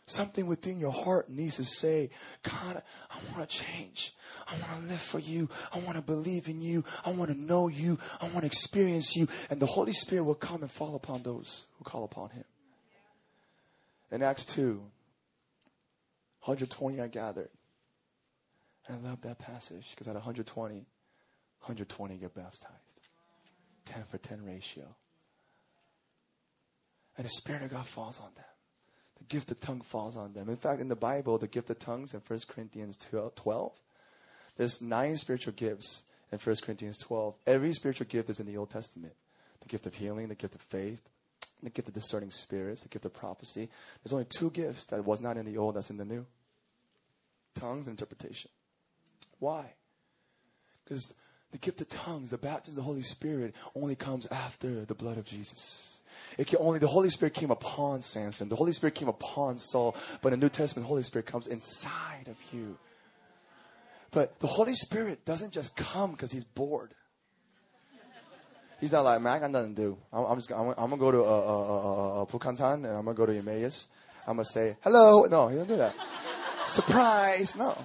Something 0.07 0.47
within 0.47 0.79
your 0.79 0.91
heart 0.91 1.29
needs 1.29 1.57
to 1.57 1.63
say, 1.63 2.09
God, 2.43 2.81
I 3.09 3.17
want 3.31 3.49
to 3.49 3.57
change. 3.57 4.13
I 4.47 4.53
want 4.53 4.81
to 4.81 4.87
live 4.89 5.01
for 5.01 5.19
you. 5.19 5.47
I 5.71 5.79
want 5.79 5.95
to 5.95 6.01
believe 6.01 6.49
in 6.49 6.61
you. 6.61 6.83
I 7.05 7.11
want 7.11 7.31
to 7.31 7.37
know 7.39 7.67
you. 7.67 7.97
I 8.19 8.25
want 8.25 8.39
to 8.39 8.45
experience 8.45 9.15
you. 9.15 9.27
And 9.49 9.59
the 9.59 9.67
Holy 9.67 9.93
Spirit 9.93 10.23
will 10.23 10.35
come 10.35 10.63
and 10.63 10.71
fall 10.71 10.95
upon 10.95 11.23
those 11.23 11.65
who 11.77 11.83
call 11.83 12.03
upon 12.03 12.31
him. 12.31 12.43
In 14.11 14.21
Acts 14.21 14.43
2, 14.45 14.81
120 16.43 16.99
are 16.99 17.07
gathered. 17.07 17.49
And 18.87 18.97
I 18.97 19.09
love 19.09 19.21
that 19.21 19.39
passage 19.39 19.87
because 19.91 20.07
at 20.07 20.15
120, 20.15 20.73
120 20.75 22.17
get 22.17 22.33
baptized. 22.33 22.67
10 23.85 24.03
for 24.09 24.17
10 24.17 24.43
ratio. 24.43 24.95
And 27.17 27.25
the 27.25 27.29
Spirit 27.29 27.63
of 27.63 27.69
God 27.69 27.85
falls 27.85 28.17
on 28.17 28.33
them 28.35 28.43
the 28.43 28.60
gift 29.31 29.49
of 29.49 29.61
tongue 29.61 29.79
falls 29.79 30.17
on 30.17 30.33
them. 30.33 30.49
In 30.49 30.57
fact, 30.57 30.81
in 30.81 30.89
the 30.89 30.95
Bible, 30.95 31.37
the 31.37 31.47
gift 31.47 31.69
of 31.69 31.79
tongues 31.79 32.13
in 32.13 32.19
1 32.27 32.39
Corinthians 32.49 32.97
12, 32.97 33.71
there's 34.57 34.81
nine 34.81 35.15
spiritual 35.15 35.53
gifts 35.53 36.03
in 36.33 36.37
1 36.37 36.55
Corinthians 36.61 36.99
12. 36.99 37.35
Every 37.47 37.73
spiritual 37.73 38.07
gift 38.07 38.29
is 38.29 38.41
in 38.41 38.45
the 38.45 38.57
Old 38.57 38.71
Testament. 38.71 39.13
The 39.61 39.69
gift 39.69 39.85
of 39.85 39.93
healing, 39.93 40.27
the 40.27 40.35
gift 40.35 40.53
of 40.55 40.61
faith, 40.61 40.99
the 41.63 41.69
gift 41.69 41.87
of 41.87 41.93
discerning 41.93 42.29
spirits, 42.29 42.83
the 42.83 42.89
gift 42.89 43.05
of 43.05 43.13
prophecy. 43.13 43.69
There's 44.03 44.11
only 44.11 44.25
two 44.25 44.49
gifts 44.49 44.87
that 44.87 45.05
was 45.05 45.21
not 45.21 45.37
in 45.37 45.45
the 45.45 45.57
Old 45.57 45.75
that's 45.75 45.89
in 45.89 45.97
the 45.97 46.03
New. 46.03 46.25
Tongues 47.55 47.87
and 47.87 47.93
interpretation. 47.93 48.51
Why? 49.39 49.73
Because 50.83 51.13
the 51.51 51.57
gift 51.57 51.79
of 51.79 51.87
tongues, 51.87 52.31
the 52.31 52.37
baptism 52.37 52.73
of 52.73 52.75
the 52.75 52.81
Holy 52.83 53.03
Spirit, 53.03 53.55
only 53.75 53.95
comes 53.95 54.25
after 54.27 54.83
the 54.83 54.93
blood 54.93 55.17
of 55.17 55.23
Jesus. 55.23 55.90
It 56.37 56.47
can 56.47 56.59
only 56.59 56.79
the 56.79 56.87
Holy 56.87 57.09
Spirit 57.09 57.33
came 57.33 57.51
upon 57.51 58.01
Samson. 58.01 58.49
The 58.49 58.55
Holy 58.55 58.73
Spirit 58.73 58.95
came 58.95 59.07
upon 59.07 59.57
Saul. 59.57 59.95
But 60.21 60.33
in 60.33 60.39
the 60.39 60.45
New 60.45 60.49
Testament, 60.49 60.85
the 60.85 60.89
Holy 60.89 61.03
Spirit 61.03 61.25
comes 61.25 61.47
inside 61.47 62.27
of 62.27 62.37
you. 62.51 62.77
But 64.11 64.39
the 64.39 64.47
Holy 64.47 64.75
Spirit 64.75 65.25
doesn't 65.25 65.51
just 65.51 65.75
come 65.75 66.11
because 66.11 66.31
he's 66.31 66.43
bored. 66.43 66.93
He's 68.81 68.91
not 68.91 69.03
like, 69.03 69.21
man, 69.21 69.33
I 69.33 69.39
got 69.39 69.51
nothing 69.51 69.75
to 69.75 69.81
do. 69.81 69.97
I'm, 70.11 70.25
I'm 70.25 70.37
just, 70.37 70.51
I'm, 70.51 70.69
I'm, 70.69 70.75
gonna 70.75 70.97
go 70.97 71.11
to 71.11 71.19
uh, 71.19 71.23
uh, 71.23 72.21
uh, 72.21 72.25
Bukhansan 72.25 72.73
and 72.73 72.87
I'm 72.87 73.05
gonna 73.05 73.13
go 73.13 73.27
to 73.27 73.37
Emmaus. 73.37 73.87
I'm 74.27 74.37
gonna 74.37 74.45
say 74.45 74.75
hello. 74.81 75.25
No, 75.25 75.47
he 75.47 75.55
doesn't 75.55 75.69
do 75.69 75.77
that. 75.77 75.95
Surprise! 76.67 77.55
No. 77.55 77.77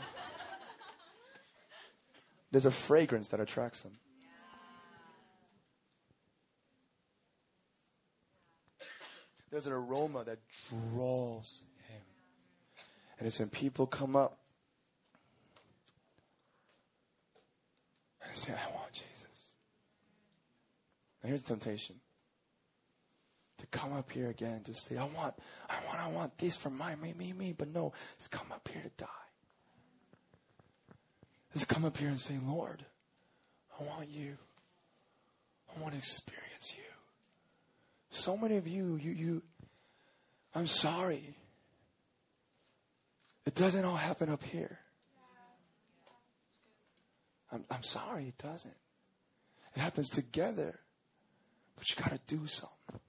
There's 2.50 2.64
a 2.64 2.70
fragrance 2.70 3.28
that 3.28 3.40
attracts 3.40 3.82
him. 3.82 3.92
There's 9.50 9.66
an 9.66 9.72
aroma 9.72 10.24
that 10.24 10.38
draws 10.68 11.62
him. 11.88 12.02
And 13.18 13.26
it's 13.26 13.38
when 13.38 13.48
people 13.48 13.86
come 13.86 14.16
up 14.16 14.38
and 18.22 18.36
say, 18.36 18.52
I 18.52 18.74
want 18.74 18.92
Jesus. 18.92 19.52
And 21.22 21.30
here's 21.30 21.42
the 21.42 21.48
temptation. 21.48 21.96
To 23.58 23.66
come 23.68 23.94
up 23.94 24.10
here 24.10 24.28
again 24.28 24.62
to 24.64 24.74
say, 24.74 24.98
I 24.98 25.04
want, 25.04 25.34
I 25.70 25.76
want, 25.86 25.98
I 25.98 26.08
want 26.08 26.36
this 26.36 26.56
for 26.56 26.68
my 26.68 26.94
me, 26.96 27.14
me, 27.16 27.32
me. 27.32 27.54
But 27.56 27.68
no, 27.68 27.92
it's 28.16 28.28
come 28.28 28.52
up 28.52 28.68
here 28.70 28.82
to 28.82 28.90
die. 28.98 29.06
It's 31.54 31.64
come 31.64 31.86
up 31.86 31.96
here 31.96 32.08
and 32.08 32.20
say, 32.20 32.34
Lord, 32.46 32.84
I 33.80 33.84
want 33.84 34.10
you. 34.10 34.36
I 35.74 35.76
I 35.76 35.82
want 35.82 35.92
to 35.92 35.98
experience 35.98 36.74
you. 36.76 36.95
So 38.10 38.36
many 38.36 38.56
of 38.56 38.66
you, 38.66 38.96
you, 38.96 39.12
you, 39.12 39.42
I'm 40.54 40.66
sorry. 40.66 41.36
It 43.44 43.54
doesn't 43.54 43.84
all 43.84 43.96
happen 43.96 44.28
up 44.28 44.42
here. 44.42 44.78
I'm, 47.52 47.64
I'm 47.70 47.82
sorry, 47.82 48.28
it 48.28 48.38
doesn't. 48.38 48.74
It 49.74 49.80
happens 49.80 50.08
together. 50.08 50.80
But 51.76 51.90
you 51.90 51.96
got 51.96 52.10
to 52.10 52.36
do 52.36 52.46
something. 52.46 53.00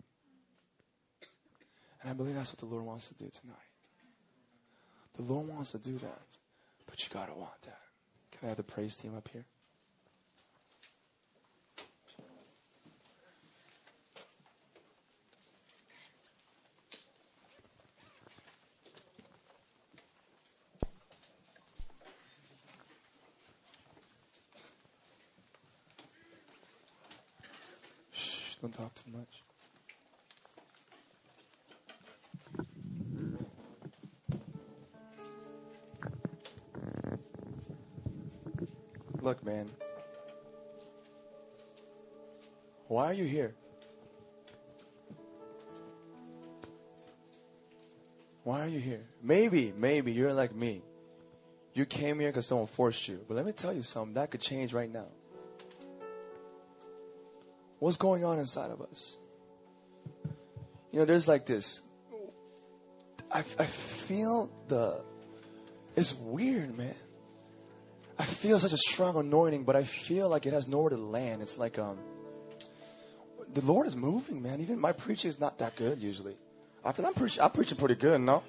And 2.02 2.12
I 2.12 2.14
believe 2.14 2.36
that's 2.36 2.52
what 2.52 2.60
the 2.60 2.66
Lord 2.66 2.86
wants 2.86 3.08
to 3.08 3.16
do 3.16 3.30
tonight. 3.42 3.56
The 5.16 5.24
Lord 5.24 5.48
wants 5.48 5.72
to 5.72 5.80
do 5.80 5.98
that. 6.00 6.38
But 6.86 7.02
you 7.04 7.10
got 7.14 7.28
to 7.28 7.34
want 7.34 7.62
that. 7.64 7.80
Can 8.32 8.46
I 8.46 8.48
have 8.50 8.58
the 8.58 8.64
praise 8.64 8.96
team 8.96 9.16
up 9.16 9.28
here? 9.32 9.46
Shh, 28.12 28.56
don't 28.62 28.74
talk 28.74 28.94
too 28.96 28.97
much. 29.14 29.44
Look, 39.22 39.44
man. 39.46 39.70
Why 42.88 43.08
are 43.08 43.14
you 43.14 43.26
here? 43.26 43.54
Why 48.44 48.62
are 48.62 48.68
you 48.70 48.80
here? 48.80 49.02
Maybe, 49.22 49.74
maybe 49.76 50.14
you're 50.14 50.32
like 50.32 50.56
me. 50.56 50.82
You 51.74 51.86
came 51.86 52.20
here 52.20 52.30
because 52.30 52.46
someone 52.46 52.68
forced 52.68 53.08
you. 53.10 53.20
But 53.28 53.36
let 53.36 53.46
me 53.46 53.52
tell 53.52 53.74
you 53.74 53.84
something 53.84 54.14
that 54.14 54.32
could 54.32 54.40
change 54.40 54.74
right 54.74 54.92
now. 54.92 55.08
What's 57.80 57.98
going 57.98 58.24
on 58.24 58.40
inside 58.40 58.72
of 58.72 58.82
us? 58.82 59.18
You 60.92 61.00
know, 61.00 61.06
there's 61.06 61.28
like 61.28 61.46
this. 61.46 61.82
I, 63.32 63.40
I 63.40 63.66
feel 63.66 64.50
the. 64.68 65.02
It's 65.96 66.14
weird, 66.14 66.78
man. 66.78 66.96
I 68.20 68.26
feel 68.26 68.60
such 68.60 68.74
a 68.74 68.78
strong 68.78 69.16
anointing, 69.16 69.64
but 69.64 69.76
I 69.76 69.84
feel 69.84 70.28
like 70.30 70.46
it 70.46 70.54
has 70.54 70.68
nowhere 70.68 70.90
to 70.90 70.98
land. 70.98 71.42
It's 71.42 71.58
like 71.58 71.78
um, 71.78 72.00
the 73.54 73.62
Lord 73.62 73.86
is 73.86 73.96
moving, 73.96 74.42
man. 74.42 74.60
Even 74.62 74.80
my 74.80 74.92
preaching 74.92 75.30
is 75.30 75.40
not 75.40 75.60
that 75.60 75.76
good 75.76 76.02
usually. 76.02 76.36
I 76.84 76.94
feel 76.94 77.06
I'm 77.06 77.14
preaching. 77.14 77.42
I'm 77.44 77.52
preaching 77.52 77.78
pretty 77.78 77.96
good, 77.96 78.22
no? 78.22 78.44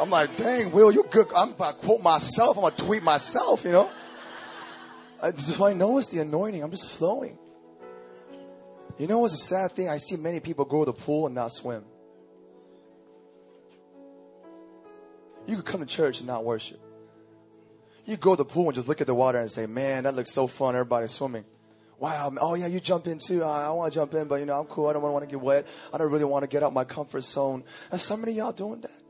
I'm 0.00 0.10
like, 0.10 0.36
dang, 0.36 0.72
Will, 0.72 0.90
you 0.90 1.04
good. 1.08 1.28
I'm 1.36 1.50
about 1.50 1.80
to 1.80 1.86
quote 1.86 2.02
myself. 2.02 2.56
I'm 2.56 2.62
gonna 2.64 2.76
tweet 2.76 3.02
myself, 3.02 3.64
you 3.64 3.72
know. 3.72 3.90
I 5.22 5.30
just 5.30 5.60
I 5.60 5.74
know 5.74 5.98
it's 5.98 6.08
the 6.08 6.18
anointing. 6.20 6.62
I'm 6.62 6.70
just 6.70 6.88
flowing. 6.88 7.38
You 8.98 9.06
know 9.06 9.18
what's 9.18 9.34
a 9.34 9.38
sad 9.38 9.72
thing? 9.72 9.88
I 9.88 9.98
see 9.98 10.16
many 10.16 10.40
people 10.40 10.64
go 10.64 10.84
to 10.84 10.92
the 10.92 10.98
pool 10.98 11.26
and 11.26 11.34
not 11.34 11.52
swim. 11.52 11.84
You 15.46 15.56
could 15.56 15.64
come 15.64 15.80
to 15.80 15.86
church 15.86 16.18
and 16.18 16.26
not 16.26 16.44
worship. 16.44 16.80
You 18.04 18.16
go 18.16 18.34
to 18.34 18.38
the 18.38 18.44
pool 18.44 18.66
and 18.66 18.74
just 18.74 18.88
look 18.88 19.00
at 19.00 19.06
the 19.06 19.14
water 19.14 19.40
and 19.40 19.50
say, 19.50 19.66
man, 19.66 20.04
that 20.04 20.14
looks 20.14 20.30
so 20.30 20.46
fun. 20.46 20.74
Everybody's 20.74 21.12
swimming. 21.12 21.44
Wow. 21.98 22.32
Oh, 22.40 22.54
yeah, 22.54 22.66
you 22.66 22.80
jump 22.80 23.06
in 23.06 23.18
too. 23.18 23.44
I, 23.44 23.66
I 23.66 23.70
want 23.70 23.92
to 23.92 23.98
jump 23.98 24.14
in, 24.14 24.26
but 24.26 24.36
you 24.36 24.46
know, 24.46 24.58
I'm 24.58 24.66
cool. 24.66 24.88
I 24.88 24.92
don't 24.92 25.02
want 25.02 25.24
to 25.24 25.30
get 25.30 25.40
wet. 25.40 25.66
I 25.92 25.98
don't 25.98 26.10
really 26.10 26.24
want 26.24 26.42
to 26.42 26.48
get 26.48 26.62
out 26.62 26.72
my 26.72 26.84
comfort 26.84 27.22
zone. 27.22 27.64
And 27.90 28.00
some 28.00 28.22
of 28.22 28.28
y'all 28.28 28.52
doing 28.52 28.80
that. 28.80 29.01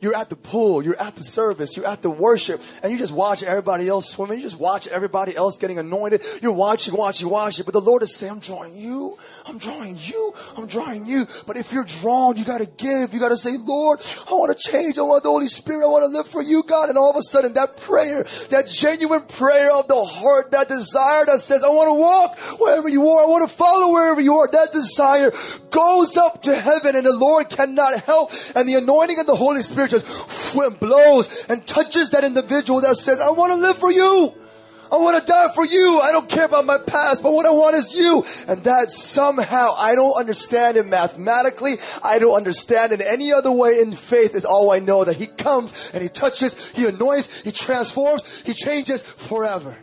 You're 0.00 0.14
at 0.14 0.30
the 0.30 0.36
pool, 0.36 0.84
you're 0.84 1.00
at 1.00 1.16
the 1.16 1.24
service, 1.24 1.76
you're 1.76 1.86
at 1.86 2.02
the 2.02 2.10
worship, 2.10 2.62
and 2.82 2.92
you 2.92 2.98
just 2.98 3.12
watch 3.12 3.42
everybody 3.42 3.88
else 3.88 4.08
swimming. 4.08 4.38
You 4.38 4.44
just 4.44 4.58
watch 4.58 4.86
everybody 4.86 5.34
else 5.34 5.58
getting 5.58 5.78
anointed. 5.78 6.22
You're 6.40 6.52
watching, 6.52 6.94
watching, 6.94 7.28
watching. 7.28 7.64
But 7.64 7.72
the 7.72 7.80
Lord 7.80 8.02
is 8.04 8.14
saying, 8.14 8.32
I'm 8.32 8.38
drawing 8.38 8.76
you. 8.76 9.18
I'm 9.44 9.58
drawing 9.58 9.98
you. 9.98 10.34
I'm 10.56 10.66
drawing 10.66 11.06
you. 11.06 11.26
But 11.46 11.56
if 11.56 11.72
you're 11.72 11.84
drawn, 11.84 12.36
you 12.36 12.44
got 12.44 12.58
to 12.58 12.66
give. 12.66 13.12
You 13.12 13.18
got 13.18 13.30
to 13.30 13.36
say, 13.36 13.56
Lord, 13.56 14.00
I 14.28 14.34
want 14.34 14.56
to 14.56 14.70
change. 14.70 14.98
I 14.98 15.02
want 15.02 15.24
the 15.24 15.30
Holy 15.30 15.48
Spirit. 15.48 15.84
I 15.84 15.88
want 15.88 16.04
to 16.04 16.08
live 16.08 16.28
for 16.28 16.42
you, 16.42 16.62
God. 16.62 16.90
And 16.90 16.98
all 16.98 17.10
of 17.10 17.16
a 17.16 17.22
sudden, 17.22 17.54
that 17.54 17.76
prayer, 17.76 18.24
that 18.50 18.68
genuine 18.68 19.22
prayer 19.22 19.72
of 19.72 19.88
the 19.88 20.04
heart, 20.04 20.52
that 20.52 20.68
desire 20.68 21.26
that 21.26 21.40
says, 21.40 21.64
I 21.64 21.70
want 21.70 21.88
to 21.88 21.94
walk 21.94 22.38
wherever 22.60 22.88
you 22.88 23.08
are. 23.08 23.24
I 23.24 23.26
want 23.26 23.48
to 23.48 23.54
follow 23.54 23.92
wherever 23.92 24.20
you 24.20 24.36
are. 24.38 24.48
That 24.48 24.72
desire 24.72 25.32
goes 25.70 26.16
up 26.16 26.42
to 26.42 26.54
heaven 26.54 26.94
and 26.94 27.04
the 27.04 27.12
Lord 27.12 27.50
cannot 27.50 27.98
help. 28.00 28.32
And 28.54 28.68
the 28.68 28.76
anointing 28.76 29.18
of 29.18 29.26
the 29.26 29.34
Holy 29.34 29.62
Spirit 29.62 29.87
just 29.88 30.06
blows 30.80 31.46
and 31.48 31.66
touches 31.66 32.10
that 32.10 32.24
individual 32.24 32.80
that 32.82 32.96
says, 32.96 33.20
I 33.20 33.30
want 33.30 33.52
to 33.52 33.56
live 33.56 33.78
for 33.78 33.90
you. 33.90 34.34
I 34.90 34.96
want 34.96 35.24
to 35.24 35.30
die 35.30 35.48
for 35.54 35.66
you. 35.66 36.00
I 36.00 36.12
don't 36.12 36.28
care 36.28 36.46
about 36.46 36.64
my 36.64 36.78
past, 36.78 37.22
but 37.22 37.32
what 37.32 37.44
I 37.44 37.50
want 37.50 37.76
is 37.76 37.92
you. 37.92 38.24
And 38.46 38.64
that 38.64 38.90
somehow 38.90 39.74
I 39.78 39.94
don't 39.94 40.18
understand 40.18 40.78
it 40.78 40.86
mathematically. 40.86 41.76
I 42.02 42.18
don't 42.18 42.34
understand 42.34 42.92
in 42.92 43.02
any 43.02 43.32
other 43.32 43.52
way 43.52 43.80
in 43.80 43.92
faith 43.92 44.34
is 44.34 44.46
all 44.46 44.70
I 44.70 44.78
know 44.78 45.04
that 45.04 45.16
he 45.16 45.26
comes 45.26 45.90
and 45.92 46.02
he 46.02 46.08
touches, 46.08 46.70
he 46.70 46.86
anoints, 46.86 47.42
he 47.42 47.52
transforms, 47.52 48.24
he 48.44 48.54
changes 48.54 49.02
forever. 49.02 49.76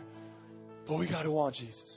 But 0.88 0.98
we 0.98 1.06
got 1.06 1.22
to 1.22 1.30
want 1.30 1.54
Jesus. 1.54 1.95